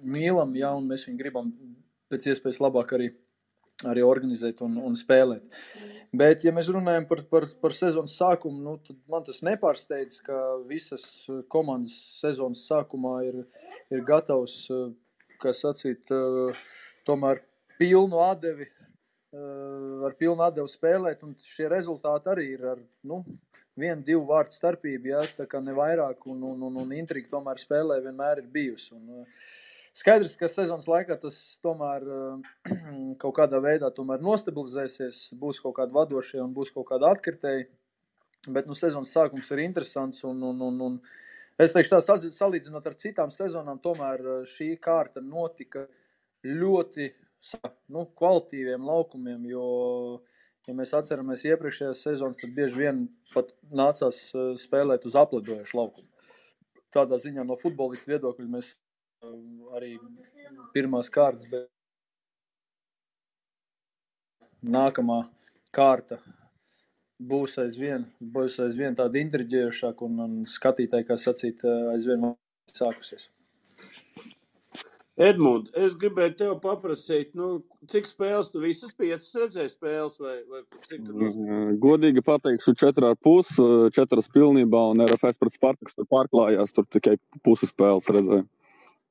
mīlam, 0.04 0.52
ja, 0.60 0.74
mēs 0.84 1.06
viņu 1.08 1.16
gribam 1.16 1.48
pēc 2.12 2.26
iespējas 2.28 2.60
labāk 2.60 2.92
arī 2.92 3.06
arī 3.84 4.04
organizēt 4.06 4.62
un, 4.64 4.78
un 4.80 4.94
spēlēt. 4.96 5.50
Bet, 6.16 6.46
ja 6.46 6.52
mēs 6.54 6.70
runājam 6.72 7.04
par, 7.10 7.20
par, 7.28 7.44
par 7.60 7.74
sezonas 7.76 8.14
sākumu, 8.16 8.60
nu, 8.62 8.76
tad 8.86 8.96
man 9.10 9.26
tas 9.26 9.42
nepārsteidz, 9.44 10.20
ka 10.24 10.38
visas 10.68 11.26
komandas 11.52 11.96
sezonas 12.22 12.62
sākumā 12.70 13.18
ir, 13.26 13.42
ir 13.92 14.04
gatavs, 14.06 14.62
eh, 14.72 14.86
kā 15.42 15.52
sacīt, 15.56 16.12
eh, 16.14 16.64
tomēr 17.08 17.42
pilnu 17.80 18.20
atdevi, 18.24 18.66
eh, 18.66 20.04
ar 20.08 20.16
pilnu 20.18 20.44
atdevi 20.46 20.72
spēlēt, 20.72 21.22
un 21.26 21.36
šie 21.42 21.70
rezultāti 21.72 22.32
arī 22.32 22.50
ir 22.54 22.66
ar, 22.74 22.82
nu, 23.04 23.22
vienu, 23.76 24.02
divu 24.04 24.26
vārdu 24.26 24.56
starpību, 24.56 25.12
ja, 25.12 25.22
tā 25.38 25.46
kā 25.46 25.62
ne 25.62 25.76
vairāk, 25.76 26.26
un, 26.26 26.42
un, 26.52 26.68
un, 26.70 26.82
un 26.84 26.92
intriga 26.92 27.28
tomēr 27.36 27.60
spēlē 27.60 28.02
vienmēr 28.04 28.44
ir 28.44 28.52
bijusi. 28.52 28.94
Un, 28.96 29.22
uh, 29.22 29.48
Skaidrs, 29.96 30.34
ka 30.36 30.48
sezonas 30.52 30.84
laikā 30.90 31.16
tas 31.16 31.36
tomēr 31.64 32.02
kaut 33.22 33.34
kādā 33.38 33.62
veidā 33.64 33.88
nostabilizēsies, 33.96 35.30
būs 35.40 35.62
kaut 35.64 35.78
kādi 35.78 35.96
vadošie 35.96 36.42
un 36.42 36.52
būs 36.52 36.72
kaut 36.74 36.90
kādi 36.90 37.08
atkritēji. 37.08 37.64
Bet 38.52 38.68
nu, 38.68 38.76
sezonas 38.76 39.14
sākums 39.16 39.48
ir 39.54 39.62
interesants. 39.64 40.20
Un, 40.28 40.42
un, 40.44 40.60
un, 40.68 40.82
un 40.88 40.98
es 41.62 41.74
teikšu, 41.74 41.94
tā 41.94 42.16
salīdzinot 42.36 42.88
ar 42.88 42.96
citām 43.00 43.32
sezonām, 43.34 43.80
tomēr 43.84 44.24
uh, 44.24 44.42
šī 44.48 44.74
kārta 44.82 45.22
notika 45.24 45.86
ļoti 46.46 47.10
nu, 47.92 48.06
kvalitīviem 48.18 48.84
laukumiem. 48.86 49.46
Jo, 49.50 49.68
ja 50.66 50.74
mēs 50.76 50.94
atceramies 50.98 51.46
iepriekšējās 51.48 52.02
sezonas, 52.08 52.40
tad 52.42 52.54
bieži 52.56 52.82
vien 52.84 53.06
pat 53.34 53.54
nācās 53.70 54.20
uh, 54.34 54.52
spēlēt 54.60 55.06
uz 55.08 55.18
aplidojušu 55.18 55.80
laukumu. 55.80 56.10
Tādā 56.94 57.18
ziņā 57.20 57.44
no 57.44 57.56
futbolista 57.60 58.12
viedokļa 58.14 58.46
mēs 58.50 58.72
um, 59.26 59.66
arī 59.76 59.96
pirmās 60.74 61.10
kārtas, 61.12 61.48
bet 61.50 61.68
nākamā 64.66 65.20
kārta 65.76 66.18
būs 67.18 67.56
aizvien, 67.62 68.04
būs 68.20 68.58
aizvien 68.64 68.96
tāda 68.96 69.20
intriģējošāka 69.22 70.06
un, 70.06 70.20
un 70.26 70.36
skatītāji, 70.50 71.08
kā 71.08 71.16
sacīt, 71.20 71.64
aizvien 71.92 72.34
sākusies. 72.76 73.30
Edmund, 75.16 75.70
es 75.80 75.94
gribēju 75.96 76.34
tev 76.36 76.50
paprasīt, 76.60 77.30
nu, 77.38 77.62
cik 77.88 78.04
spēles 78.04 78.50
tu 78.52 78.60
visas 78.60 78.92
piecas 78.92 79.30
redzēji 79.40 79.72
spēles 79.72 80.18
vai, 80.20 80.34
vai 80.44 80.60
cik 80.90 81.06
noskatījies? 81.06 81.38
Mm, 81.40 81.70
Godīgi 81.80 82.24
pateikšu, 82.26 82.74
četras 82.76 83.14
ar 83.14 83.22
pus, 83.24 83.54
četras 83.96 84.28
pilnībā, 84.34 84.82
un 84.92 85.00
RFS 85.06 85.40
pret 85.40 85.56
Spartaku 85.56 85.94
tur 85.94 86.08
pārklājās. 86.12 86.76
Tur 86.76 86.84
tikai 86.92 87.16
pusi 87.48 87.70
spēles 87.70 88.10
redzēju. 88.12 88.44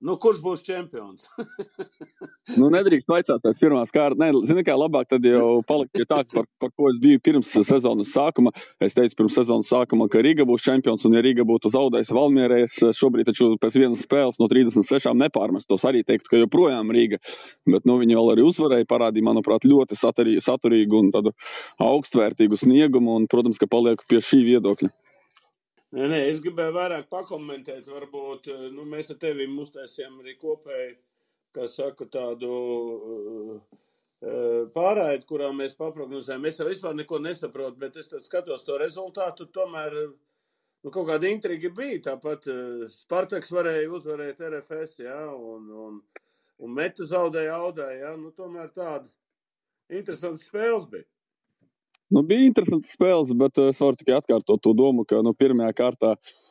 Nu, 0.03 0.17
kurš 0.19 0.41
būs 0.43 0.65
čempions? 0.65 1.29
Nu, 2.55 2.67
nedrīkst 2.69 3.09
vaicāt 3.09 3.41
pēc 3.41 3.57
pirmās 3.57 3.89
kārtas. 3.91 4.19
Nē, 4.21 4.27
zini, 4.45 4.61
kā 4.67 4.75
labāk 4.77 5.07
tad 5.09 5.23
jau 5.25 5.63
palikt 5.65 5.95
pie 5.97 6.03
tā, 6.05 6.19
par, 6.29 6.45
par 6.61 6.69
ko 6.77 6.91
es 6.91 6.99
biju 7.01 7.19
pirms 7.25 7.49
sezonas 7.65 8.11
sākuma. 8.13 8.53
Es 8.85 8.93
teicu 8.95 9.17
pirms 9.17 9.33
sezonas 9.39 9.71
sākuma, 9.73 10.05
ka 10.13 10.21
Riga 10.23 10.45
būs 10.47 10.63
čempions, 10.63 11.07
un 11.09 11.17
ja 11.17 11.23
Riga 11.25 11.43
būtu 11.47 11.71
zaudējusi 11.73 12.15
Valmierē, 12.15 12.59
es 12.67 12.77
šobrīd 12.99 13.31
taču 13.31 13.49
pēc 13.59 13.79
vienas 13.81 14.05
spēles 14.05 14.37
no 14.39 14.47
36 14.51 15.09
nepārmestos 15.17 15.87
arī 15.89 16.05
teiktu, 16.05 16.29
ka 16.31 16.43
joprojām 16.43 16.93
Riga. 16.95 17.19
Bet 17.65 17.89
nu, 17.89 17.97
viņi 18.03 18.19
vēl 18.19 18.31
arī 18.35 18.45
uzvarēja, 18.45 18.87
parādīja, 18.93 19.25
manuprāt, 19.25 19.65
ļoti 19.65 19.97
saturīgu, 19.97 21.01
un 21.01 21.11
tādu 21.17 21.33
augstvērtīgu 21.81 22.61
sniegumu, 22.61 23.17
un, 23.17 23.27
protams, 23.31 23.57
ka 23.57 23.67
palieku 23.73 24.05
pie 24.07 24.21
šī 24.21 24.45
viedokļa. 24.53 24.93
Nē, 25.95 26.09
nē, 26.11 26.17
es 26.27 26.41
gribēju 26.43 26.73
vairāk 26.75 27.05
pakomentēt, 27.07 27.85
varbūt 27.87 28.49
nu, 28.73 28.83
mēs 28.91 29.13
ar 29.13 29.19
tevi 29.21 29.45
uztaisījām 29.47 30.17
arī 30.19 30.33
kopēji, 30.41 30.89
kā 31.55 31.69
saka, 31.71 32.03
tādu 32.11 32.49
uh, 33.53 33.77
pārraidi, 34.75 35.23
kurā 35.29 35.53
mēs 35.55 35.77
paprognozējam. 35.79 36.49
Es 36.49 36.59
jau 36.59 36.67
vispār 36.67 36.97
neko 36.99 37.21
nesaprotu, 37.23 37.79
bet 37.79 37.95
es 38.01 38.11
skatos 38.25 38.67
to 38.67 38.75
rezultātu, 38.81 39.47
tomēr 39.55 39.95
nu, 40.01 40.91
kaut 40.91 41.07
kāda 41.13 41.31
intriga 41.31 41.71
bija. 41.79 42.03
Tāpat 42.09 42.51
Spartaks 42.91 43.55
varēja 43.55 43.87
uzvarēt 43.95 44.43
RFS, 44.49 44.99
jā, 45.05 45.21
un, 45.31 45.71
un, 45.87 46.03
un 46.59 46.75
Meta 46.75 47.07
zaudēja 47.07 47.55
Audē, 47.61 47.87
jā, 48.01 48.11
nu 48.19 48.35
tomēr 48.35 48.67
tāda 48.75 49.07
interesanta 49.95 50.43
spēles 50.43 50.91
bija. 50.91 51.07
Nu, 52.13 52.21
bija 52.21 52.45
interesants 52.45 52.91
spēles, 52.93 53.31
bet 53.37 53.57
es 53.63 53.79
varu 53.81 53.97
tikai 53.97 54.19
atkārtot 54.19 54.61
to 54.61 54.75
domu, 54.77 55.05
ka 55.09 55.23
nu, 55.25 55.33
pirmajā 55.33 55.73
kārtā 55.77 56.11
uh, 56.13 56.45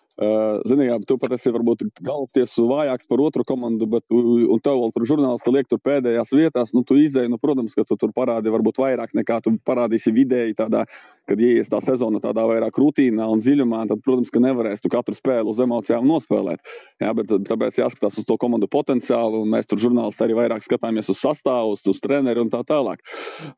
Zini, 0.67 0.87
jā, 0.87 0.97
tu 1.07 1.17
pat 1.19 1.33
esi 1.35 1.51
varbūt 1.55 1.85
galvas 2.07 2.35
tiesas 2.35 2.55
vājāks 2.71 3.09
par 3.11 3.23
otru 3.23 3.43
komandu, 3.47 3.87
bet 3.91 4.05
un 4.15 4.61
tev 4.63 4.79
vēl 4.79 4.93
tur 4.95 5.07
žurnālisti 5.11 5.55
liek 5.55 5.71
tur 5.71 5.81
pēdējās 5.83 6.35
vietās. 6.35 6.75
Nu, 6.75 6.85
tu 6.87 6.99
izdeji, 6.99 7.31
nu, 7.31 7.39
protams, 7.43 7.75
ka 7.75 7.87
tu 7.87 7.99
tur 7.99 8.13
parādi 8.15 8.53
varbūt 8.55 8.79
vairāk 8.83 9.15
nekā 9.19 9.41
tu 9.43 9.57
parādīsi 9.67 10.15
vidēji 10.15 10.55
tādā, 10.59 10.85
kad 11.29 11.41
ieies 11.41 11.71
tā 11.73 11.81
sezona 11.85 12.21
tādā 12.23 12.45
vairāk 12.49 12.77
rutīnā 12.81 13.27
un 13.31 13.43
dziļumā, 13.43 13.85
tad, 13.91 14.03
protams, 14.05 14.33
ka 14.35 14.43
nevarēs 14.45 14.85
tu 14.85 14.91
katru 14.93 15.17
spēli 15.17 15.49
uz 15.51 15.61
emocijām 15.63 16.07
nospēlēt. 16.09 16.61
Jā, 17.03 17.13
bet 17.17 17.33
tāpēc 17.49 17.79
jāskatās 17.81 18.19
uz 18.21 18.27
to 18.29 18.37
komandu 18.41 18.69
potenciālu, 18.71 19.43
un 19.45 19.53
mēs 19.55 19.69
tur 19.71 19.81
žurnālisti 19.83 20.27
arī 20.27 20.37
vairāk 20.39 20.65
skatāmies 20.67 21.09
uz 21.13 21.21
sastāvu, 21.23 21.79
uz, 21.79 22.01
treneri 22.05 22.43
un 22.43 22.51
tā 22.53 22.61
tālāk. 22.67 23.01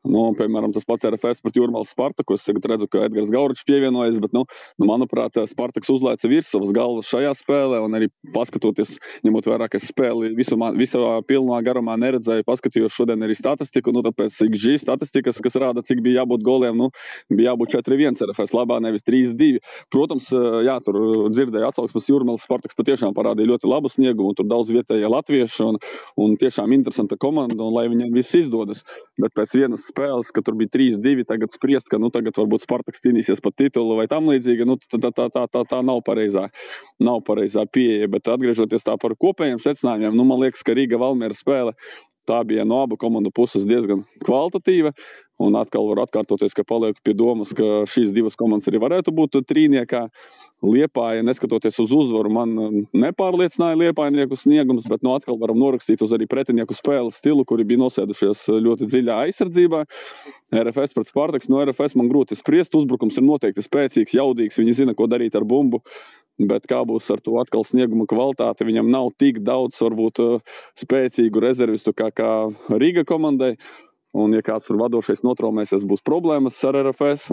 Nu, 0.07 0.29
piemēram, 0.37 0.71
tas 0.75 0.87
pats 0.87 1.07
RFS 1.09 1.43
pret 1.43 1.59
Jurmālu 1.59 1.87
Spartaku. 1.87 2.37
Es 2.37 2.47
redzu, 2.47 2.87
ka 2.91 3.03
Edgars 3.07 3.31
Gauričs 3.33 3.65
pievienojas, 3.67 4.19
bet, 4.23 4.33
nu, 4.35 4.45
nu 4.79 4.89
manuprāt, 4.89 5.39
Spartaks 5.51 5.91
uzlaica 5.91 6.31
virs 6.31 6.51
savas 6.53 6.71
galvas 6.75 7.09
šajā 7.11 7.33
spēlē, 7.41 7.81
un 7.83 7.97
arī 7.99 8.09
paskatoties, 8.35 8.95
ņemot 9.27 9.49
vērā, 9.51 9.67
ka 9.71 9.81
spēli 9.83 10.31
visumā, 10.37 10.71
visā 10.77 11.01
pilnā 11.27 11.59
garumā 11.65 11.97
neredzēju, 11.99 12.47
paskatījos 12.47 12.95
šodien 12.95 13.25
arī 13.25 13.35
statistiku, 13.37 13.93
nu, 13.95 14.03
tāpēc 14.05 14.39
XG 14.47 14.77
statistikas, 14.83 15.41
kas 15.43 15.59
rāda, 15.59 15.83
cik 15.85 16.01
bija 16.05 16.21
jābūt 16.21 16.45
goliem, 16.47 16.77
nu, 16.79 16.89
bija 17.33 17.51
jābūt 17.51 17.56
4-1 17.65 18.21
RFS 18.27 18.53
labā, 18.53 18.77
nevis 18.83 19.05
3-2. 19.07 19.57
Protams, 19.93 20.29
jā, 20.65 20.77
tur 20.85 20.99
dzirdēju 21.33 21.69
atsauksmes 21.69 22.09
Jurmēlis 22.11 22.45
Spartaks 22.45 22.77
patiešām 22.77 23.15
parādīja 23.17 23.53
ļoti 23.53 23.71
labu 23.71 23.91
sniegumu, 23.91 24.31
un 24.31 24.37
tur 24.37 24.47
daudz 24.49 24.71
vietējie 24.75 25.09
latvieši, 25.11 25.63
un, 25.65 25.79
un 26.21 26.35
tiešām 26.39 26.75
interesanta 26.75 27.17
komanda, 27.19 27.59
un 27.63 27.75
lai 27.75 27.87
viņiem 27.91 28.13
viss 28.15 28.37
izdodas. 28.37 28.83
Bet 29.21 29.33
pēc 29.37 29.55
vienas 29.57 29.87
spēles, 29.89 30.31
kad 30.35 30.45
tur 30.47 30.57
bija 30.59 30.73
3-2, 30.75 31.25
tagad 31.29 31.55
spriest, 31.55 31.89
ka, 31.91 32.01
nu, 32.01 32.11
tagad 32.13 32.37
varbūt 32.37 32.67
Spartaks 32.67 33.01
cīnīsies 33.05 33.41
par 33.43 33.55
titulu 33.57 33.97
vai 33.99 34.09
tam 34.11 34.29
līdzīgi, 34.31 34.67
nu, 34.67 34.77
tā, 34.83 34.99
tā, 35.09 35.29
tā, 35.31 35.47
tā, 35.47 35.63
tā 35.67 35.81
nav 35.85 36.03
pareizā, 36.07 36.47
nav 37.03 37.23
pareizā 37.27 37.65
pieeja. 37.71 38.11
Bet 38.11 38.29
atgriežoties 38.31 38.85
tā 38.85 38.97
par 39.01 39.17
kopējiem 39.17 39.63
secinājumiem, 39.63 40.13
nu, 40.17 40.27
man 40.27 40.45
liekas, 40.45 40.65
ka 40.65 40.77
Rīga 40.77 40.99
Valmiera 41.01 41.37
spēle 41.37 41.75
tā 42.27 42.41
bija 42.47 42.65
no 42.67 42.81
abu 42.83 42.97
komandu 42.99 43.31
puses 43.31 43.65
diezgan 43.67 44.03
kvalitatīva. 44.25 44.91
Un 45.37 45.53
atkal 45.59 45.85
var 45.91 46.01
atkārtoties, 46.01 46.55
ka 46.57 46.65
palieku 46.65 47.03
pie 47.05 47.13
domas, 47.13 47.51
ka 47.53 47.83
šīs 47.89 48.09
divas 48.15 48.37
komandas 48.39 48.69
arī 48.71 48.79
varētu 48.81 49.13
būt 49.13 49.37
trīniekā. 49.45 50.07
Liepāja, 50.65 51.21
neskatoties 51.21 51.77
uz 51.83 51.91
uzvaru, 51.93 52.31
man 52.33 52.55
nepārliecināja 52.97 53.77
liepainieku 53.77 54.39
sniegums, 54.39 54.87
bet 54.89 55.05
nu, 55.05 55.13
atkal 55.13 55.37
varam 55.37 55.59
norakstīt 55.61 56.01
uz 56.01 56.15
arī 56.17 56.25
pretinieku 56.25 56.73
spēles 56.73 57.19
stilu, 57.21 57.45
kuri 57.45 57.67
bija 57.69 57.83
nosēdušies 57.83 58.47
ļoti 58.65 58.89
dziļā 58.89 59.19
aizsardzībā. 59.27 59.83
RFS 60.57 60.97
pret 60.97 61.11
Spartaks. 61.11 61.51
No 61.53 61.61
RFS 61.61 61.93
man 61.99 62.09
grūti 62.09 62.37
spriest. 62.39 62.73
Uzbrukums 62.77 63.19
ir 63.21 63.27
noteikti 63.27 63.61
spēcīgs, 63.61 64.17
jaudīgs. 64.17 64.57
Viņi 64.57 64.79
zina, 64.81 64.97
ko 64.97 65.05
darīt 65.11 65.37
ar 65.37 65.45
bumbu. 65.45 65.83
Bet 66.37 66.67
kā 66.69 66.83
būs 66.85 67.09
ar 67.13 67.21
to 67.25 67.39
atkal 67.41 67.65
snieguma 67.65 68.05
kvalitāti? 68.09 68.65
Viņam 68.67 68.91
nav 68.93 69.09
tik 69.17 69.39
daudz, 69.45 69.79
varbūt, 69.81 70.21
eh, 70.21 70.57
spēcīgu 70.77 71.41
rezervistu 71.41 71.93
kā, 71.97 72.11
kā 72.13 72.31
Rīga 72.69 73.05
komandai. 73.05 73.55
Un, 74.17 74.33
ja 74.33 74.41
kāds 74.45 74.65
tur 74.69 74.79
vadošais 74.81 75.23
notraumēsies, 75.25 75.85
būs 75.85 76.01
problēmas 76.05 76.57
ar 76.65 76.79
RFS. 76.81 77.29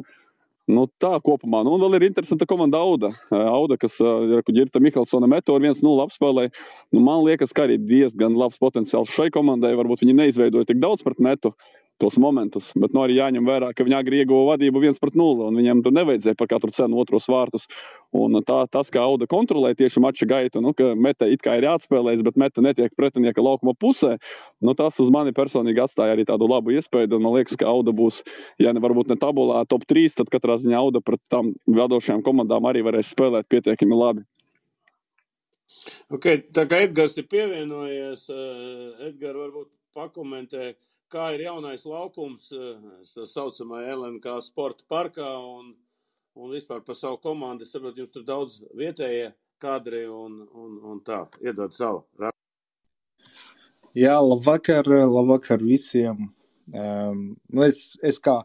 Nu, 0.65 0.87
tā 1.01 1.13
kopumā. 1.21 1.61
Nu, 1.65 1.75
un 1.77 1.83
vēl 1.83 1.99
ir 1.99 2.07
interesanta 2.07 2.47
komanda 2.49 2.81
Auda. 2.81 3.11
Auda, 3.37 3.77
kas 3.81 3.99
ir 4.01 4.41
Girta 4.49 4.81
Mihelsona 4.81 5.29
meto 5.29 5.57
ar 5.57 5.65
1-0 5.65 6.05
apspēlē. 6.07 6.47
Nu, 6.95 7.03
man 7.05 7.21
liekas, 7.27 7.53
ka 7.57 7.67
arī 7.67 7.77
diezgan 7.81 8.37
labs 8.41 8.61
potenciāls 8.63 9.13
šai 9.13 9.29
komandai. 9.35 9.75
Varbūt 9.77 10.05
viņi 10.05 10.17
neizveidoja 10.23 10.71
tik 10.71 10.81
daudz 10.81 11.05
pret 11.05 11.21
metu, 11.21 11.53
tos 11.99 12.17
momentus. 12.19 12.73
Bet 12.79 12.95
nu, 12.95 13.03
arī 13.05 13.19
jāņem 13.19 13.47
vērā, 13.47 13.71
ka 13.77 13.87
viņi 13.87 13.97
agri 13.97 14.21
ieguva 14.23 14.55
vadību 14.55 14.83
1 14.83 14.99
pret 15.03 15.17
0, 15.19 15.49
un 15.49 15.59
viņiem 15.59 15.83
tur 15.85 15.95
nevajadzēja 15.95 16.39
par 16.39 16.51
katru 16.51 16.75
cenu 16.75 16.99
otros 17.01 17.29
vārtus. 17.31 17.67
Un 18.15 18.41
tā, 18.47 18.65
tas, 18.71 18.91
kā 18.95 19.03
Auda 19.05 19.29
kontrolē 19.31 19.75
tieši 19.79 20.03
mača 20.03 20.27
gaitu, 20.29 20.63
nu, 20.65 20.75
ka 20.77 20.93
meta 20.99 21.29
it 21.31 21.45
kā 21.45 21.57
ir 21.59 21.69
jāatspēlēs, 21.69 22.25
bet 22.27 22.39
meta 22.41 22.65
netiek 22.65 22.95
pretinieka 22.99 23.45
laukuma 23.45 23.77
pusē, 23.79 24.17
nu, 24.65 24.75
tas 24.79 24.99
uz 25.03 25.13
mani 25.15 25.35
personīgi 25.37 25.85
atstāja 25.85 26.17
arī 26.17 26.27
tādu 26.29 26.51
labu 26.51 26.75
iespēju. 26.75 27.19
Man 27.19 27.37
liekas, 27.39 27.59
ka 27.61 27.71
Auda 27.71 27.95
būs, 27.95 28.23
ja 28.63 28.75
ne 28.75 28.83
varbūt 28.83 29.13
ne 29.13 29.19
tabulā 29.21 29.63
top 29.71 29.87
3, 29.91 30.19
tad 30.19 30.33
katrā 30.35 30.59
ziņā 30.63 30.81
Auda 30.81 31.03
pret 31.05 31.23
tām 31.31 31.55
vadošajām 31.71 32.25
komandām 32.27 32.67
arī 32.71 32.83
varēs 32.87 33.15
spēlēt 33.15 33.51
pietiekami 33.51 34.01
labi. 34.01 34.27
Okay, 36.13 36.41
tā 36.55 36.65
kā 36.71 36.85
Edgars 36.87 37.17
ir 37.21 37.27
pievienojies, 37.29 38.29
eh, 38.33 39.09
Edgars 39.11 39.37
varbūt 39.37 39.69
pakomentē, 39.95 40.71
uh, 40.73 40.94
kā 41.15 41.31
ir 41.35 41.47
jaunais 41.47 41.85
laukums, 41.87 42.51
eh, 42.53 42.79
tā 43.15 43.27
saucamā 43.31 43.85
LNK 43.95 44.39
sporta 44.43 44.87
parkā 44.91 45.31
un, 45.39 45.73
un 46.35 46.55
vispār 46.55 46.83
par 46.85 46.99
savu 46.99 47.21
komandu. 47.23 47.67
Es 47.67 47.75
saprotu, 47.75 48.03
jums 48.03 48.15
tur 48.15 48.25
daudz 48.27 48.63
vietējie 48.75 49.31
kadri 49.63 50.05
un, 50.11 50.41
un, 50.53 50.81
un 50.91 51.03
tā, 51.07 51.25
iedod 51.45 51.75
savu. 51.77 52.05
Jā, 53.95 54.17
labvakar, 54.19 54.91
labvakar 54.91 55.63
visiem. 55.63 56.27
Um, 56.75 57.23
nu 57.53 57.63
es, 57.63 57.93
es 58.03 58.19
kā 58.19 58.41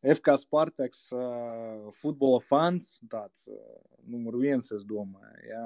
FK 0.00 0.38
Spartaks 0.40 1.08
uh, 1.12 1.90
futbola 2.00 2.38
fans, 2.40 2.94
tāds 3.12 3.48
uh, 3.50 3.58
numur 4.08 4.38
viens, 4.40 4.70
es 4.72 4.86
domāju, 4.88 5.42
jā, 5.50 5.64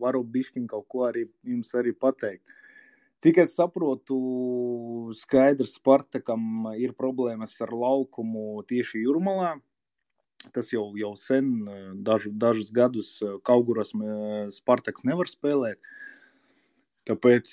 varu 0.00 0.24
bišķiņ 0.34 0.66
kaut 0.72 0.88
ko 0.90 1.04
arī 1.10 1.26
jums 1.46 1.70
arī 1.78 1.92
pateikt. 1.94 2.42
Uh, 2.42 2.63
Cik 3.24 3.38
es 3.40 3.54
saprotu, 3.56 4.16
skaidrs, 5.16 5.78
Spartakam 5.78 6.66
ir 6.76 6.90
problēmas 6.92 7.54
ar 7.64 7.70
laukumu 7.72 8.60
tieši 8.68 8.98
Jurmalā. 9.00 9.54
Tas 10.52 10.68
jau, 10.68 10.90
jau 11.00 11.14
sen, 11.16 11.46
dažu, 12.04 12.34
dažus 12.36 12.68
gadus 12.68 13.12
Kauguras 13.48 13.94
Spartaks 14.52 15.06
nevar 15.08 15.30
spēlēt. 15.30 15.80
Tāpēc 17.08 17.52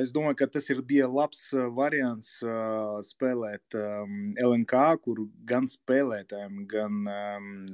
es 0.00 0.12
domāju, 0.14 0.38
ka 0.40 0.48
tas 0.54 0.70
ir 0.72 0.80
bija 0.88 1.08
labs 1.08 1.42
variants 1.76 2.30
spēlēt 3.10 3.76
LNK, 3.76 4.80
kur 5.04 5.20
gan 5.50 5.68
spēlētājiem, 5.68 6.62
gan 6.70 7.02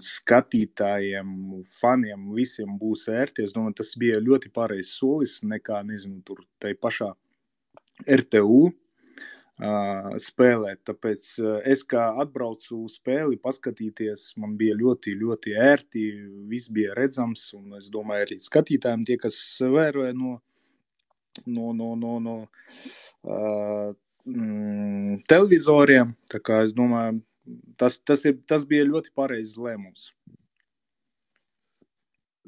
skatītājiem, 0.08 1.30
faniem 1.78 2.26
visiem 2.34 2.74
būs 2.82 3.06
ērti. 3.14 3.46
Es 3.46 3.54
domāju, 3.54 3.78
tas 3.84 3.94
bija 4.02 4.18
ļoti 4.18 4.50
pareizs 4.50 4.96
solis 4.98 5.38
nekā, 5.46 5.84
nezinu, 5.86 6.24
tur 6.26 6.42
tai 6.58 6.74
pašā 6.74 7.12
RTU 8.04 8.66
uh, 8.68 10.16
spēlēt. 10.20 10.82
Tāpēc 10.88 11.28
es 11.72 11.84
kā 11.88 12.08
atbraucu 12.22 12.82
uz 12.84 12.98
spēli, 13.00 13.38
paskatīties, 13.42 14.28
man 14.42 14.56
bija 14.60 14.76
ļoti, 14.78 15.16
ļoti 15.20 15.54
ērti. 15.56 16.04
Viss 16.50 16.72
bija 16.72 16.96
redzams, 16.98 17.48
un 17.56 17.78
es 17.80 17.88
domāju, 17.92 18.28
arī 18.28 18.40
skatītājiem, 18.42 19.06
tie, 19.08 19.16
kas 19.22 19.38
vēroja 19.60 20.12
no, 20.16 20.38
no, 21.46 21.72
no, 21.72 21.94
no, 21.96 22.18
no 22.20 22.36
uh, 22.44 23.94
mm, 24.26 25.22
televizoriem. 25.28 26.14
Tā 26.32 26.42
kā 26.44 26.64
es 26.66 26.76
domāju, 26.76 27.22
tas, 27.80 28.00
tas, 28.04 28.24
ir, 28.28 28.40
tas 28.48 28.68
bija 28.68 28.86
ļoti 28.88 29.14
pareizs 29.16 29.56
lēmums. 29.56 30.10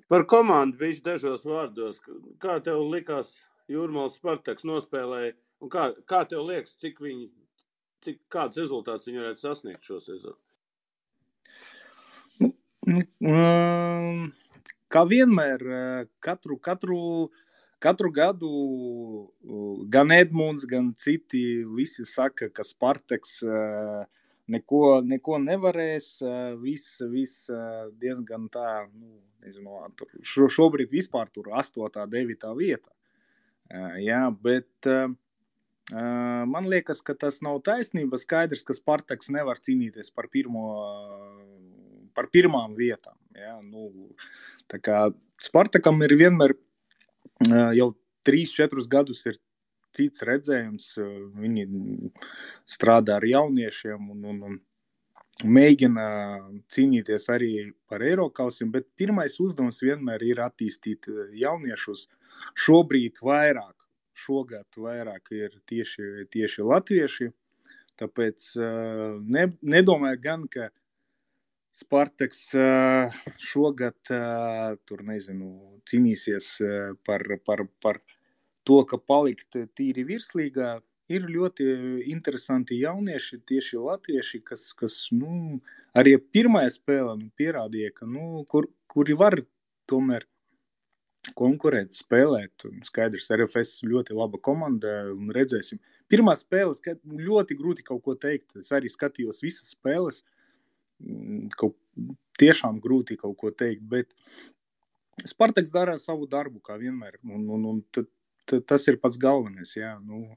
Par 0.08 0.24
komandu 0.24 0.80
viņš 0.80 1.02
dažos 1.04 1.42
vārdos. 1.44 1.98
Kā 2.40 2.56
tev 2.64 2.80
likās 2.88 3.34
Jūrmāls 3.68 4.16
Spartaks 4.16 4.64
nospēlēja. 4.68 5.34
Un 5.64 5.72
kā, 5.72 5.88
kā 6.08 6.22
tev 6.30 6.46
liekas, 6.48 6.76
cik 6.80 7.00
viņi, 7.02 7.28
cik 8.04 8.20
kāds 8.32 8.60
rezultāts 8.60 9.08
viņi 9.08 9.22
varētu 9.24 9.42
sasniegt 9.42 9.88
šo 9.88 9.98
sezonu? 10.04 10.38
Um, 12.88 14.30
kā 14.88 15.02
vienmēr, 15.10 15.64
katru, 16.24 16.56
katru, 16.64 17.00
katru 17.84 18.12
gadu 18.14 18.52
gan 19.92 20.14
Edmunds, 20.14 20.64
gan 20.70 20.94
citi 20.96 21.42
visi 21.76 22.06
saka, 22.08 22.48
ka 22.54 22.64
Spartaks 22.64 23.40
neko, 24.48 24.82
neko 25.04 25.40
nevarēs. 25.44 26.12
Viss, 26.62 27.02
viss 27.12 27.50
diezgan 28.00 28.48
tā, 28.54 28.70
nu, 28.94 29.18
nezinu, 29.44 29.82
šobrīd 30.24 30.94
vispār 30.94 31.28
tur 31.34 31.52
8. 31.52 32.06
9. 32.06 32.54
vieta. 32.56 32.94
Jā, 33.68 34.20
bet 34.42 34.88
man 35.88 36.68
liekas, 36.68 37.02
ka 37.04 37.14
tas 37.16 37.42
nav 37.44 37.60
taisnība. 37.66 38.20
Skaidrs, 38.20 38.64
ka 38.64 38.76
Spartaks 38.76 39.28
nevar 39.32 39.60
cīnīties 39.64 40.12
par, 40.14 40.28
pirmo, 40.32 40.64
par 42.16 42.30
pirmām 42.32 42.76
vietām. 42.78 43.16
Jā, 43.36 43.58
nu, 43.64 43.90
Spartakam 45.44 46.00
ir 46.04 46.16
vienmēr 46.20 46.56
jau 47.76 47.92
3-4 48.28 48.88
gadus 48.90 49.24
ir 49.26 49.38
cits 49.96 50.24
redzējums. 50.26 50.94
Viņi 51.38 51.66
strādā 52.68 53.18
ar 53.18 53.26
jauniešiem 53.28 54.10
un, 54.12 54.24
un, 54.32 54.42
un 54.48 54.58
mēģina 55.44 56.06
cīnīties 56.74 57.28
arī 57.32 57.52
par 57.88 58.02
Eiropausiem, 58.02 58.72
bet 58.74 58.88
pirmais 58.98 59.38
uzdevums 59.40 59.80
vienmēr 59.82 60.24
ir 60.26 60.42
attīstīt 60.44 61.08
jauniešus. 61.38 62.08
Šobrīd 62.58 63.20
vairāk, 63.24 63.74
šogad 64.18 64.66
vairāk 64.76 65.32
ir 65.36 65.54
tieši, 65.70 66.26
tieši 66.32 66.66
latvieši. 66.66 67.30
Tāpēc 67.98 68.52
ne, 69.26 69.48
nedomāju 69.74 70.20
gan, 70.22 70.44
ka 70.50 70.68
Spartaks 71.78 72.48
šogad 73.50 74.10
tur 74.88 75.02
nezinu, 75.06 75.50
cīnīsies 75.86 76.52
par, 77.06 77.24
par, 77.46 77.64
par 77.82 78.00
to, 78.66 78.80
ka 78.88 78.98
palikt 78.98 79.58
tīri 79.78 80.06
virslīgā. 80.08 80.78
Ir 81.08 81.24
ļoti 81.24 81.64
interesanti 82.12 82.76
jaunieši, 82.82 83.38
tieši 83.48 83.78
latvieši, 83.80 84.42
kas, 84.44 84.66
kas 84.76 84.96
nu, 85.14 85.56
arī 85.96 86.18
pirmajā 86.20 86.74
spēlē 86.74 87.14
nu, 87.16 87.30
pierādīja, 87.38 87.94
ka, 87.96 88.08
nu, 88.10 88.42
kur, 88.50 88.68
kuri 88.92 89.16
var 89.16 89.38
tomēr 89.88 90.26
konkurēt, 91.38 91.92
spēlēt. 91.96 92.66
Un 92.68 92.82
skaidrs, 92.86 93.30
RFS 93.34 93.82
ļoti 93.86 94.16
laba 94.16 94.40
komanda 94.42 95.00
un 95.12 95.32
redzēsim. 95.34 95.80
Pirmā 96.08 96.34
spēle 96.38 96.96
ļoti 97.28 97.56
grūti 97.58 97.84
kaut 97.86 98.04
ko 98.06 98.16
teikt. 98.16 98.56
Es 98.62 98.72
arī 98.72 98.90
skatījos 98.92 99.42
visas 99.44 99.76
spēles. 99.76 100.22
Mm, 100.98 101.50
kaut 101.54 101.76
tiešām 102.38 102.78
grūti 102.82 103.18
kaut 103.18 103.36
ko 103.40 103.50
teikt, 103.54 103.84
bet 103.90 104.14
Spartaks 105.26 105.72
dara 105.74 105.96
savu 105.98 106.28
darbu, 106.30 106.60
kā 106.62 106.76
vienmēr, 106.78 107.18
un, 107.26 107.48
un, 107.50 107.64
un 107.72 107.78
tad, 107.94 108.06
tad 108.48 108.66
tas 108.70 108.84
ir 108.90 109.00
pats 109.02 109.18
galvenais, 109.20 109.72
jā, 109.74 109.96
nu, 110.06 110.36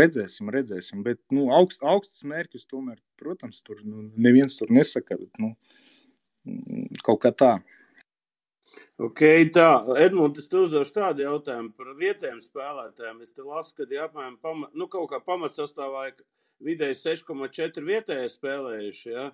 redzēsim, 0.00 0.52
redzēsim, 0.54 1.02
bet, 1.06 1.18
nu, 1.34 1.48
augst, 1.56 1.82
augstas 1.82 2.22
mērķus 2.30 2.68
tomēr, 2.70 3.00
protams, 3.20 3.62
tur, 3.66 3.80
nu, 3.82 4.06
neviens 4.14 4.54
tur 4.60 4.70
nesaka, 4.74 5.18
bet, 5.18 5.42
nu, 5.42 5.50
mm, 6.46 7.02
kaut 7.06 7.24
kā 7.24 7.34
tā. 7.34 7.56
Ok, 9.02 9.20
tā, 9.54 9.68
Edmunds, 9.98 10.38
es 10.38 10.50
tev 10.50 10.68
uzdošu 10.68 10.94
tādu 10.94 11.24
jautājumu 11.24 11.72
par 11.74 11.94
vietējiem 11.98 12.40
spēlētājiem. 12.44 13.22
Es 13.26 13.32
te 13.34 13.42
lasu, 13.42 13.74
ka 13.74 13.86
ja 13.90 14.04
apmēram 14.06 14.36
pama, 14.42 14.68
nu, 14.74 14.86
kaut 14.90 15.08
kā 15.10 15.18
pamatsastāvā 15.24 16.04
vidēji 16.62 17.00
6,4 17.00 17.82
vietējie 17.88 18.28
spēlējuši, 18.36 19.10
ja? 19.10 19.30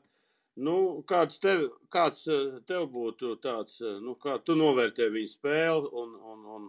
Nu, 0.60 0.76
kāds, 1.08 1.38
tev, 1.40 1.66
kāds 1.92 2.24
eh, 2.28 2.56
tev 2.68 2.88
būtu 2.92 3.36
tāds, 3.44 3.78
eh, 3.84 3.98
nu, 4.02 4.16
kā 4.20 4.38
tu 4.44 4.56
novērtē 4.58 5.06
viņu 5.12 5.30
spēli 5.30 5.92
un, 6.02 6.16
un, 6.32 6.40
un, 6.56 6.64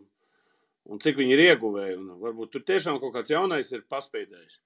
un 0.92 1.02
cik 1.02 1.18
viņi 1.20 1.36
ir 1.36 1.46
ieguvēji? 1.48 1.98
Un 2.00 2.20
varbūt 2.22 2.54
tur 2.54 2.68
tiešām 2.68 3.00
kaut 3.02 3.16
kāds 3.18 3.34
jaunais 3.34 3.72
ir 3.74 3.88
paspīdējis. 3.92 4.60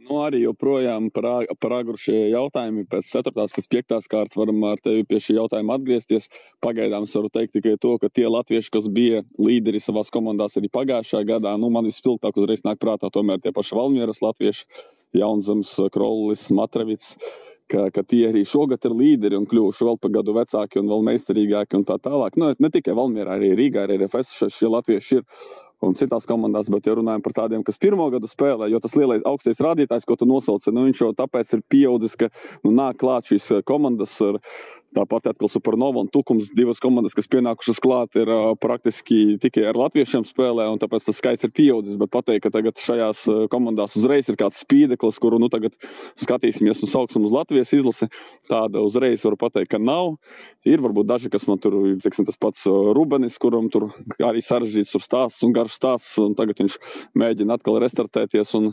Nu, 0.00 0.16
arī 0.24 0.38
joprojām 0.42 1.10
par, 1.12 1.26
par 1.60 1.74
agru 1.76 1.98
šie 2.00 2.30
jautājumi. 2.32 2.86
Pēc 2.88 3.10
4. 3.10 3.32
pēc 3.36 3.68
5. 3.74 4.08
kārtas 4.08 4.38
varam 4.40 4.62
ar 4.70 4.80
tevi 4.80 5.04
pie 5.08 5.20
šī 5.20 5.36
jautājuma 5.36 5.76
atgriezties. 5.76 6.30
Pagaidām 6.64 7.04
es 7.08 7.16
varu 7.18 7.28
teikt 7.34 7.52
tikai 7.58 7.76
to, 7.82 7.96
ka 8.00 8.08
tie 8.08 8.24
latvieši, 8.30 8.72
kas 8.72 8.88
bija 8.88 9.20
līderi 9.36 9.82
savās 9.82 10.12
komandās 10.14 10.56
arī 10.56 10.72
pagājušajā 10.72 11.28
gadā, 11.34 11.52
nu, 11.60 11.68
man 11.74 11.90
vispilgtāk 11.90 12.40
uzreiz 12.40 12.64
nāk 12.64 12.80
prātā 12.80 13.12
tomēr 13.12 13.44
tie 13.44 13.52
paši 13.52 13.76
Valmieras 13.76 14.24
latvieši, 14.24 14.66
Jaunzems, 15.20 15.76
Krollis, 15.92 16.48
Matrevits. 16.54 17.16
Uh, 17.20 17.50
ka, 17.70 17.86
ka 17.94 18.04
tie 18.06 18.28
arī 18.30 18.42
šogad 18.48 18.84
ir 18.88 18.94
līderi 18.96 19.38
un 19.38 19.46
kļuvuši 19.50 19.86
vēl 19.86 19.98
par 20.02 20.14
gadu 20.18 20.34
vecāki 20.36 20.80
un 20.80 20.90
vēl 20.90 21.04
meistarīgāki 21.10 21.78
un 21.78 21.86
tā 21.88 21.96
tālāk. 22.02 22.38
Nu, 22.40 22.50
ne 22.58 22.70
tikai 22.74 22.96
Valmjerā, 22.98 23.38
arī 23.38 23.52
Rīgā, 23.58 23.86
arī 23.86 24.00
RFS 24.00 24.50
šie 24.56 24.70
latvieši 24.72 25.20
ir 25.20 25.26
un 25.84 25.96
citās 25.96 26.26
komandās, 26.28 26.68
bet, 26.72 26.86
ja 26.86 26.96
runājam 26.98 27.22
par 27.24 27.36
tādiem, 27.36 27.64
kas 27.66 27.80
pirmo 27.80 28.08
gadu 28.12 28.28
spēlē, 28.30 28.68
jo 28.72 28.80
tas 28.82 28.96
lielais 28.98 29.24
augstais 29.28 29.62
rādītājs, 29.64 30.06
ko 30.08 30.18
tu 30.20 30.28
nosauci, 30.28 30.74
nu, 30.74 30.84
viņš 30.88 31.04
jau 31.04 31.12
tāpēc 31.16 31.54
ir 31.56 31.64
pieaudzis, 31.72 32.18
ka 32.20 32.28
nu, 32.64 32.74
nāk 32.74 33.00
klāt 33.00 33.30
šīs 33.32 33.50
komandas 33.68 34.18
ar 34.24 34.40
Tāpat 34.90 35.28
atkal 35.30 35.46
Supernova 35.46 36.02
un 36.02 36.08
Tukums, 36.10 36.48
divas 36.56 36.80
komandas, 36.82 37.14
kas 37.14 37.28
pienākušas 37.30 37.78
klāt, 37.82 38.16
ir 38.18 38.26
uh, 38.26 38.56
praktiski 38.58 39.36
tikai 39.38 39.68
ar 39.70 39.78
latviešiem 39.78 40.24
spēlē, 40.26 40.64
un 40.66 40.80
tāpēc 40.82 41.04
tas 41.06 41.20
skaits 41.20 41.46
ir 41.46 41.52
pieaudzis. 41.54 41.98
Bet 42.00 42.10
pateikt, 42.10 42.42
ka 42.42 42.50
tagad 42.56 42.80
šajās 42.82 43.22
uh, 43.30 43.44
komandās 43.52 43.94
uzreiz 44.00 44.26
ir 44.26 44.38
kāds 44.40 44.58
spīdeklis, 44.64 45.20
kuru 45.22 45.38
nu 45.38 45.46
tagad 45.52 45.76
skatīsimies 46.18 46.82
un 46.82 46.90
sauksim 46.90 47.28
uz 47.28 47.34
Latvijas 47.34 47.70
izlasi, 47.76 48.10
tāda 48.50 48.82
uzreiz 48.82 49.22
varu 49.28 49.38
pateikt, 49.38 49.70
ka 49.76 49.78
nav. 49.78 50.16
Ir 50.66 50.82
varbūt 50.82 51.06
daži, 51.06 51.30
kas 51.30 51.46
man 51.46 51.62
tur, 51.62 51.76
teiksim, 52.02 52.26
tas 52.26 52.40
pats 52.40 52.66
Rubenis, 52.66 53.38
kuram 53.38 53.70
tur 53.70 53.92
arī 54.18 54.42
sarežģīts 54.42 54.98
stāsts 55.06 55.46
un 55.46 55.54
garš 55.54 55.69
stāsts, 55.74 56.16
un 56.22 56.34
tagad 56.38 56.60
viņš 56.62 56.76
mēģina 57.18 57.56
atkal 57.58 57.80
restartēties. 57.82 58.54
Un, 58.58 58.72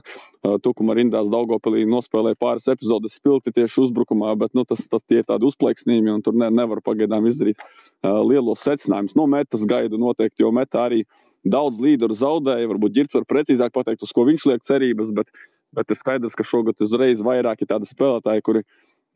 Tukuma 0.64 0.93
rindās 0.95 1.28
Daugopilī 1.32 1.82
nospēlēja 1.89 2.38
pāris 2.39 2.70
epizodes 2.72 3.18
spilgti 3.18 3.52
tieši 3.56 3.82
uzbrukumā, 3.88 4.32
bet 4.39 4.54
nu, 4.56 4.64
tas, 4.70 4.84
tas 4.88 5.04
tie 5.04 5.22
ir 5.22 5.28
tādi 5.28 5.48
uzplaiksnījumi 5.50 6.14
un 6.14 6.24
tur 6.24 6.38
ne, 6.39 6.48
nevar 6.54 6.80
pagaidām 6.86 7.28
izdarīt 7.28 7.60
uh, 7.60 8.22
lielos 8.24 8.64
secinājumus. 8.64 9.18
No 9.18 9.26
metas 9.28 9.66
gaidu 9.68 10.00
noteikti, 10.00 10.45
jo 10.45 10.54
metā 10.56 10.86
arī 10.88 11.02
daudz 11.48 11.82
līderu 11.84 12.16
zaudēja. 12.18 12.70
Varbūt 12.72 12.95
Girts 12.95 13.18
var 13.18 13.28
precīzāk 13.30 13.74
pateikt, 13.76 14.06
uz 14.06 14.14
ko 14.16 14.28
viņš 14.30 14.48
liek 14.52 14.66
cerības, 14.68 15.12
bet, 15.18 15.32
bet 15.76 15.91
ir 15.91 16.00
skaidrs, 16.00 16.38
ka 16.38 16.45
šogad 16.48 16.86
uzreiz 16.86 17.24
vairāk 17.26 17.64
ir 17.64 17.72
tādi 17.74 17.89
spēlētāji, 17.89 18.45
kuri 18.45 18.64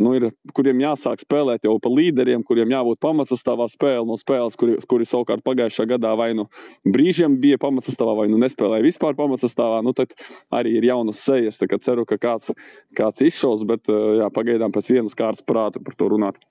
nu, 0.01 0.13
ir, 0.17 0.27
kuriem 0.57 0.81
jāsāk 0.83 1.21
spēlēt 1.23 1.67
jau 1.67 1.75
par 1.81 1.93
līderiem, 1.93 2.43
kuriem 2.47 2.73
jābūt 2.73 3.01
pamatsastāvā 3.03 3.67
spēle 3.71 4.05
no 4.09 4.17
spēles, 4.19 4.57
kuri, 4.59 4.77
kuri 4.89 5.07
savukārt 5.07 5.43
pagājušā 5.47 5.87
gadā 5.93 6.13
vai 6.19 6.31
nu 6.37 6.47
brīžiem 6.87 7.37
bija 7.43 7.59
pamatsastāvā, 7.61 8.15
vai 8.23 8.27
nu 8.31 8.39
nespēlēja 8.41 8.87
vispār 8.87 9.17
pamatsastāvā. 9.19 9.81
Nu, 9.85 9.93
tad 9.97 10.15
arī 10.53 10.75
ir 10.79 10.89
jaunas 10.91 11.21
sejas. 11.23 11.61
Ceru, 11.61 12.05
ka 12.09 12.17
kāds, 12.21 12.51
kāds 12.97 13.23
izšaus, 13.25 13.63
bet 13.67 13.89
jā, 13.89 14.27
pagaidām 14.33 14.73
pēc 14.75 14.91
vienas 14.91 15.17
kārtas 15.17 15.45
prāta 15.45 15.81
par 15.83 15.95
to 15.97 16.09
runāt. 16.13 16.41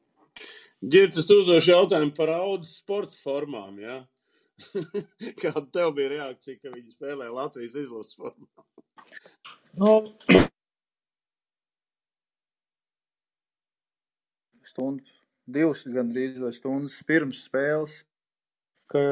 Girts, 0.80 1.26
tu 1.28 1.42
uzdošu 1.42 1.74
jautājumu 1.74 2.14
par 2.16 2.32
audzes 2.38 2.78
sporta 2.80 3.18
formām. 3.20 3.76
Ja? 3.82 3.98
Kāda 5.42 5.66
tev 5.74 5.92
bija 5.98 6.14
reakcija, 6.14 6.60
ka 6.62 6.72
viņi 6.72 6.96
spēlē 6.96 7.28
Latvijas 7.34 7.76
izlases 7.82 8.16
formā? 8.16 8.48
Nu, 9.80 9.92
stundu, 14.80 15.04
divas 15.50 15.84
gandrīz 15.84 16.40
vai 16.40 16.52
stundas 16.56 16.96
pirms 17.06 17.44
spēles. 17.44 18.00
Ka, 18.90 19.02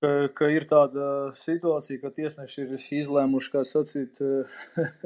ka, 0.00 0.10
ka 0.34 0.48
ir 0.50 0.66
tāda 0.66 1.30
situācija, 1.38 2.00
ka 2.02 2.10
tiesneši 2.10 2.64
ir 2.64 2.72
izlēmuši, 2.74 3.52
kā 3.52 3.62
sacīt, 3.62 4.18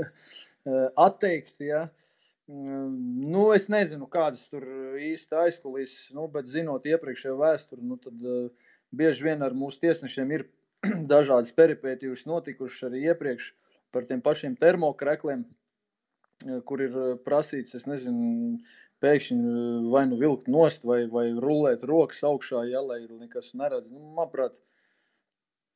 atteikt. 1.06 1.58
Ja? 1.60 1.82
Nu, 2.48 3.50
es 3.52 3.68
nezinu, 3.68 4.08
kādas 4.08 4.46
tur 4.48 4.64
īsti 4.96 5.36
aizkulisēs, 5.36 6.14
nu, 6.16 6.24
bet 6.32 6.48
zinot 6.48 6.88
iepriekšējo 6.88 7.36
vēsturi, 7.42 7.84
nu, 7.84 7.98
tad 8.00 8.24
uh, 8.24 8.72
bieži 8.92 9.28
vien 9.28 9.44
ar 9.44 9.52
mūsu 9.56 9.82
tiesnešiem 9.84 10.32
ir 10.38 10.46
dažādas 11.12 11.52
peripētības 11.56 12.24
notikušas 12.28 12.88
arī 12.88 13.04
iepriekš 13.12 13.52
par 13.92 14.08
tiem 14.08 14.24
pašiem 14.24 14.56
termokrekliem, 14.56 15.44
kur 16.64 16.80
ir 16.80 16.96
prasīts, 17.26 17.76
es 17.76 17.84
nezinu, 17.84 18.56
pēkšņi 19.02 19.38
eh, 19.38 19.86
vai 19.92 20.04
nu 20.10 20.18
vilkt 20.20 20.50
nost, 20.52 20.86
vai, 20.88 21.04
vai 21.10 21.28
rulēt 21.44 21.84
rokas 21.88 22.22
augšā, 22.26 22.64
ja, 22.70 22.82
lai 22.84 23.02
nekas 23.08 23.52
neredz. 23.58 23.90
Nu, 23.94 24.02
manuprāt, 24.16 24.60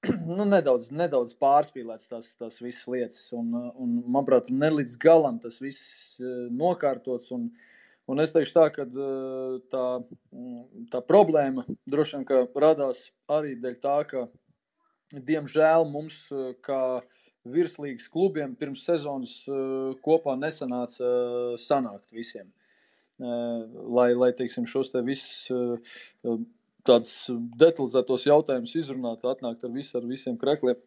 nu, 0.38 0.46
nedaudz, 0.48 0.90
nedaudz 0.94 1.34
pārspīlēts 1.42 2.10
tās, 2.12 2.34
tās 2.40 2.60
visas 2.62 2.86
lietas. 2.92 3.24
Un, 3.36 3.52
un, 3.74 3.98
manuprāt, 4.04 4.50
ne 4.52 4.70
līdz 4.78 4.98
galam 5.02 5.40
tas 5.42 5.58
viss 5.62 6.16
eh, 6.20 6.46
nokārtots. 6.54 7.32
Un, 7.36 7.50
un 8.06 8.22
es 8.22 8.34
teikšu 8.34 8.58
tā, 8.58 8.66
ka 8.78 8.86
eh, 8.86 9.60
tā, 9.74 9.86
tā 10.94 11.04
problēma 11.10 11.66
droši 11.90 12.22
vien 12.22 12.50
radās 12.66 13.08
arī 13.32 13.56
dēļ 13.62 13.78
tā, 13.82 14.00
ka, 14.10 14.26
diemžēl, 15.16 15.86
mums 15.90 16.26
kā 16.66 16.82
virslīgas 17.46 18.08
klubiem 18.10 18.56
pirms 18.58 18.80
sezonas 18.88 19.36
kopā 20.02 20.32
nesanāca 20.34 21.06
sanākt 21.62 22.10
visiem 22.10 22.48
lai, 23.18 24.10
lai 24.14 24.30
teiksim, 24.36 24.66
šos 24.68 24.92
te 24.92 25.00
visus 25.04 25.48
tādus 26.86 27.12
detalizētos 27.58 28.28
jautājumus 28.28 28.76
izrunātu, 28.78 29.30
atnākt 29.30 29.64
ar, 29.66 29.72
visu, 29.74 29.96
ar 29.98 30.06
visiem 30.06 30.36
krekliem 30.38 30.78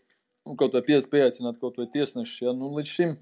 un 0.48 0.58
kaut 0.60 0.76
vai 0.78 0.82
pieaicināt 0.86 1.60
kaut 1.62 1.78
vai 1.80 1.88
tiesneši. 1.92 2.46
Ja? 2.48 2.54
Nu, 2.56 2.72
līdz 2.78 2.94
šim, 2.94 3.16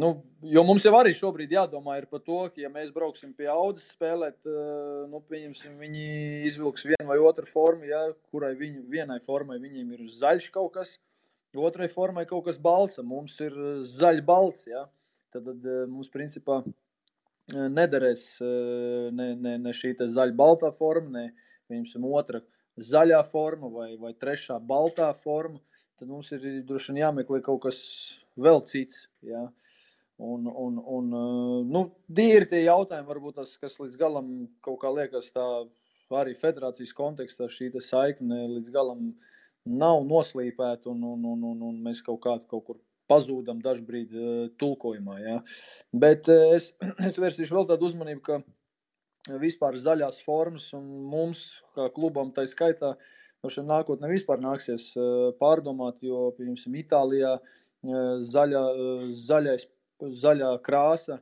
nu, 0.00 0.10
jo 0.54 0.64
mums 0.66 0.84
jau 0.86 0.94
arī 0.98 1.12
šobrīd 1.16 1.54
jādomā 1.54 1.98
par 2.10 2.24
to, 2.26 2.40
ka, 2.48 2.60
ja 2.60 2.72
mēs 2.72 2.90
brauksim 2.94 3.32
pie 3.36 3.48
audas 3.52 3.86
spēlēt, 3.94 4.48
nu, 5.12 5.22
viņi 5.30 6.08
izvilks 6.50 6.88
vienu 6.88 7.08
vai 7.12 7.20
otru 7.22 7.48
formu, 7.48 7.88
ja, 7.88 8.02
kurai 8.32 8.54
viņu, 8.58 8.84
vienai 8.90 9.20
formai 9.24 9.60
viņiem 9.62 9.96
ir 9.96 10.10
zaļš 10.18 10.50
kaut 10.56 10.74
kas, 10.78 10.96
otrai 11.56 11.88
formai 11.92 12.26
kaut 12.28 12.46
kas 12.48 12.60
balts, 12.60 13.00
mums 13.02 13.38
ir 13.44 13.56
zaļbalts. 13.94 14.68
Ja? 14.70 14.86
Tad, 15.30 15.46
tad 15.46 15.66
mums 15.86 16.10
principā 16.10 16.64
nederēs 17.52 18.24
ne, 18.40 19.32
ne, 19.34 19.56
ne 19.58 19.74
šī 19.76 19.94
zaļa 20.00 20.36
baltā 20.36 20.70
forma, 20.76 21.10
ne, 21.18 21.50
piemēram, 21.70 22.06
otra 22.20 22.42
zaļā 22.80 23.20
forma 23.30 23.68
vai, 23.72 23.90
vai 24.00 24.14
trešā 24.14 24.58
baltā 24.62 25.10
forma, 25.16 25.60
tad 25.98 26.08
mums 26.08 26.30
ir 26.32 26.62
droši 26.66 26.94
vien 26.94 27.02
jāmeklē 27.04 27.42
kaut 27.44 27.62
kas 27.66 27.80
vēl 28.40 28.62
cits. 28.64 29.04
Ja? 29.26 29.48
Un, 30.20 30.46
un, 30.46 30.78
un, 30.84 31.12
nu, 31.68 31.84
ir 32.20 32.46
tie 32.50 32.64
jautājumi, 32.66 33.08
varbūt 33.08 33.38
tas, 33.40 33.54
kas 33.60 33.78
līdz 33.80 33.96
galam 34.00 34.32
kaut 34.64 34.80
kā 34.82 34.92
liekas 34.92 35.30
tā 35.32 35.46
arī 36.20 36.34
federācijas 36.36 36.92
kontekstā 36.96 37.48
šī 37.48 37.70
saikne 37.80 38.42
līdz 38.56 38.72
galam 38.74 39.14
nav 39.64 40.02
noslīpēta 40.08 40.90
un, 40.92 41.04
un, 41.14 41.24
un, 41.32 41.44
un, 41.52 41.62
un 41.70 41.80
mēs 41.84 42.02
kaut 42.04 42.20
kā 42.24 42.36
kaut 42.50 42.66
kur 42.66 42.80
pazūdam 43.10 43.60
dažbrīd 43.64 44.14
tulkojumā. 44.60 45.18
Ja? 45.24 45.36
Bet 45.92 46.30
es, 46.30 46.70
es 47.08 47.18
vērsīšu 47.20 47.56
vēl 47.56 47.68
tādu 47.70 47.90
uzmanību, 47.90 48.22
ka 48.26 48.40
vispār 49.40 49.76
zaļās 49.76 50.22
formas 50.24 50.70
un 50.76 50.86
mums, 51.10 51.42
kā 51.76 51.90
klubam, 51.94 52.30
tā 52.36 52.46
skaitā, 52.48 52.94
no 53.42 53.50
šiem 53.52 53.68
nākotnē 53.68 54.08
vispār 54.10 54.40
nāksies 54.42 54.92
pārdomāt, 55.40 56.00
jo, 56.04 56.30
piemēram, 56.36 56.78
Itālijā 56.80 57.34
zaļā, 58.32 58.64
zaļais, 59.26 59.66
zaļā 60.22 60.54
krāsa 60.64 61.20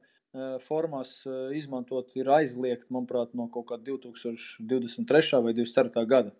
formās 0.66 1.22
izmantot 1.56 2.12
ir 2.18 2.28
aizliegta, 2.30 2.92
manuprāt, 2.94 3.32
no 3.34 3.48
kaut 3.50 3.70
kā 3.70 3.78
2023. 3.80 5.40
vai 5.42 5.54
2024. 5.56 6.06
gada. 6.06 6.34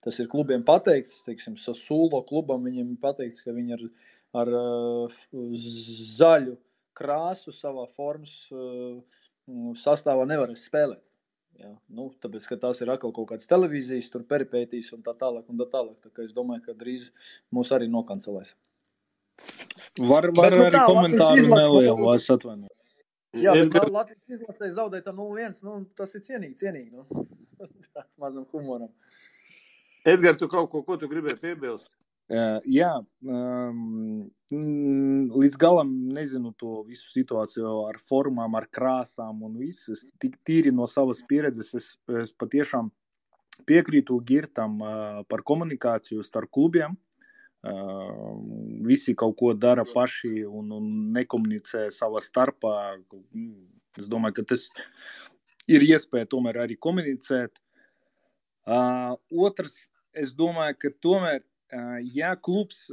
Tas 0.00 0.16
ir 0.20 0.30
klubiem 0.32 0.62
pateikts, 0.64 1.18
teiksim, 1.26 1.58
Sasūlo 1.60 2.22
klubam 2.28 2.64
viņiem 2.64 2.94
ir 2.94 3.00
pateikts, 3.02 3.42
ka 3.44 3.52
viņi 3.52 3.76
ar, 3.76 3.82
ar 4.36 4.50
zaļu 6.14 6.56
krāsu 6.96 7.54
savā 7.54 7.86
formas 7.96 8.34
sastāvā 9.80 10.26
nevarēs 10.30 10.66
spēlēt. 10.68 11.02
Ja? 11.60 11.74
Nu, 11.92 12.08
tāpēc, 12.22 12.46
ka 12.48 12.58
tās 12.62 12.80
ir 12.80 12.90
atkal 12.92 13.12
kaut 13.16 13.30
kādas 13.32 13.48
televīzijas, 13.50 14.08
tur 14.12 14.24
peripētīs 14.28 14.92
un 14.96 15.04
tā 15.04 15.14
tālāk. 15.18 15.44
Un 15.50 15.60
tā 15.60 15.66
tālāk. 15.72 15.98
Tā 16.00 16.12
kā 16.14 16.24
es 16.24 16.34
domāju, 16.36 16.64
ka 16.68 16.76
drīz 16.78 17.10
mūs 17.54 17.72
arī 17.76 17.90
nokancelēs. 17.90 18.54
Var, 19.98 20.06
var 20.06 20.30
Bet, 20.30 20.54
nu, 20.54 20.66
tā, 20.70 20.70
arī 20.70 20.80
komentāru 20.86 21.46
nelielu, 21.50 22.12
es 22.14 22.28
atvainojos. 22.32 22.76
Jā, 23.36 23.54
bet 23.54 23.68
Edgar... 23.68 23.90
Latvijas 23.94 24.40
izlasē 24.40 24.70
zaudēt 24.74 25.06
ar 25.06 25.14
0-1, 25.14 25.60
nu, 25.66 25.76
tas 25.98 26.14
ir 26.18 26.24
cienīgi, 26.26 26.56
cienīgi. 26.62 26.90
Nu. 26.96 27.26
Mazam 28.22 28.46
humoram. 28.52 28.90
Edgars, 30.08 30.40
tu 30.40 30.48
kaut 30.50 30.70
ko, 30.72 30.82
ko 30.86 30.96
tu 31.00 31.08
gribēji 31.10 31.38
piebilst? 31.42 31.90
Jā, 32.30 32.90
um, 33.26 34.28
līdz 34.54 35.56
galam 35.58 35.88
nezinu 36.14 36.52
to 36.58 36.84
visu 36.86 37.08
situāciju 37.10 37.72
ar 37.88 37.98
formām, 38.06 38.54
ar 38.54 38.68
krāsām 38.70 39.42
un 39.42 39.56
visu. 39.58 39.96
Tik 40.22 40.36
tīri 40.46 40.70
no 40.70 40.86
savas 40.86 41.24
pieredzes 41.26 41.74
es, 41.74 41.88
es 42.22 42.30
patiešām 42.38 42.92
piekrītu 43.66 44.20
Girtam 44.28 44.78
uh, 44.78 44.92
par 45.26 45.42
komunikāciju 45.42 46.22
starp 46.22 46.52
klubiem. 46.54 46.94
Uh, 47.66 48.38
visi 48.86 49.16
kaut 49.18 49.34
ko 49.36 49.50
dara 49.52 49.82
paši 49.84 50.46
un, 50.46 50.70
un 50.78 50.86
nekomunicē 51.18 51.88
savā 51.92 52.22
starpā. 52.22 52.76
Es 53.98 54.06
domāju, 54.06 54.38
ka 54.38 54.48
tas 54.54 54.70
ir 55.66 55.82
iespēja 55.82 56.30
tomēr 56.30 56.62
arī 56.62 56.78
komunicēt. 56.78 57.58
Uh, 58.70 59.18
otrs, 59.34 59.88
es 60.14 60.30
domāju, 60.36 60.78
ka 60.78 60.94
tomēr 61.02 61.42
ja 62.14 62.34
klubs, 62.36 62.86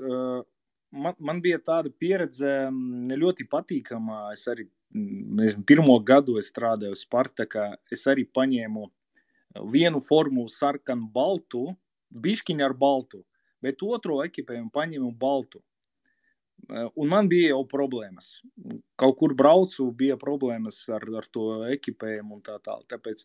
man, 0.91 1.15
man 1.19 1.41
bija 1.43 1.59
tāda 1.63 1.91
pieredze 1.91 2.69
ļoti 3.17 3.47
patīkama. 3.51 4.27
Es 4.33 4.47
arī 4.51 4.67
nezinu, 4.93 5.63
pirmo 5.67 5.97
gadu 6.05 6.37
strādāju 6.43 6.97
Spartakā. 6.97 7.73
Es 7.91 8.05
arī 8.07 8.27
paņēmu 8.27 8.85
vienu 9.73 10.01
formu 10.03 10.47
sarkanu 10.51 11.09
baltu, 11.13 11.71
bišķiņu 12.13 12.65
ar 12.65 12.75
baltu, 12.77 13.23
bet 13.63 13.81
otro 13.83 14.21
ekipējumu 14.25 14.71
paņēmu 14.73 15.11
baltu. 15.19 15.63
Un 16.97 17.09
man 17.09 17.27
bija 17.29 17.51
jau 17.53 17.63
problēmas. 17.69 18.31
Kaut 18.99 19.17
kur 19.19 19.35
braucu, 19.37 19.91
bija 19.93 20.17
problēmas 20.19 20.79
ar, 20.89 21.03
ar 21.19 21.27
to 21.31 21.67
ekipējumu 21.69 22.39
un 22.39 22.41
tā 22.43 22.57
tālāk. 22.65 22.87
Tāpēc 22.91 23.23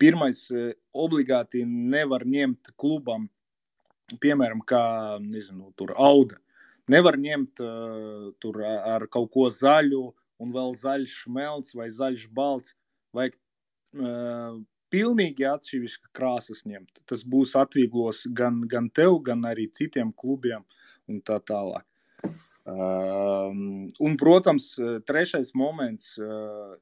pirmais 0.00 0.44
obligāti 0.96 1.64
nevar 1.66 2.24
ņemt 2.24 2.72
klubam 2.80 3.26
piemēram, 4.22 4.62
kā 4.66 4.82
nezinu, 5.22 5.70
tur 5.78 5.92
auga. 5.96 6.40
Nevar 6.90 7.18
ņemt 7.20 7.60
uh, 7.62 8.30
tur 8.42 8.62
ar 8.66 9.06
kaut 9.12 9.30
ko 9.34 9.46
zaļu, 9.54 10.08
un 10.40 10.54
vēl 10.54 10.74
zaļš 10.80 11.20
melns 11.30 11.74
vai 11.76 11.90
zaļš 11.94 12.26
balts. 12.34 12.74
Vajag 13.14 13.36
uh, 13.36 14.58
pilnīgi 14.90 15.46
atsevišķas 15.46 16.10
krāsas 16.16 16.64
ņemt. 16.66 17.02
Tas 17.06 17.22
būs 17.22 17.54
atvieglos 17.58 18.24
gan, 18.34 18.62
gan 18.70 18.90
tev, 18.90 19.20
gan 19.26 19.46
arī 19.46 19.68
citiem 19.76 20.10
klubiem 20.16 20.66
un 21.10 21.22
tā 21.22 21.38
tālāk. 21.46 21.86
Uh, 22.70 23.50
un, 24.02 24.16
protams, 24.20 24.72
trešais 25.06 25.54
moments, 25.58 26.12
uh, 26.18 26.74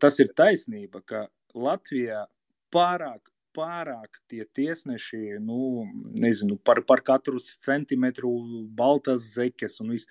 tas 0.00 0.18
ir 0.22 0.32
taisnība, 0.38 1.02
ka 1.06 1.26
Latvijā 1.58 2.24
pārāk 2.72 3.31
pārāk 3.56 4.20
tie 4.32 4.44
tiesneši, 4.58 5.38
nu, 5.44 5.86
nezinu, 6.20 6.58
par, 6.58 6.82
par 6.88 7.02
katru 7.06 7.40
centimetru 7.42 8.32
baltas 8.78 9.32
zeķes 9.36 9.80
un 9.84 9.96
viss. 9.96 10.10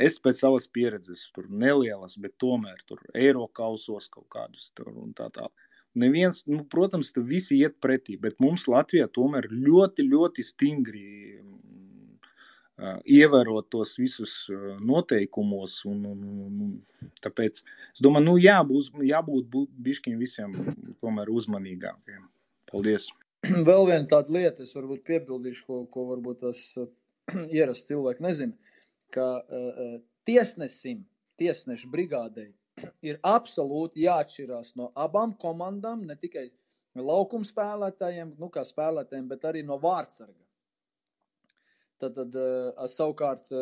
Es 0.00 0.16
pēc 0.18 0.40
savas 0.40 0.66
pieredzes, 0.66 1.28
tur 1.34 1.46
nelielas, 1.50 2.16
bet 2.18 2.34
tomēr 2.42 2.80
tur 2.88 3.02
eiro 3.14 3.44
kausos 3.58 4.08
kaut 4.10 4.26
kādus 4.32 4.72
tur 4.74 4.90
un 4.90 5.12
tā 5.14 5.28
tā. 5.34 5.46
Neviens, 5.94 6.40
nu, 6.50 6.64
protams, 6.66 7.12
tur 7.14 7.22
visi 7.28 7.60
iet 7.60 7.76
pretī, 7.84 8.16
bet 8.18 8.40
mums 8.42 8.64
Latvijā 8.66 9.06
tomēr 9.14 9.46
ļoti, 9.52 10.08
ļoti 10.10 10.42
stingri 10.42 11.04
ievērot 13.06 13.68
tos 13.70 13.94
visus 13.98 14.34
noteikumus. 14.82 15.80
Un, 15.86 16.04
un, 16.10 16.24
un, 16.46 17.10
tāpēc 17.22 17.60
es 17.62 18.02
domāju, 18.02 18.26
nu, 18.26 18.36
jābūt, 18.42 18.90
jābūt 19.06 19.58
bišķiņ 19.86 20.18
visiem 20.18 20.56
tomēr 21.02 21.30
uzmanīgākiem. 21.30 22.24
Paldies! 22.70 23.08
Vēl 23.68 23.88
viena 23.88 24.06
tāda 24.08 24.32
lieta, 24.32 24.64
es 24.64 24.74
varbūt 24.76 25.04
piebildīšu, 25.08 25.64
ko, 25.68 25.80
ko 25.92 26.06
varbūt 26.12 26.44
tas 26.46 26.60
ierasts 27.58 27.88
cilvēks 27.90 28.22
nezina, 28.24 28.76
ka 29.14 29.26
uh, 29.42 29.96
tiesnesim, 30.28 31.02
tiesnešu 31.40 31.90
brigādei 31.92 32.50
ir 33.08 33.20
absolūti 33.26 34.06
jāatšķirās 34.06 34.74
no 34.80 34.90
abām 35.06 35.34
komandām, 35.40 36.06
ne 36.08 36.16
tikai 36.20 36.48
laukuma 36.94 37.46
spēlētājiem, 37.46 38.36
nu 38.40 38.48
kā 38.54 38.64
spēlētājiem, 38.66 39.28
bet 39.28 39.44
arī 39.50 39.64
no 39.66 39.78
vārdsarga. 39.82 40.40
Tad, 42.02 42.16
tad 42.16 42.34
uh, 42.38 42.86
savukārt 42.90 43.52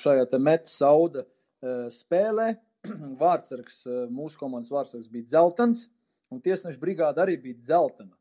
šajā 0.00 0.24
te 0.30 0.38
metas 0.40 0.78
sauda 0.78 1.26
uh, 1.26 1.86
spēlē 1.92 2.54
vārdsargs, 3.20 3.82
uh, 3.86 4.06
mūsu 4.12 4.38
komandas 4.40 4.72
vārdsargs 4.72 5.10
bija 5.12 5.28
dzeltens, 5.32 5.86
un 6.32 6.42
tiesneša 6.42 6.82
brigāde 6.82 7.22
arī 7.22 7.36
bija 7.42 7.60
dzeltena. 7.60 8.14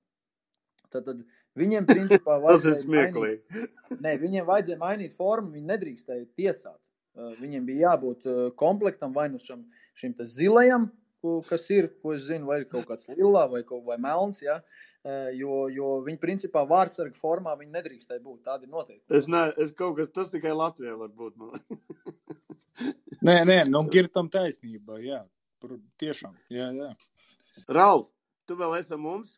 Tad, 0.94 1.08
tad 1.08 1.24
viņiem 1.60 1.88
principā 1.94 2.40
vajadzēja 2.44 2.90
mainīt, 2.90 3.62
ne, 4.00 4.18
viņiem 4.22 4.50
vajadzēja 4.50 4.82
mainīt 4.82 5.16
formu, 5.18 5.54
viņi 5.56 5.72
nedrīkstēja 5.74 6.28
tiesāt. 6.38 6.80
Uh, 7.16 7.32
viņiem 7.40 7.64
bija 7.64 7.92
jābūt 7.92 8.26
uh, 8.28 8.40
komplektam 8.60 9.14
vai 9.16 9.30
nu 9.32 9.40
šim, 9.40 9.62
šim 9.96 10.16
zilajam, 10.28 10.90
kas 11.48 11.70
ir, 11.74 11.88
ko 12.04 12.14
es 12.14 12.26
zinu, 12.28 12.50
vai 12.50 12.60
ir 12.62 12.68
kaut 12.70 12.86
kāds 12.90 13.08
lila 13.16 13.46
vai, 13.50 13.64
vai 13.88 13.98
melns. 14.02 14.42
Ja? 14.44 14.60
Uh, 15.06 15.30
jo, 15.38 15.66
jo 15.72 15.94
viņi 16.06 16.20
principā 16.22 16.66
vārdsarga 16.68 17.18
formā 17.20 17.56
viņi 17.60 17.72
nedrīkstēja 17.78 18.22
būt. 18.22 18.42
Tādi 18.50 18.70
noteikti. 18.70 19.06
Es, 19.16 19.30
ne, 19.32 19.48
es 19.62 19.72
kaut 19.78 19.96
kas 20.00 20.12
tas 20.12 20.32
tikai 20.34 20.54
Latvijā 20.56 20.96
var 21.00 21.12
būt. 21.16 21.40
nē, 23.24 23.42
nē, 23.48 23.60
nu, 23.72 23.86
ir 24.00 24.12
tam 24.14 24.30
taisnība. 24.34 25.00
Jā, 25.06 25.24
tiešām. 26.04 26.36
Jā, 26.54 26.72
jā. 26.76 26.92
Ralf, 27.78 28.12
tu 28.48 28.58
vēl 28.60 28.78
esi 28.80 29.00
mums? 29.00 29.38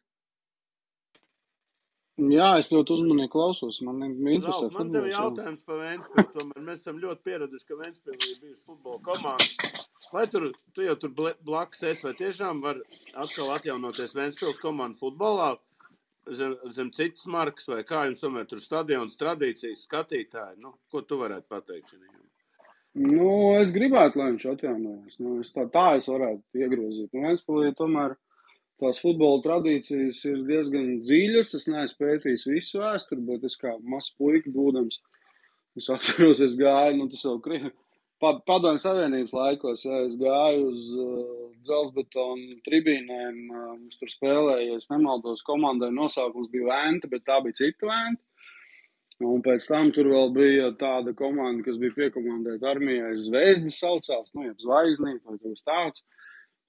Jā, 2.18 2.56
es 2.58 2.72
ļoti 2.74 2.96
uzmanīgi 2.96 3.30
klausos. 3.30 3.78
Man 3.86 4.02
interesē. 4.02 4.64
Ralf, 4.64 4.78
man 4.80 4.90
tev 4.96 5.06
ir 5.06 5.14
jautājums 5.14 5.62
par 5.68 5.84
Ventspili. 5.84 6.26
Tomēr 6.34 6.64
mēs 6.70 6.82
esam 6.82 6.98
ļoti 7.04 7.30
pieraduši, 7.30 7.68
ka 7.70 7.78
Ventspili 7.84 8.18
ir 8.18 8.40
bijusi 8.42 8.64
futbola 8.66 9.04
komanda. 9.06 9.84
Vai 10.08 10.24
tur, 10.32 10.48
tu 10.74 10.86
jau 10.86 10.96
tur 10.98 11.14
blakus 11.46 11.84
esi, 11.84 12.06
vai 12.08 12.16
tiešām 12.18 12.64
var 12.64 12.80
atkal 13.14 13.52
atjaunoties 13.58 14.16
Ventspils 14.18 14.62
komanda 14.64 14.98
futbolā 14.98 15.52
zem, 16.32 16.56
zem 16.74 16.92
citas 16.92 17.28
markas, 17.30 17.68
vai 17.70 17.84
kā 17.88 18.06
jums 18.08 18.24
tomēr 18.24 18.48
tur 18.50 18.62
stadions, 18.64 19.20
tradīcijas, 19.20 19.86
skatītāji? 19.88 20.62
Nu, 20.64 20.74
ko 20.92 21.04
tu 21.06 21.20
varētu 21.22 21.48
pateikt 21.52 21.94
šajā? 21.94 22.27
Nu, 22.98 23.30
es 23.62 23.70
gribētu, 23.76 24.18
lai 24.18 24.32
viņš 24.32 24.46
atjaunojas. 24.54 25.18
Nu, 25.22 25.36
es 25.44 25.52
tā, 25.54 25.68
tā 25.74 25.86
es 26.00 26.08
varētu 26.10 26.62
iegrozīt. 26.64 27.12
Un 27.14 27.28
Ventspilī 27.28 27.74
tomēr 27.78 28.16
tās 28.82 29.02
futbola 29.04 29.42
tradīcijas 29.44 30.24
ir 30.26 30.40
diezgan 30.48 30.96
dziļas. 31.06 31.54
Es 31.60 31.68
neesmu 31.70 32.00
pētījis 32.02 32.48
visu 32.50 32.82
vēsturi, 32.82 33.26
bet 33.28 33.46
es 33.50 33.58
kā 33.62 33.76
mazs 33.94 34.16
puika 34.18 34.50
būdams, 34.54 34.98
es 35.78 35.92
atceros, 35.94 36.42
es 36.42 36.58
gāju, 36.58 36.98
nu, 36.98 37.10
tas 37.12 37.26
jau 37.28 37.36
Krievi. 37.44 37.74
Padomju 38.18 38.82
Savienības 38.82 39.34
laikos, 39.36 39.84
ja 39.86 40.00
es 40.08 40.16
gāju 40.18 40.72
uz 40.72 40.86
uh, 40.98 41.18
dzelzbetonu 41.68 42.56
tribīnēm, 42.66 43.36
uh, 43.52 43.76
tur 44.00 44.10
spēlēja, 44.10 44.72
ja 44.72 44.96
nemaldos, 44.96 45.44
komandai 45.46 45.92
nosaukums 45.94 46.50
bija 46.50 46.72
Vēnta, 46.72 47.12
bet 47.12 47.28
tā 47.30 47.38
bija 47.46 47.60
cita 47.60 47.92
Vēnta. 47.92 48.24
Un 49.26 49.42
pēc 49.42 49.66
tam 49.66 49.90
tur 49.94 50.12
vēl 50.12 50.30
bija 50.36 50.68
tāda 50.78 51.14
komanda, 51.18 51.64
kas 51.66 51.80
bija 51.82 51.96
piekomandēta 51.96 52.70
armijai 52.70 53.16
Zvezdas 53.18 53.80
saucās, 53.82 54.30
nu, 54.36 54.44
jeb 54.46 54.60
Zvaigznīt 54.62 55.24
vai 55.24 55.40
kaut 55.40 55.56
kas 55.56 55.66
tāds. 55.66 56.04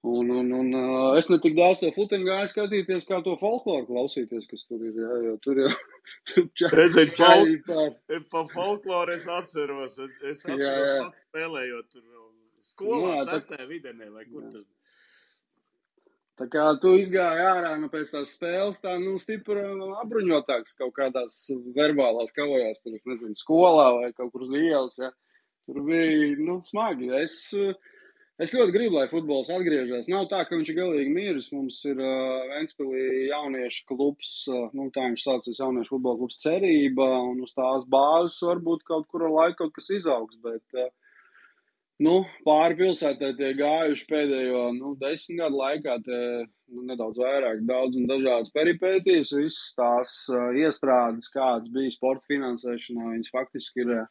Un, 0.01 0.29
un, 0.31 0.51
un 0.55 0.75
es 1.19 1.27
ne 1.27 1.37
tik 1.43 1.57
daudz 1.57 1.81
to 1.81 1.89
futbolu 1.91 2.23
gāju 2.23 2.47
skatīties, 2.47 3.05
kā 3.05 3.19
to 3.25 3.33
folkloru 3.41 3.83
klausīties, 3.89 4.47
kas 4.47 4.63
tur 4.65 4.85
ir. 4.87 4.95
Jā, 4.95 5.17
jo 5.25 5.33
tur 5.43 5.59
jau 5.59 5.71
Redzēt, 6.79 7.11
folk, 7.17 7.67
par... 7.67 8.23
pa 8.31 8.45
folkloru 8.53 9.17
es 9.17 9.27
atceros. 9.27 9.99
Es, 9.99 10.39
atceros 10.39 10.63
jā, 10.63 10.73
jā. 10.79 10.97
pats 11.03 11.27
spēlējot 11.27 11.91
tur 11.91 12.05
vēl 12.05 12.27
skolā, 12.71 13.17
jā, 13.17 13.25
sestajā 13.33 13.65
tā... 13.65 13.71
videnē, 13.73 14.09
vai 14.15 14.23
kur 14.29 14.47
jā. 14.47 14.53
tas. 14.55 14.67
Tā 16.39 16.47
kā 16.47 16.65
tu 16.79 16.93
izgāji 16.95 17.43
ārā 17.43 17.73
nu, 17.81 17.89
pēc 17.91 18.13
tās 18.13 18.29
spēles, 18.31 18.79
tā 18.79 18.93
nu, 19.01 19.17
stipri 19.19 19.59
apbruņotāks 20.03 20.77
kaut 20.79 20.93
kādās 20.95 21.35
verbālās 21.75 22.31
kavojās, 22.35 22.79
tur 22.79 22.95
nezinu, 22.95 23.35
skolā 23.35 23.89
vai 23.97 24.11
kaut 24.15 24.31
kur 24.31 24.45
uz 24.47 24.53
ielas. 24.55 24.95
Ja. 25.01 25.11
Tur 25.67 25.83
bija 25.85 26.37
nu, 26.39 26.61
smagi. 26.65 27.11
Es, 27.19 27.41
Es 28.39 28.53
ļoti 28.55 28.71
gribu, 28.71 28.95
lai 28.95 29.09
futbols 29.11 29.49
atgriežas. 29.51 30.05
Nav 30.07 30.29
tā, 30.31 30.45
ka 30.47 30.55
viņš 30.55 30.69
ir 30.71 30.77
galīgi 30.77 31.11
miris. 31.11 31.49
Mums 31.51 31.81
ir 31.89 31.97
uh, 31.99 32.45
Ventspīlī 32.53 33.25
jauniešu 33.27 33.81
klubs, 33.89 34.29
uh, 34.47 34.69
nu, 34.71 34.85
tā 34.95 35.09
viņš 35.09 35.25
saucas 35.25 35.59
jauniešu 35.59 35.91
futbola 35.91 36.21
klubs 36.21 36.39
cerība, 36.39 37.07
un 37.33 37.41
uz 37.43 37.51
tās 37.57 37.83
bāzes 37.91 38.39
varbūt 38.47 38.85
kaut 38.87 39.09
kur 39.11 39.25
ar 39.27 39.35
laiku 39.35 39.65
kaut 39.65 39.75
kas 39.75 39.91
izaugs. 39.97 40.39
Bet, 40.45 40.63
uh, 40.79 40.87
nu, 42.05 42.15
pāri 42.47 42.77
pilsētā 42.79 43.33
tie 43.37 43.53
gājuši 43.59 44.05
pēdējo 44.09 44.63
nu, 44.77 44.93
desmit 45.01 45.41
gadu 45.41 45.59
laikā, 45.61 45.97
tie, 46.05 46.21
nu, 46.71 46.85
nedaudz 46.91 47.19
vairāk, 47.21 47.65
daudz 47.69 47.99
un 47.99 48.07
dažādas 48.09 48.53
peripētīs, 48.55 49.33
visas 49.35 49.73
tās 49.79 50.13
uh, 50.33 50.49
iestrādes, 50.57 51.31
kādas 51.33 51.71
bija 51.73 51.95
sporta 51.95 52.25
finansēšanā, 52.31 53.11
viņas 53.15 53.35
faktiski 53.35 53.85
ir. 53.85 53.93
Uh, 54.03 54.07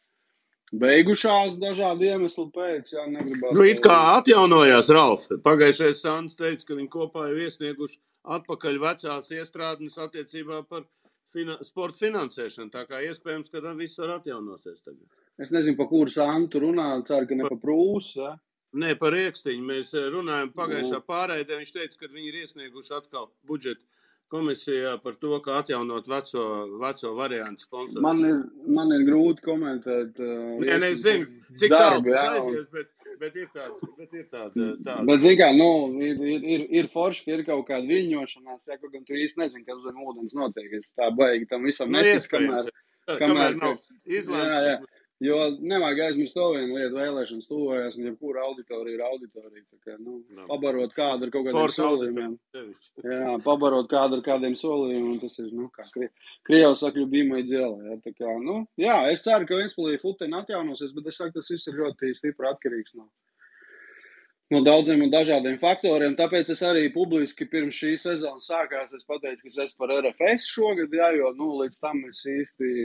beigušās 0.75 1.57
dažādu 1.57 2.05
iemeslu 2.05 2.49
pēc. 2.53 2.93
Jā, 2.93 3.05
negribās. 3.09 3.55
Nu, 3.57 3.65
it 3.65 3.81
kā 3.81 3.97
atjaunojās 4.19 4.91
Ralf. 4.93 5.25
Pagājušais 5.45 6.03
Sāns 6.03 6.37
teica, 6.37 6.67
ka 6.67 6.77
viņi 6.77 6.91
kopā 6.93 7.29
jau 7.31 7.39
iesnieguši 7.45 7.99
atpakaļ 8.37 8.79
vecās 8.83 9.31
iestrādes 9.33 9.97
attiecībā 10.01 10.61
par 10.69 10.85
fina 11.33 11.57
sporta 11.65 12.05
finansēšanu. 12.05 12.71
Tā 12.73 12.85
kā 12.89 13.01
iespējams, 13.07 13.51
ka 13.53 13.73
viss 13.77 14.01
var 14.01 14.17
atjaunoties 14.17 14.83
tagad. 14.85 15.05
Es 15.39 15.53
nezinu, 15.55 15.77
pa 15.79 15.87
kuru 15.89 16.11
Sānu 16.11 16.49
tu 16.51 16.61
runā, 16.63 16.91
ceru, 17.07 17.29
ka 17.29 17.37
ne 17.37 17.47
pa 17.47 17.59
prūsu. 17.59 18.23
Ja? 18.25 18.35
Nē, 18.79 18.93
par 19.01 19.15
rīkstiņu. 19.15 19.65
Mēs 19.65 19.95
eh, 19.97 20.09
runājam 20.13 20.51
pagājušā 20.53 20.99
nu. 20.99 21.05
pārraidē. 21.07 21.57
Viņš 21.61 21.71
teica, 21.73 22.01
ka 22.01 22.11
viņi 22.11 22.29
ir 22.29 22.41
iesnieguši 22.43 22.95
atkal 22.99 23.31
budžetu 23.49 23.85
komisijā 24.29 24.93
par 25.01 25.15
to, 25.17 25.31
kā 25.45 25.57
atjaunot 25.63 26.07
veco, 26.09 26.43
veco 26.81 27.13
variantu 27.17 27.65
sponsoru. 27.65 28.03
Man 28.05 28.19
ir, 28.27 28.43
man 28.69 28.93
ir 28.93 29.05
grūti 29.07 29.45
komentēt. 29.47 30.19
Uh, 30.21 30.59
Nē, 30.61 30.77
nezinu, 30.83 31.29
cik 31.57 31.73
tālu 31.73 32.03
tas 32.05 32.35
aizies, 32.35 32.67
bet, 32.75 32.91
bet 33.19 33.35
ir 33.39 33.49
tāds, 33.55 33.81
bet 33.97 34.13
ir 34.15 34.27
tāda. 34.31 34.69
tāda. 34.85 35.05
Bet, 35.09 35.23
zin 35.25 35.35
kā, 35.39 35.49
nu, 35.55 35.69
ir, 36.03 36.21
ir, 36.33 36.45
ir, 36.55 36.65
ir 36.81 36.89
forši, 36.93 37.25
ka 37.25 37.35
ir 37.37 37.45
kaut 37.47 37.65
kāda 37.69 37.87
viļņošanās, 37.89 38.69
ja, 38.71 38.79
kaut 38.79 38.93
gan 38.95 39.03
tu 39.07 39.17
īsti 39.17 39.43
nezini, 39.43 39.65
kas 39.67 39.83
zem 39.85 39.99
ūdens 40.05 40.35
notiek. 40.37 40.71
Es 40.79 40.93
tā 40.97 41.11
baigi 41.15 41.49
tam 41.51 41.67
visam 41.67 41.91
nu, 41.91 41.99
neskas, 41.99 42.29
kamēr, 42.33 42.71
kamēr, 43.09 43.21
kamēr 43.25 43.59
nav 43.59 43.77
izlēmts. 44.19 44.87
Jo 45.19 45.37
nevajag 45.59 45.99
aizmirst 45.99 46.35
to 46.37 46.45
vienu 46.53 46.77
lietu, 46.77 46.95
vēlēšanas 46.95 47.47
tuvojas, 47.49 47.97
un 47.99 48.05
jebkura 48.07 48.45
auditorija 48.47 48.95
ir 48.95 49.01
auditorija. 49.03 49.65
Kā, 49.83 49.97
nu, 49.99 50.21
no. 50.31 50.45
pabarot 50.47 50.95
kādu 50.95 51.27
ar 51.27 51.33
kaut 51.33 51.49
kādiem 51.49 51.73
solījumiem. 51.75 52.37
Jā, 53.03 53.33
pabarot 53.43 53.89
kādu 53.91 54.19
ar 54.19 54.23
kādiem 54.23 54.55
solījumiem, 54.59 55.09
un 55.17 55.19
tas 55.19 55.35
ir, 55.43 55.51
nu, 55.51 55.67
kā 55.75 55.83
krie, 55.91 56.07
Krievs 56.47 56.85
saka, 56.85 57.03
bīmai 57.11 57.43
dzēlē. 57.49 57.91
Jā, 57.91 58.15
kā, 58.15 58.37
nu, 58.45 58.61
jā, 58.79 58.95
es 59.11 59.25
ceru, 59.27 59.49
ka 59.49 59.59
Ventspilī 59.59 59.99
futeni 59.99 60.39
atjaunosies, 60.39 60.95
bet 60.95 61.11
es 61.11 61.19
saku, 61.19 61.35
tas 61.35 61.51
viss 61.51 61.67
ir 61.67 61.81
ļoti 61.83 62.15
stipri 62.15 62.53
atkarīgs 62.53 62.95
no, 62.95 63.09
no 64.55 64.63
daudziem 64.63 65.03
un 65.03 65.11
dažādiem 65.11 65.59
faktoriem. 65.59 66.15
Tāpēc 66.15 66.55
es 66.55 66.63
arī 66.63 66.87
publiski 66.95 67.43
pirms 67.51 67.75
šī 67.75 67.97
sezonas 68.07 68.47
sākās, 68.47 68.95
es 68.95 69.03
pateicu, 69.03 69.49
ka 69.49 69.51
es 69.51 69.63
esmu 69.67 69.83
par 69.83 69.97
RFS 69.99 70.47
šogad, 70.55 70.95
jā, 70.95 71.11
jo, 71.19 71.35
nu, 71.35 71.57
līdz 71.59 71.83
tam 71.83 72.05
es 72.07 72.23
īsti 72.39 72.77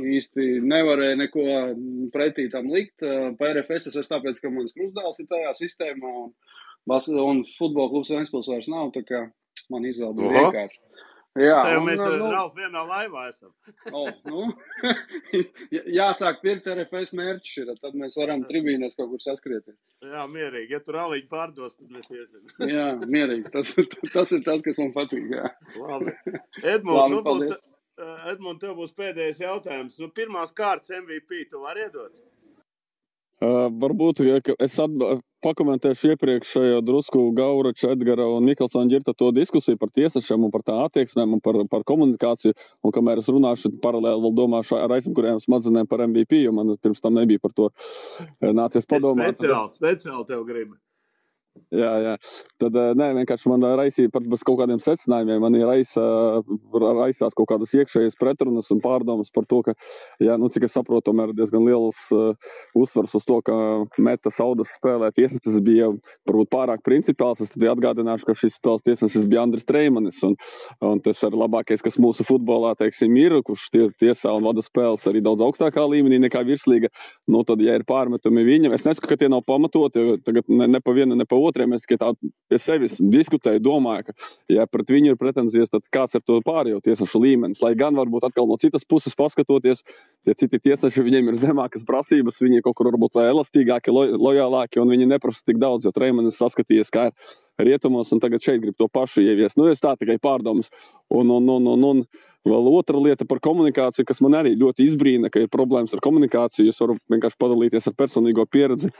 īsti 0.00 0.60
nevarēja 0.64 1.18
neko 1.20 1.44
pretī 2.14 2.48
tam 2.52 2.70
likt. 2.72 3.04
Par 3.38 3.54
RFS 3.54 3.90
es 3.90 3.98
esmu 4.02 4.16
tāpēc, 4.16 4.40
ka 4.42 4.52
mans 4.52 4.74
krustdēls 4.76 5.20
ir 5.22 5.30
tajā 5.30 5.54
sistēmā, 5.60 6.14
un, 6.24 7.10
un 7.24 7.44
futbola 7.56 7.92
klubs 7.92 8.12
Ventspils 8.14 8.50
vairs 8.50 8.70
nav, 8.72 8.90
tā 8.96 9.04
kā 9.06 9.26
man 9.72 9.86
izvēle 9.88 10.16
bija 10.18 10.34
vienkārši. 10.40 10.80
Jā, 11.34 11.56
Tā 11.66 11.70
jau 11.72 11.78
un, 11.80 11.88
mēs 11.88 11.98
ar 11.98 12.12
nu, 12.14 12.26
Ralfu 12.30 12.60
vienā 12.60 12.82
laivā 12.86 13.24
esam. 13.26 13.50
oh, 13.90 14.06
nu, 14.30 14.44
jāsāk 15.98 16.38
pirkt 16.44 16.68
RFS 16.70 17.10
mērķi 17.18 17.50
šeit, 17.56 17.72
tad 17.82 17.96
mēs 17.98 18.14
varam 18.20 18.44
tribīnēs 18.46 18.94
kaut 18.94 19.10
kur 19.10 19.22
saskrieties. 19.22 19.74
Jā, 20.06 20.28
mierīgi. 20.30 20.76
Ja 20.76 20.78
tur 20.84 21.00
ralīgi 21.00 21.26
pārdos, 21.32 21.74
tad 21.74 21.90
mēs 21.90 22.06
iesim. 22.14 22.44
jā, 22.76 22.86
mierīgi. 23.02 23.50
Tas, 23.50 23.74
tas 24.14 24.34
ir 24.36 24.44
tas, 24.46 24.62
kas 24.62 24.78
man 24.78 24.94
patīk. 24.94 25.26
Jā. 25.34 25.50
Labi. 25.80 26.14
Edmund, 26.62 27.16
nu, 27.16 27.24
būs, 27.26 27.66
Edmunds, 28.02 28.60
tev 28.62 28.74
būs 28.78 28.94
pēdējais 28.98 29.42
jautājums. 29.44 29.98
Nu, 30.02 30.10
pirmās 30.14 30.54
kārtas 30.56 30.94
MVP 30.96 31.44
tu 31.50 31.62
vari 31.62 31.86
iedot? 31.86 32.16
Uh, 33.42 33.66
varbūt 33.82 34.22
ja, 34.24 34.38
es 34.62 34.76
pakomentēšu 35.44 36.12
iepriekšējo 36.14 36.78
drusku 36.86 37.24
Gaurača, 37.36 37.90
Edgara 37.92 38.28
un 38.30 38.46
Nikolsona 38.48 38.88
ģirta 38.88 39.12
to 39.18 39.28
diskusiju 39.36 39.76
par 39.80 39.90
tiesasiem 39.92 40.46
un 40.46 40.52
par 40.54 40.62
tā 40.64 40.76
attieksmēm 40.86 41.34
un 41.36 41.42
par, 41.44 41.58
par 41.70 41.84
komunikāciju. 41.90 42.54
Un 42.86 42.94
kamēr 42.94 43.20
es 43.20 43.28
runāšu, 43.28 43.74
paralēli 43.84 44.22
vēl 44.24 44.34
domāšu 44.38 44.78
ar 44.78 44.96
aizmugurējām 44.96 45.42
smadzenēm 45.44 45.90
par 45.90 46.06
MVP, 46.06 46.40
jo 46.46 46.54
man 46.56 46.72
pirms 46.80 47.04
tam 47.04 47.18
nebija 47.18 47.42
par 47.42 47.52
to 47.58 47.68
eh, 47.74 48.54
nācies 48.54 48.88
padomāt. 48.88 49.34
Es 49.34 49.42
speciāli, 49.42 49.78
speciāli 49.82 50.28
tev 50.30 50.46
gribu. 50.48 50.78
Jā, 51.74 51.90
jā. 52.02 52.12
Tad 52.62 52.76
eh, 52.78 52.92
nē, 52.98 53.08
vienkārši 53.18 53.50
man 53.50 53.64
raisīja 53.78 54.10
pat 54.14 54.26
bez 54.30 54.42
kaut 54.46 54.60
kādiem 54.60 54.80
secinājumiem. 54.82 55.40
Man 55.42 55.56
ir 55.58 55.66
raisa, 55.66 56.02
raisās 56.74 57.34
kaut 57.34 57.48
kādas 57.50 57.74
iekšējas 57.78 58.18
pretrunas 58.20 58.70
un 58.74 58.82
pārdomas 58.82 59.32
par 59.34 59.46
to, 59.50 59.60
ka, 59.66 59.74
jā, 60.22 60.36
nu, 60.38 60.50
cik 60.52 60.66
es 60.68 60.74
saprotu, 60.76 61.08
tomēr 61.08 61.34
diezgan 61.34 61.66
liels 61.66 62.00
uh, 62.14 62.34
uzsvars 62.78 63.14
uz 63.18 63.26
to, 63.26 63.40
ka 63.46 63.56
meta 64.02 64.30
saudas 64.34 64.70
spēlē 64.78 65.10
tiesnesis 65.14 65.58
bija 65.64 65.90
varbūt 66.28 66.50
pārāk 66.54 66.84
principāls. 66.86 67.42
Es 67.42 67.54
tad 67.54 67.66
atgādināšu, 67.74 68.28
ka 68.28 68.36
šis 68.38 68.58
spēles 68.60 68.86
tiesnesis 68.86 69.26
bija 69.30 69.42
Andris 69.46 69.66
Treimanis. 69.68 70.22
Un, 70.26 70.38
un 70.84 71.02
tas 71.04 71.22
ir 71.26 71.38
labākais, 71.38 71.82
kas 71.84 71.98
mūsu 72.02 72.26
futbolā, 72.28 72.74
teiksim, 72.78 73.14
ir, 73.18 73.38
kurš 73.46 73.66
tie, 73.74 73.88
tiesā 74.02 74.34
un 74.34 74.46
vada 74.46 74.62
spēles 74.64 75.06
arī 75.10 75.24
daudz 75.24 75.42
augstākā 75.46 75.86
līmenī 75.90 76.22
nekā 76.26 76.44
virslīga. 76.46 76.92
Nu, 77.30 77.42
tad, 77.46 77.62
ja 77.66 77.78
ir 77.78 77.86
pārmetumi 77.88 78.46
viņam, 78.46 78.78
es 78.78 78.86
nesaku, 78.86 79.10
ka 79.10 79.20
tie 79.22 79.32
nav 79.32 79.42
pamatoti, 79.48 80.20
tagad 80.26 80.50
ne, 80.50 80.70
ne 80.76 80.82
pa 80.84 80.94
vienu, 80.96 81.18
ne 81.18 81.26
pa 81.26 81.38
otru 81.38 81.43
mēs 81.70 81.84
tikai 81.84 81.98
tā 82.00 82.10
pie 82.50 82.58
sevis 82.58 82.96
diskutēju, 82.98 83.62
domāju, 83.64 84.08
ka, 84.08 84.14
ja 84.52 84.66
pret 84.70 84.90
viņu 84.90 85.12
ir 85.12 85.20
pretenzijas, 85.20 85.72
tad 85.72 85.84
kāds 85.92 86.16
ir 86.16 86.24
to 86.26 86.40
pārējo 86.46 86.80
tiesnešu 86.84 87.20
līmenis. 87.20 87.62
Lai 87.64 87.74
gan 87.78 87.96
varbūt 87.98 88.28
atkal 88.28 88.48
no 88.50 88.56
citas 88.60 88.86
puses 88.88 89.16
paskatoties, 89.18 89.84
tie 90.24 90.34
citi 90.38 90.60
tiesneši, 90.64 91.04
viņiem 91.04 91.32
ir 91.32 91.40
zemākas 91.42 91.86
prasības, 91.88 92.42
viņi 92.44 92.60
ir 92.60 92.66
kaut 92.66 92.78
kur 92.78 92.90
varbūt 92.92 93.20
elastīgāki, 93.22 93.92
lo, 93.94 94.06
lojālāki 94.28 94.82
un 94.82 94.92
viņi 94.94 95.10
neprasa 95.12 95.44
tik 95.46 95.60
daudz, 95.62 95.84
jo 95.84 95.92
Reimanis 95.96 96.40
saskatījies, 96.40 96.92
kā 96.94 97.10
ir 97.10 97.68
rietumos, 97.68 98.12
un 98.12 98.20
tagad 98.22 98.42
šeit 98.42 98.60
grib 98.62 98.76
to 98.78 98.88
pašu 98.90 99.22
ieviest. 99.22 99.58
Nu, 99.58 99.68
es 99.70 99.82
tā 99.82 99.94
tikai 99.98 100.18
pārdomas. 100.22 100.70
Un, 101.12 101.30
un, 101.30 101.48
un, 101.54 101.68
un, 101.70 101.84
un 101.90 102.02
vēl 102.48 102.70
otra 102.74 103.00
lieta 103.00 103.26
par 103.28 103.40
komunikāciju, 103.44 104.06
kas 104.08 104.22
man 104.24 104.38
arī 104.40 104.54
ļoti 104.60 104.88
izbrīna, 104.88 105.30
ka 105.32 105.44
ir 105.44 105.52
problēmas 105.52 105.94
ar 105.94 106.02
komunikāciju. 106.04 106.72
Es 106.72 106.80
varu 106.82 106.98
vienkārši 107.12 107.40
padalīties 107.40 107.90
ar 107.90 107.98
personīgo 107.98 108.46
pieredzi. 108.50 108.90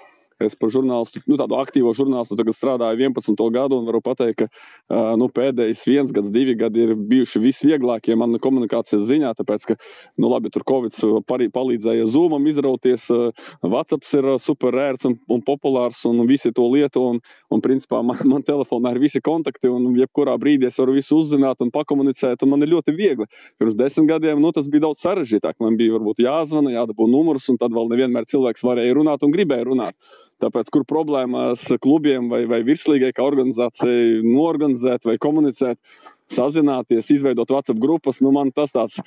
Es 0.43 0.57
par 0.59 0.73
žurnālistu, 0.75 1.23
nu, 1.31 1.37
tādu 1.39 1.55
aktīvo 1.61 1.93
žurnālistu 1.95 2.35
tagad 2.39 2.57
strādāju 2.57 2.99
11. 3.07 3.39
gadu 3.55 3.79
un 3.79 3.87
varu 3.87 4.01
pateikt, 4.03 4.49
ka 4.91 5.03
nu, 5.21 5.29
pēdējais 5.31 5.85
viens 5.87 6.11
gads, 6.15 6.33
divi 6.35 6.57
gadi 6.59 6.83
ir 6.89 6.95
bijuši 6.99 7.43
visvieglākie 7.43 8.17
man 8.19 8.35
komunikācijas 8.43 9.07
ziņā, 9.07 9.31
tāpēc, 9.39 9.69
ka, 9.71 9.77
nu, 10.19 10.31
labi, 10.33 10.51
tur 10.51 10.67
Covid 10.67 10.97
palīdzēja 11.55 12.09
Zoomam 12.11 12.49
izrauties, 12.51 13.07
WhatsApp 13.63 14.11
ir 14.19 14.29
super 14.43 14.75
ērts 14.75 15.07
un, 15.07 15.17
un 15.31 15.45
populārs 15.47 16.03
un 16.11 16.25
visi 16.27 16.51
to 16.57 16.67
lieto, 16.73 17.05
un, 17.15 17.23
un 17.55 17.63
principā 17.63 18.03
man, 18.03 18.19
man 18.35 18.43
telefonā 18.47 18.95
ir 18.97 19.03
visi 19.07 19.23
kontakti, 19.23 19.71
un 19.71 19.95
jebkurā 20.01 20.35
brīdī 20.43 20.67
es 20.69 20.81
varu 20.83 20.99
visu 20.99 21.21
uzzināt 21.23 21.63
un 21.63 21.71
pakomunicēt, 21.75 22.43
un 22.43 22.55
man 22.57 22.67
ir 22.67 22.75
ļoti 22.75 22.97
viegli. 22.99 23.31
Pirms 23.63 23.79
desmit 23.79 24.11
gadiem, 24.11 24.43
nu, 24.43 24.51
tas 24.57 24.67
bija 24.71 24.89
daudz 24.89 25.05
sarežģītāk. 25.07 25.61
Man 25.63 25.79
bija 25.79 25.95
varbūt 25.95 26.25
jāzvana, 26.27 26.75
jādabū 26.75 27.07
numurs, 27.11 27.47
un 27.53 27.61
tad 27.61 27.75
vēl 27.77 27.91
nevienmēr 27.95 28.27
cilvēks 28.31 28.67
varēja 28.67 28.99
runāt 28.99 29.23
un 29.23 29.35
gribēja 29.35 29.71
runāt. 29.71 29.95
Tāpēc, 30.43 30.71
kur 30.75 30.85
problēmas 30.89 31.63
klubiem 31.83 32.27
vai, 32.33 32.43
vai 32.51 32.61
virslīgai, 32.67 33.13
kā 33.15 33.25
organizācijai, 33.25 34.21
norganizēt 34.27 35.07
vai 35.07 35.15
komunicēt, 35.23 35.79
sazināties, 36.33 37.13
izveidot 37.15 37.53
WhatsApp 37.55 37.81
grupas, 37.81 38.21
nu, 38.25 38.33
man 38.35 38.51
tas 38.55 38.75
tāds 38.75 38.99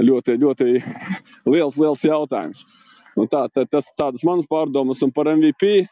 ļoti, 0.00 0.38
ļoti 0.40 0.68
liels, 1.52 1.76
liels 1.76 2.04
jautājums. 2.06 2.64
Nu, 3.18 3.26
tā, 3.30 3.46
tā, 3.52 3.66
tas 3.68 3.90
tādas 3.98 4.24
manas 4.26 4.48
pārdomas 4.50 5.02
un 5.04 5.12
par 5.12 5.28
MVP. 5.34 5.84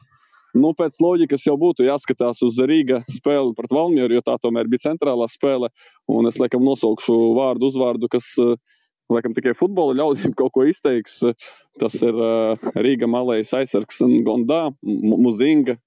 Nu, 0.57 0.73
pēc 0.75 0.97
loģikas 1.03 1.45
jau 1.45 1.59
būtu 1.61 1.85
jāskatās 1.85 2.41
uz 2.47 2.57
Rīgas 2.65 3.05
spēli 3.19 3.53
pret 3.59 3.75
Valmieru, 3.75 4.17
jo 4.17 4.25
tā 4.25 4.39
tomēr 4.41 4.71
bija 4.71 4.87
centrālā 4.87 5.29
spēle. 5.29 5.69
Un 6.09 6.31
es 6.31 6.41
laikam 6.41 6.65
nosaukšu 6.65 7.19
vārdu, 7.37 7.69
uzvārdu, 7.69 8.09
kas 8.11 8.33
laikam 9.13 9.35
tikai 9.37 9.55
futbola 9.57 9.97
ļaudīm 9.99 10.35
kaut 10.39 10.55
ko 10.57 10.67
izteiks. 10.69 11.21
Tas 11.81 11.99
ir 12.05 12.19
Rīga 12.77 13.09
malējas 13.11 13.55
aizsargs 13.61 14.03
Gondā, 14.27 14.69
Muzinga, 14.83 15.79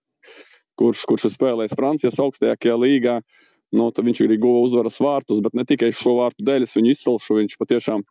kurš, 0.79 1.05
kurš 1.09 1.29
ir 1.29 1.35
spēlējis 1.35 1.77
Francijas 1.77 2.19
augstākajā 2.23 2.77
līgā. 2.79 3.21
Nu, 3.71 3.87
viņš 3.95 4.25
arī 4.25 4.35
guva 4.41 4.65
uzvaras 4.65 4.99
vārtus, 4.99 5.39
bet 5.43 5.55
ne 5.55 5.63
tikai 5.67 5.93
šo 5.95 6.17
vārtu 6.17 6.43
dēļ 6.43 6.65
es 6.65 6.75
viņu 6.75 6.91
izcelšu. 6.91 7.37
Viņš 7.39 7.59
patiešām 7.59 8.03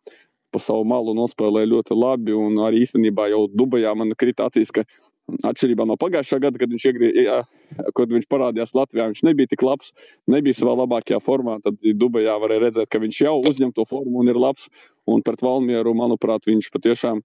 pa 0.51 0.59
savu 0.59 0.87
malu 0.89 1.13
nospēlēja 1.15 1.69
ļoti 1.69 1.97
labi. 1.97 2.33
Un 2.33 2.57
arī 2.65 2.81
īstenībā 2.85 3.29
jau 3.31 3.45
Dubajā 3.51 3.93
man 3.97 4.15
krita 4.17 4.49
acīs, 4.49 4.73
ka 4.73 4.87
atšķirībā 5.47 5.85
no 5.87 5.97
pagājušā 5.99 6.39
gada, 6.43 6.59
kad 6.61 6.71
viņš, 6.73 6.85
iegrie, 6.89 7.11
jā, 7.25 7.37
kad 7.97 8.13
viņš 8.13 8.27
parādījās 8.31 8.73
Latvijā, 8.77 9.07
viņš 9.11 9.23
nebija 9.27 9.51
tik 9.51 9.63
labs, 9.65 9.93
nebija 10.31 10.57
savā 10.57 10.75
labākajā 10.81 11.21
formā. 11.23 11.59
Tad 11.65 11.79
Dubajā 11.81 12.37
varēja 12.41 12.65
redzēt, 12.65 12.91
ka 12.91 13.01
viņš 13.03 13.21
jau 13.25 13.37
uzņem 13.39 13.73
to 13.77 13.85
formu 13.89 14.23
un 14.23 14.31
ir 14.31 14.39
labs. 14.39 14.69
Un 15.09 15.23
pret 15.25 15.41
Valmieru, 15.43 15.95
manuprāt, 15.97 16.45
viņš 16.49 16.69
patiešām, 16.73 17.23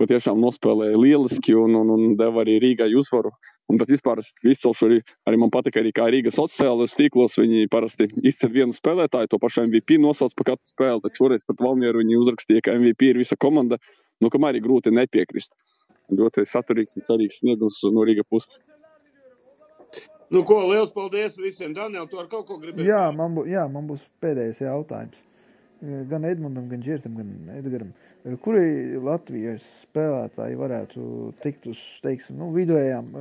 patiešām 0.00 0.40
nospēlēja 0.42 0.98
lieliski 1.00 1.54
un, 1.56 1.76
un, 1.78 1.92
un 1.94 2.16
deva 2.18 2.42
arī 2.44 2.58
Rīgai 2.62 2.90
uzvaru. 2.98 3.32
Un, 3.66 3.80
bet 3.80 3.90
vispār 3.90 4.20
es 4.22 4.28
izcelšu 4.46 4.86
arī, 4.86 4.98
arī 5.26 5.38
man 5.42 5.50
patīk, 5.50 5.80
arī 5.80 5.90
kā 5.94 6.06
Rīgas 6.12 6.36
sociālajos 6.38 6.94
tīklos 6.98 7.34
viņi 7.40 7.66
parasti 7.72 8.06
izceļ 8.30 8.52
vienu 8.54 8.76
spēlētāju, 8.76 9.32
to 9.32 9.40
pašu 9.42 9.64
MVP 9.66 9.98
nosauc 9.98 10.36
par 10.38 10.52
katru 10.52 10.70
spēli. 10.70 11.02
Tad 11.02 11.18
šoreiz 11.18 11.46
pret 11.48 11.64
Valmieru 11.66 12.04
viņi 12.04 12.20
uzrakstīja, 12.20 12.62
ka 12.62 12.76
MVP 12.78 13.10
ir 13.10 13.18
visa 13.18 13.38
komanda, 13.38 13.80
nu, 14.22 14.30
kam 14.30 14.46
arī 14.46 14.62
grūti 14.62 14.94
nepiekrist. 14.94 15.56
Ļoti 16.12 16.46
saturīgs 16.46 16.98
un 16.98 17.06
cerīgs 17.06 17.40
sniegums 17.42 17.82
no 17.90 18.04
Rīga 18.06 18.22
puses. 18.28 18.60
Nu, 20.30 20.42
ko, 20.46 20.58
liels 20.70 20.90
paldies 20.94 21.36
visiem. 21.38 21.74
Daniel, 21.74 22.08
tu 22.10 22.18
ar 22.18 22.26
kaut 22.30 22.48
ko 22.48 22.58
gribi? 22.62 22.86
Jā, 22.86 23.04
man, 23.14 23.36
bū, 23.36 23.46
jā, 23.50 23.62
man 23.70 23.86
būs 23.90 24.02
pēdējais 24.22 24.64
jautājums. 24.64 25.22
Gan 26.10 26.24
Edmundam, 26.26 26.66
gan 26.70 26.82
Džirtam, 26.82 27.18
gan 27.18 27.50
Edgaram. 27.58 27.92
Kuri 28.42 28.96
Latvijas 28.98 29.62
spēlētāji 29.84 30.58
varētu 30.58 31.04
tikt 31.42 31.68
uz 31.70 31.80
teiksim, 32.02 32.40
nu, 32.40 32.48
vidējām 32.54 33.12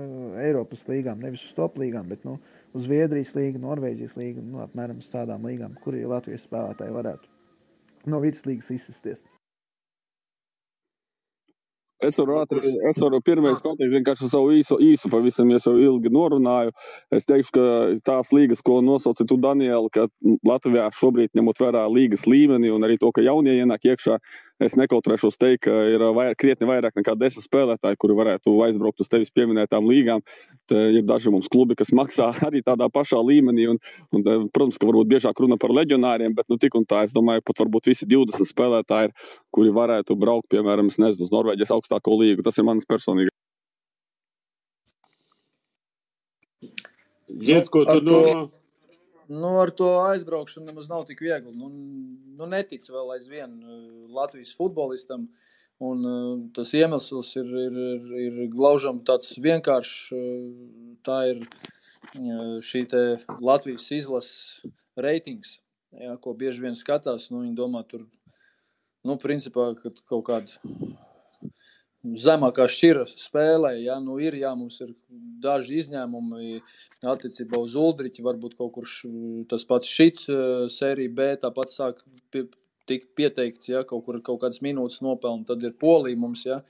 Eiropas 0.42 0.88
līgām, 0.90 1.22
nevis 1.22 1.44
uz 1.46 1.54
top 1.58 1.78
līgām, 1.80 2.08
bet 2.10 2.26
nu, 2.26 2.38
uz 2.74 2.88
Zviedrijas 2.88 3.36
līgu, 3.38 3.62
Norvēģijas 3.64 4.18
līgu, 4.18 4.44
nu, 4.50 4.64
apmēram 4.64 4.98
uz 5.04 5.12
tādām 5.12 5.46
līgām, 5.46 5.76
kuri 5.84 6.06
Latvijas 6.10 6.48
spēlētāji 6.48 6.96
varētu 6.96 8.10
no 8.12 8.24
viduslīgas 8.24 8.72
izsisties? 8.76 9.22
Es 12.06 12.20
varu, 12.20 12.38
ātri, 12.44 12.62
es 12.90 13.00
varu 13.02 13.20
pirmais 13.26 13.62
pateikt, 13.64 13.92
vienkārši 13.94 14.30
savu 14.32 14.52
īsu, 14.56 14.78
īsu 14.84 15.10
pavisam, 15.14 15.50
ja 15.54 15.62
jau 15.64 15.76
ilgi 15.82 16.12
norunāju. 16.14 16.74
Es 17.16 17.28
teikšu, 17.30 17.54
ka 17.56 17.66
tās 18.08 18.32
līgas, 18.36 18.62
ko 18.66 18.80
nosauci 18.86 19.26
tu, 19.28 19.40
Daniela, 19.42 19.90
ka 19.94 20.08
Latvijā 20.46 20.88
šobrīd 20.96 21.34
ņemot 21.38 21.62
vērā 21.64 21.86
līgas 21.92 22.28
līmeni 22.30 22.74
un 22.74 22.86
arī 22.88 23.00
to, 23.02 23.12
ka 23.16 23.26
jaunie 23.26 23.58
ienāk 23.60 23.88
iekšā, 23.90 24.20
es 24.64 24.76
nekautrēšos 24.80 25.38
teikt, 25.40 25.66
ka 25.68 25.74
ir 25.92 26.04
vairāk, 26.16 26.38
krietni 26.40 26.68
vairāk 26.70 26.96
nekā 27.00 27.16
desmit 27.20 27.46
spēlētāji, 27.46 28.00
kuri 28.00 28.18
varētu 28.18 28.54
aizbraukt 28.68 29.04
uz 29.04 29.12
tevis 29.12 29.34
pieminētām 29.36 29.88
līgām. 29.90 30.24
Te 30.70 30.80
ir 30.96 31.06
daži 31.08 31.34
mums 31.34 31.50
klubi, 31.52 31.78
kas 31.80 31.94
maksā 31.96 32.32
arī 32.48 32.64
tādā 32.66 32.88
pašā 32.94 33.20
līmenī. 33.20 33.68
Un, 33.74 33.82
un, 34.16 34.50
protams, 34.56 34.80
ka 34.80 34.90
varbūt 34.90 35.12
biežāk 35.12 35.40
runa 35.44 35.60
par 35.62 35.76
leģionāriem, 35.76 36.36
bet 36.38 36.48
nu, 36.52 36.60
tik 36.62 36.78
un 36.80 36.88
tā, 36.88 37.04
es 37.08 37.16
domāju, 37.16 37.44
pat 37.46 37.64
varbūt 37.66 37.92
visi 37.92 38.08
20 38.10 38.52
spēlētāji, 38.52 39.12
ir, 39.12 39.32
kuri 39.56 39.74
varētu 39.76 40.18
braukt, 40.20 40.50
piemēram, 40.54 40.92
nezinu, 40.92 41.28
uz 41.28 41.34
Norvēģijas 41.34 41.74
augstāko 41.76 42.20
līgu. 42.22 42.46
Tas 42.46 42.60
ir 42.62 42.68
mans 42.68 42.88
personīgais. 42.88 43.34
Ģērts, 47.36 47.72
ko 47.74 47.84
tu 47.84 48.00
domā? 48.06 48.46
Nu, 49.30 49.56
ar 49.62 49.72
to 49.74 49.90
aizbraukšanu 50.06 50.70
nemaz 50.70 50.90
nav 50.90 51.06
tik 51.10 51.22
viegli. 51.26 51.54
Nu, 51.58 51.70
nu 52.38 52.48
netic 52.50 52.86
vēl 52.90 53.16
aizvien 53.18 53.58
Latvijas 54.14 54.54
futbolistam. 54.58 55.30
Un, 55.84 56.04
uh, 56.08 56.36
tas 56.56 56.70
iemesls 56.78 57.34
ir, 57.36 57.50
ir, 57.66 57.80
ir, 57.96 58.12
ir 58.28 58.52
glaužam 58.54 59.02
tāds 59.08 59.34
vienkāršs. 59.42 60.14
Tā 61.06 61.18
ir 61.34 61.42
šī 62.64 62.86
Latvijas 63.42 63.90
izlases 63.92 64.62
reitings, 64.96 65.60
jā, 65.92 66.16
ko 66.22 66.34
bieži 66.34 66.62
vien 66.62 66.76
skatās. 66.76 67.30
Nu, 67.32 67.42
viņi 67.44 67.56
domā, 67.58 67.84
tur 67.90 68.06
nu, 69.06 69.18
principā, 69.22 69.74
kaut 70.08 70.26
kāda 70.26 70.76
zemākā 72.22 72.68
šķira 72.72 73.06
spēlē. 73.10 73.76
Ja? 73.84 73.98
Nu, 74.04 74.18
ir, 74.22 74.38
jā, 74.40 74.52
mums 74.58 74.78
ir 74.84 74.94
daži 75.44 75.80
izņēmumi 75.82 76.60
attiecībā 77.06 77.60
uz 77.62 77.76
Uldriķu. 77.80 78.26
Varbūt 78.26 78.56
kaut 78.60 78.74
kur 78.78 78.90
tas 79.52 79.66
pats 79.68 79.90
šits 79.90 80.30
sērija 80.76 81.16
B 81.16 81.32
tāpat 81.42 81.74
sāk 81.74 82.02
pie, 82.34 82.46
tikt 82.90 83.12
pieteikts, 83.18 83.70
ja 83.72 83.84
kaut 83.88 84.06
kur 84.06 84.22
kaut 84.26 84.44
kādas 84.44 84.62
minūtes 84.66 85.02
nopelna. 85.06 85.48
Tad 85.50 85.66
ir 85.66 85.76
Polija 85.82 86.20
mums. 86.20 86.46
Ja? 86.48 86.62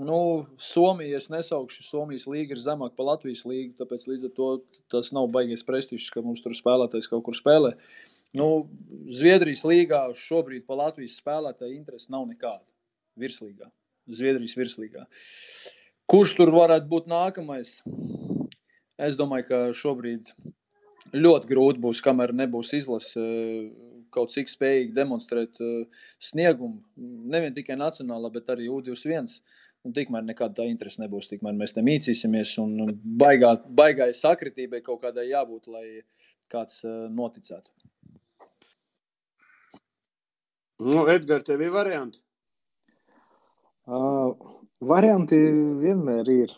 Nu, 0.00 0.46
Somija, 0.62 1.18
es 1.18 1.28
nesaukšu, 1.32 1.84
Somijas 1.84 2.28
līga 2.30 2.56
ir 2.56 2.62
zemāka 2.62 2.96
par 2.98 3.12
Latvijas 3.12 3.42
līgu, 3.48 3.74
tāpēc 3.80 4.06
līdz 4.08 4.30
ar 4.30 4.36
to 4.36 4.50
tas 4.92 5.10
nav 5.16 5.28
baigais 5.34 5.66
prestižs, 5.66 6.10
ka 6.14 6.22
mums 6.24 6.42
tur 6.44 6.54
spēlētājs 6.56 7.10
kaut 7.10 7.26
kur 7.26 7.36
spēlē. 7.36 7.74
Nu, 8.38 8.70
Zviedrijas 9.10 9.64
līgā 9.66 10.04
šobrīd 10.16 10.64
par 10.68 10.78
Latvijas 10.84 11.18
spēlētāju 11.18 11.74
interesi 11.74 12.12
nav 12.14 12.28
nekāda 12.30 12.62
virslīgā. 13.18 13.68
Zviedrijas 14.16 14.56
virslīgā. 14.58 15.06
Kurš 16.10 16.34
tur 16.38 16.50
varētu 16.54 16.90
būt 16.90 17.06
nākamais? 17.10 17.76
Es 19.00 19.16
domāju, 19.16 19.46
ka 19.48 19.60
šobrīd 19.76 20.32
ļoti 21.14 21.50
grūti 21.50 21.82
būs, 21.82 22.02
kamēr 22.04 22.34
nebūs 22.36 22.74
izlase 22.76 23.22
kaut 24.14 24.32
cik 24.34 24.50
spējīgi 24.50 24.94
demonstrēt 24.94 25.60
sniegumu. 26.22 26.80
Nevien 27.30 27.54
tikai 27.54 27.78
nacionālā, 27.78 28.30
bet 28.34 28.50
arī 28.52 28.68
U21. 28.70 29.30
Un 29.86 29.94
tikmēr 29.96 30.26
nekāda 30.26 30.58
tā 30.58 30.66
interese 30.68 31.00
nebūs, 31.00 31.30
tikmēr 31.30 31.54
mēs 31.56 31.72
te 31.76 31.84
mīcīsimies. 31.84 32.56
Un 32.60 32.90
baigā, 33.22 33.54
baigai 33.64 34.10
sakritībai 34.16 34.82
kaut 34.84 35.00
kādai 35.06 35.30
jābūt, 35.30 35.70
lai 35.72 35.86
kāds 36.52 36.82
noticētu. 37.14 37.70
Nu, 40.80 41.04
Edgars, 41.12 41.44
tev 41.44 41.62
ir 41.64 41.72
varianti? 41.72 42.22
Uh, 43.90 44.36
varianti 44.86 45.36
vienmēr 45.82 46.28
ir 46.30 46.52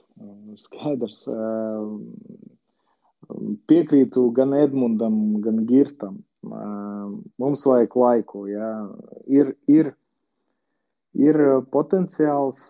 skaidrs. 0.60 1.22
Uh, 1.32 1.96
piekrītu 3.70 4.26
gan 4.36 4.52
Edmundam, 4.52 5.14
gan 5.40 5.62
Girtam. 5.68 6.18
Uh, 6.44 7.14
mums 7.40 7.64
vajag 7.64 7.96
laiku. 7.96 8.42
Jā. 8.50 8.68
Ir, 9.32 9.54
ir, 9.72 9.88
ir 11.16 11.38
potenciāls, 11.72 12.66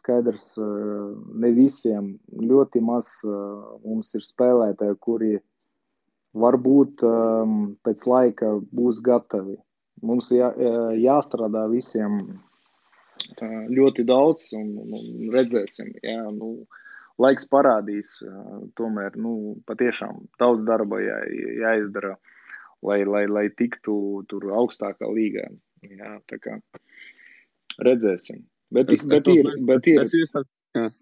skaidrs, 0.00 0.48
ne 0.58 1.50
visiem. 1.54 2.16
Ļoti 2.34 2.82
maz 2.82 3.12
mums 3.22 4.10
ir 4.18 4.24
spēlētāji, 4.26 4.96
kuri 5.06 5.36
varbūt 6.34 7.04
pēc 7.86 8.02
laika 8.10 8.56
būs 8.74 8.98
gatavi. 9.06 9.54
Mums 10.02 10.32
jā, 10.34 10.50
jāstrādā 10.98 11.68
visiem 11.70 12.18
ļoti 13.70 14.04
daudz, 14.08 14.50
un, 14.56 14.72
un 14.84 15.34
redzēsim. 15.34 15.92
Jā, 16.04 16.22
nu, 16.34 16.66
laiks 17.22 17.48
parādīs, 17.50 18.16
tomēr 18.78 19.18
nu, 19.20 19.56
patiešām 19.68 20.24
daudz 20.40 20.64
darba 20.66 21.00
jā, 21.02 21.20
jāizdara, 21.62 22.16
lai, 22.84 23.02
lai, 23.08 23.26
lai 23.30 23.46
tiktu 23.54 24.24
tur 24.28 24.50
augstākā 24.62 25.08
līgā. 25.10 25.48
Jā, 25.84 26.18
tā 26.30 26.40
kā 26.40 26.58
redzēsim. 27.84 28.44
Bet, 28.74 28.90
es, 28.90 29.04
bet, 29.06 29.28
es, 29.28 29.40
ir, 29.44 29.64
bet 29.68 29.86
ir. 29.86 30.00
Es, 30.02 30.14
es, 30.16 30.34
es, 30.34 30.94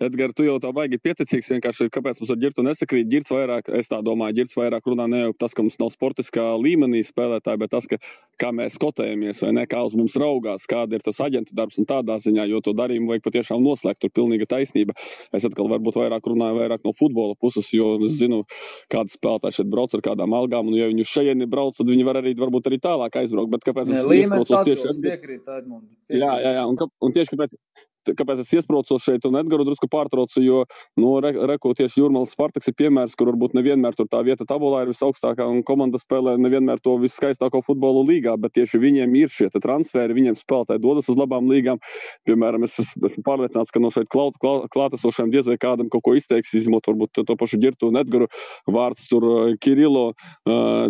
Edgars, 0.00 0.32
tu 0.32 0.46
jau 0.46 0.54
tā 0.56 0.70
baigi 0.72 0.96
pieticīgs. 0.96 1.50
Vienkārši 1.52 1.90
kāpēc 1.92 2.22
mums 2.22 2.30
ar 2.32 2.38
ģirtu 2.40 2.62
nesakrīt? 2.64 3.08
Girts 3.12 3.32
vairāk, 3.34 3.66
es 3.76 3.90
tā 3.90 3.98
domāju, 4.04 4.38
ģirts 4.38 4.56
vairāk 4.56 4.86
runā 4.88 5.04
ne 5.12 5.18
jau 5.26 5.34
tas, 5.42 5.52
ka 5.52 5.60
mums 5.60 5.76
nav 5.82 5.90
sportiskā 5.92 6.46
līmenī 6.56 7.02
spēlētāji, 7.04 7.60
bet 7.60 7.72
tas, 7.74 7.88
ka, 7.90 7.98
kā 8.40 8.48
mēs 8.56 8.78
skotējamies 8.78 9.42
vai 9.44 9.50
ne, 9.58 9.64
kā 9.68 9.82
uz 9.84 9.96
mums 9.98 10.16
raugās, 10.20 10.64
kāda 10.70 10.96
ir 10.96 11.04
tas 11.04 11.20
aģentu 11.20 11.52
darbs 11.58 11.76
un 11.82 11.88
tādā 11.90 12.16
ziņā, 12.24 12.46
jo 12.48 12.62
to 12.64 12.72
darījumu 12.78 13.12
vajag 13.12 13.26
patiešām 13.26 13.60
noslēgt. 13.66 14.00
Tur 14.00 14.14
pilnīga 14.16 14.48
taisnība. 14.48 14.96
Es 15.36 15.44
atkal 15.44 15.68
varbūt 15.68 16.00
vairāk 16.00 16.32
runāju 16.32 16.56
vairāk 16.62 16.88
no 16.88 16.96
futbola 16.96 17.36
puses, 17.36 17.68
jo 17.76 17.92
es 18.08 18.16
zinu, 18.22 18.40
kāda 18.88 19.12
spēlētāja 19.12 19.60
šeit 19.60 19.68
brauc 19.74 19.98
ar 20.00 20.06
kādām 20.08 20.32
algām, 20.38 20.72
un 20.72 20.80
ja 20.80 20.88
viņi 20.88 21.08
šejieni 21.12 21.50
brauc, 21.50 21.76
tad 21.76 21.92
viņi 21.92 22.08
var 22.08 22.22
arī 22.22 22.32
varbūt 22.40 22.72
arī 22.72 22.80
tālāk 22.80 23.20
aizbraukt. 23.20 23.52
Bet 23.52 23.68
kāpēc 23.68 23.92
es 23.92 24.08
līmenis 24.08 24.48
tieši 24.48 24.96
piekrīt 25.04 25.54
Edmundu? 25.60 25.92
Jā, 26.08 26.32
jā, 26.40 26.56
jā. 26.56 26.66
Un, 26.72 26.80
un 26.80 27.18
tieši 27.20 27.36
kāpēc 27.36 27.60
kāpēc 28.08 28.42
es 28.44 28.52
iesprūcu 28.58 28.98
šeit 29.02 29.26
un 29.28 29.38
Edgars 29.40 29.66
drusku 29.68 29.88
pārtraucu, 29.90 30.42
jo, 30.44 30.62
nu, 31.00 31.12
re, 31.24 31.32
reko 31.52 31.72
tieši 31.76 32.02
Jurmāls 32.02 32.34
Spartaks 32.34 32.70
ir 32.70 32.76
piemērs, 32.78 33.16
kur 33.18 33.30
varbūt 33.32 33.56
nevienmēr 33.58 33.96
tur 33.98 34.08
tā 34.10 34.22
vieta 34.26 34.46
tabulā 34.48 34.84
ir 34.84 34.92
visaugstākā 34.92 35.46
un 35.50 35.62
komanda 35.66 36.00
spēlē 36.00 36.36
nevienmēr 36.40 36.80
to 36.84 36.96
viskaistāko 37.02 37.62
futbolu 37.66 38.04
līgā, 38.08 38.36
bet 38.40 38.54
tieši 38.58 38.80
viņiem 38.80 39.16
ir 39.20 39.32
šie 39.32 39.50
transferi, 39.60 40.16
viņiem 40.16 40.38
spēlētāji 40.38 40.82
dodas 40.82 41.10
uz 41.12 41.18
labām 41.18 41.50
līgām. 41.50 41.80
Piemēram, 42.28 42.64
es 42.64 42.78
esmu 42.80 43.24
pārliecināts, 43.26 43.72
ka 43.74 43.82
no 43.82 43.90
šeit 43.94 44.08
klāt, 44.12 44.38
klāt, 44.40 44.68
klātesošiem 44.72 45.32
diez 45.34 45.48
vai 45.50 45.58
kādam 45.60 45.90
kaut 45.92 46.04
ko 46.06 46.14
izteiks, 46.16 46.54
izņemot 46.56 46.88
varbūt 46.90 47.22
to 47.26 47.36
pašu 47.36 47.60
Girtu 47.60 47.90
un 47.90 48.00
Edgaru 48.00 48.30
vārds 48.70 49.08
tur 49.10 49.26
Kirilo 49.60 50.10
uh, 50.12 50.88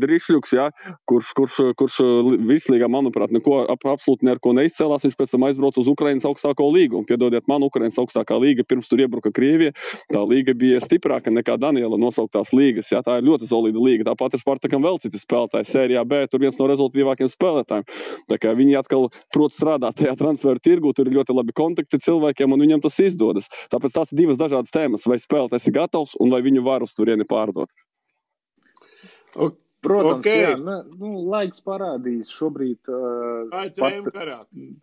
Drišļuks, 0.00 0.54
ja, 0.56 0.68
kurš, 1.10 1.32
kurš, 1.38 1.58
kurš 1.80 2.00
vislīgā, 2.50 2.88
manuprāt, 2.90 3.32
neko 3.34 3.64
ap, 3.70 3.86
absolūti 3.88 4.28
neko 4.28 4.54
neizcēlās. 4.58 5.06
Viņš 5.06 5.18
pēc 5.18 5.34
tam 5.34 5.46
aizbrauca 5.48 5.82
uz 5.82 5.90
Ukrainas 6.10 6.26
augstāko 6.26 6.66
līgu. 6.74 6.98
Un, 6.98 7.06
piedodiet 7.06 7.46
man, 7.46 7.62
Ukrainas 7.62 7.98
augstākā 8.00 8.34
līga 8.42 8.64
pirms 8.66 8.88
tur 8.90 8.98
iebruka 8.98 9.30
Krievija. 9.30 9.72
Tā 10.10 10.22
līga 10.26 10.54
bija 10.58 10.80
stiprāka 10.82 11.30
nekā 11.30 11.56
Daniela 11.60 11.98
nosauktās 12.00 12.50
līgas. 12.52 12.90
Ja, 12.90 13.02
tā 13.06 13.20
ir 13.20 13.28
ļoti 13.28 13.46
solida 13.46 13.78
līga. 13.78 14.08
Tāpat 14.10 14.34
ir 14.34 14.42
Spartakam 14.42 14.82
vēl 14.82 14.98
citi 15.02 15.20
spēlētāji. 15.20 15.68
Sērijā 15.70 16.02
B 16.04 16.24
tur 16.26 16.42
viens 16.42 16.58
no 16.58 16.66
rezultātīvākajiem 16.70 17.30
spēlētājiem. 17.30 17.86
Tā 18.26 18.40
kā 18.42 18.56
viņi 18.58 18.76
atkal 18.80 19.08
prot 19.30 19.54
strādāt 19.54 20.00
tajā 20.02 20.16
transferu 20.18 20.58
tirgu, 20.58 20.94
tur 20.96 21.06
ir 21.06 21.20
ļoti 21.20 21.36
labi 21.38 21.54
kontakti 21.54 22.02
cilvēkiem 22.02 22.50
un 22.50 22.66
viņiem 22.66 22.82
tas 22.82 22.98
izdodas. 23.06 23.50
Tāpēc 23.70 23.94
tās 23.94 24.10
ir 24.10 24.24
divas 24.24 24.42
dažādas 24.42 24.74
tēmas. 24.74 25.06
Vai 25.06 25.22
spēlētājs 25.22 25.70
ir 25.70 25.78
gatavs 25.78 26.18
un 26.18 26.34
vai 26.34 26.42
viņu 26.42 26.66
var 26.66 26.82
uz 26.86 26.94
turieni 26.98 27.28
pārdot. 27.28 27.70
Okay. 29.30 29.69
Protams, 29.80 30.26
Okay. 30.26 30.42
jā, 30.44 30.56
ne, 30.60 30.76
nu, 31.00 31.10
laiks 31.32 31.62
parādīs 31.64 32.28
šobrīd. 32.36 32.90
Uh. 32.92 33.48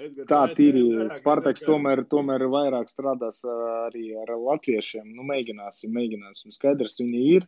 Edgar, 0.02 0.26
Tā 0.32 0.39
tīri 0.58 0.84
Spartaks 1.14 1.62
tomēr, 1.68 2.02
tomēr 2.10 2.48
vairāk 2.50 2.89
strādās 2.89 3.43
ā, 3.45 3.58
arī 3.91 4.08
ar 4.18 4.34
latviešiem. 4.34 5.06
Nu, 5.14 5.28
mēģināsim, 5.30 5.93
mēģināsim. 5.93 6.56
Skaidrs, 6.56 6.98
viņi 7.04 7.24
ir. 7.36 7.48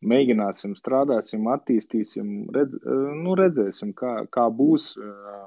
Mēģināsim, 0.00 0.76
strādāsim, 0.80 1.48
attīstīsim, 1.52 2.28
redz, 2.56 2.76
ā, 2.80 2.98
nu, 3.20 3.34
redzēsim, 3.36 3.92
kā, 3.96 4.22
kā 4.32 4.48
būs. 4.52 4.94
Ā, 5.00 5.40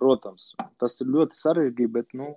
Protams, 0.00 0.50
tas 0.82 0.98
ir 1.00 1.08
ļoti 1.14 1.38
sarežģīti, 1.38 1.92
bet, 1.94 2.08
nu, 2.18 2.34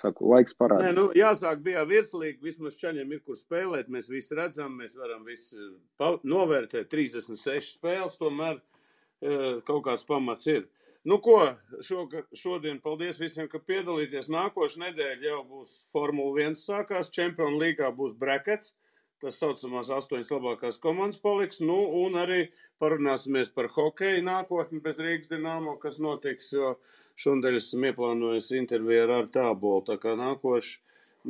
saku, 0.00 0.28
laiks 0.32 0.54
Nē, 0.54 0.58
parādīs. 0.58 0.94
nu, 0.96 1.06
jāsāk 1.16 1.62
bija 1.64 1.84
virslīgi, 1.88 2.42
vismaz 2.42 2.76
čaņiem 2.80 3.12
ir 3.12 3.22
kur 3.26 3.38
spēlēt, 3.38 3.90
mēs 3.92 4.08
visi 4.10 4.36
redzam, 4.38 4.76
mēs 4.78 4.96
varam 4.98 5.24
visi 5.26 5.58
novērtēt 6.00 6.90
36 6.92 7.76
spēles, 7.76 8.18
tomēr 8.20 8.58
eh, 8.58 9.60
kaut 9.66 9.84
kāds 9.88 10.06
pamats 10.08 10.48
ir. 10.50 10.68
Nu 11.04 11.18
ko, 11.18 11.40
šoga, 11.82 12.22
šodien 12.36 12.78
paldies 12.82 13.18
visiem, 13.18 13.48
ka 13.50 13.58
piedalīties. 13.58 14.28
Nākošu 14.30 14.84
nedēļu 14.84 15.26
jau 15.26 15.40
būs 15.48 15.72
Formula 15.90 16.44
1 16.44 16.54
sākās, 16.60 17.10
Champions 17.10 17.58
Līgā 17.58 17.90
būs 17.96 18.14
brackets, 18.18 18.76
tas 19.22 19.38
saucamās 19.38 19.90
astoņas 19.94 20.30
labākās 20.34 20.80
komandas 20.82 21.20
paliks, 21.22 21.60
nu 21.62 21.78
un 22.02 22.18
arī 22.18 22.40
parunāsimies 22.82 23.52
par 23.54 23.70
hokeju 23.72 24.24
nākotni 24.26 24.82
bez 24.82 24.98
Rīgas 25.02 25.30
Dinamo, 25.30 25.76
kas 25.82 26.00
notiks, 26.02 26.50
jo 26.56 26.74
šodien 27.14 27.58
esmu 27.58 27.92
ieplānojis 27.92 28.50
interviju 28.58 29.06
ar 29.06 29.28
Tābolu, 29.32 29.84
tā 29.86 29.98
kā 30.02 30.16
nākošu 30.18 30.80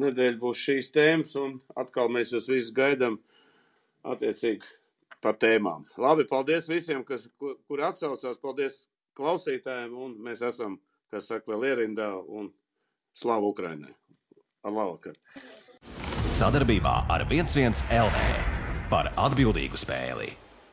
nedēļu 0.02 0.40
būs 0.40 0.62
šīs 0.66 0.88
tēmas, 0.94 1.34
un 1.36 1.58
atkal 1.76 2.08
mēs 2.12 2.32
jūs 2.32 2.48
visus 2.48 2.72
gaidām 2.76 3.18
attiecīgi 4.08 4.78
pa 5.22 5.34
tēmām. 5.36 5.84
Labi, 6.00 6.26
paldies 6.30 6.70
visiem, 6.70 7.04
kas, 7.06 7.28
kur, 7.38 7.58
kur 7.68 7.84
atsaucās, 7.86 8.40
paldies 8.42 8.86
klausītājiem, 9.18 9.92
un 9.92 10.16
mēs 10.24 10.42
esam, 10.48 10.80
kas 11.12 11.28
saka, 11.30 11.52
vēl 11.52 11.68
ierindā, 11.72 12.14
un 12.16 12.50
slavu 13.12 13.52
Ukrainai. 13.52 13.92
Ar 14.64 14.74
labvakar! 14.74 15.18
Sadarbībā 16.42 16.92
ar 17.14 17.22
11 17.30 17.84
LV 17.94 18.22
par 18.90 19.12
atbildīgu 19.28 19.78
spēli. 19.78 20.41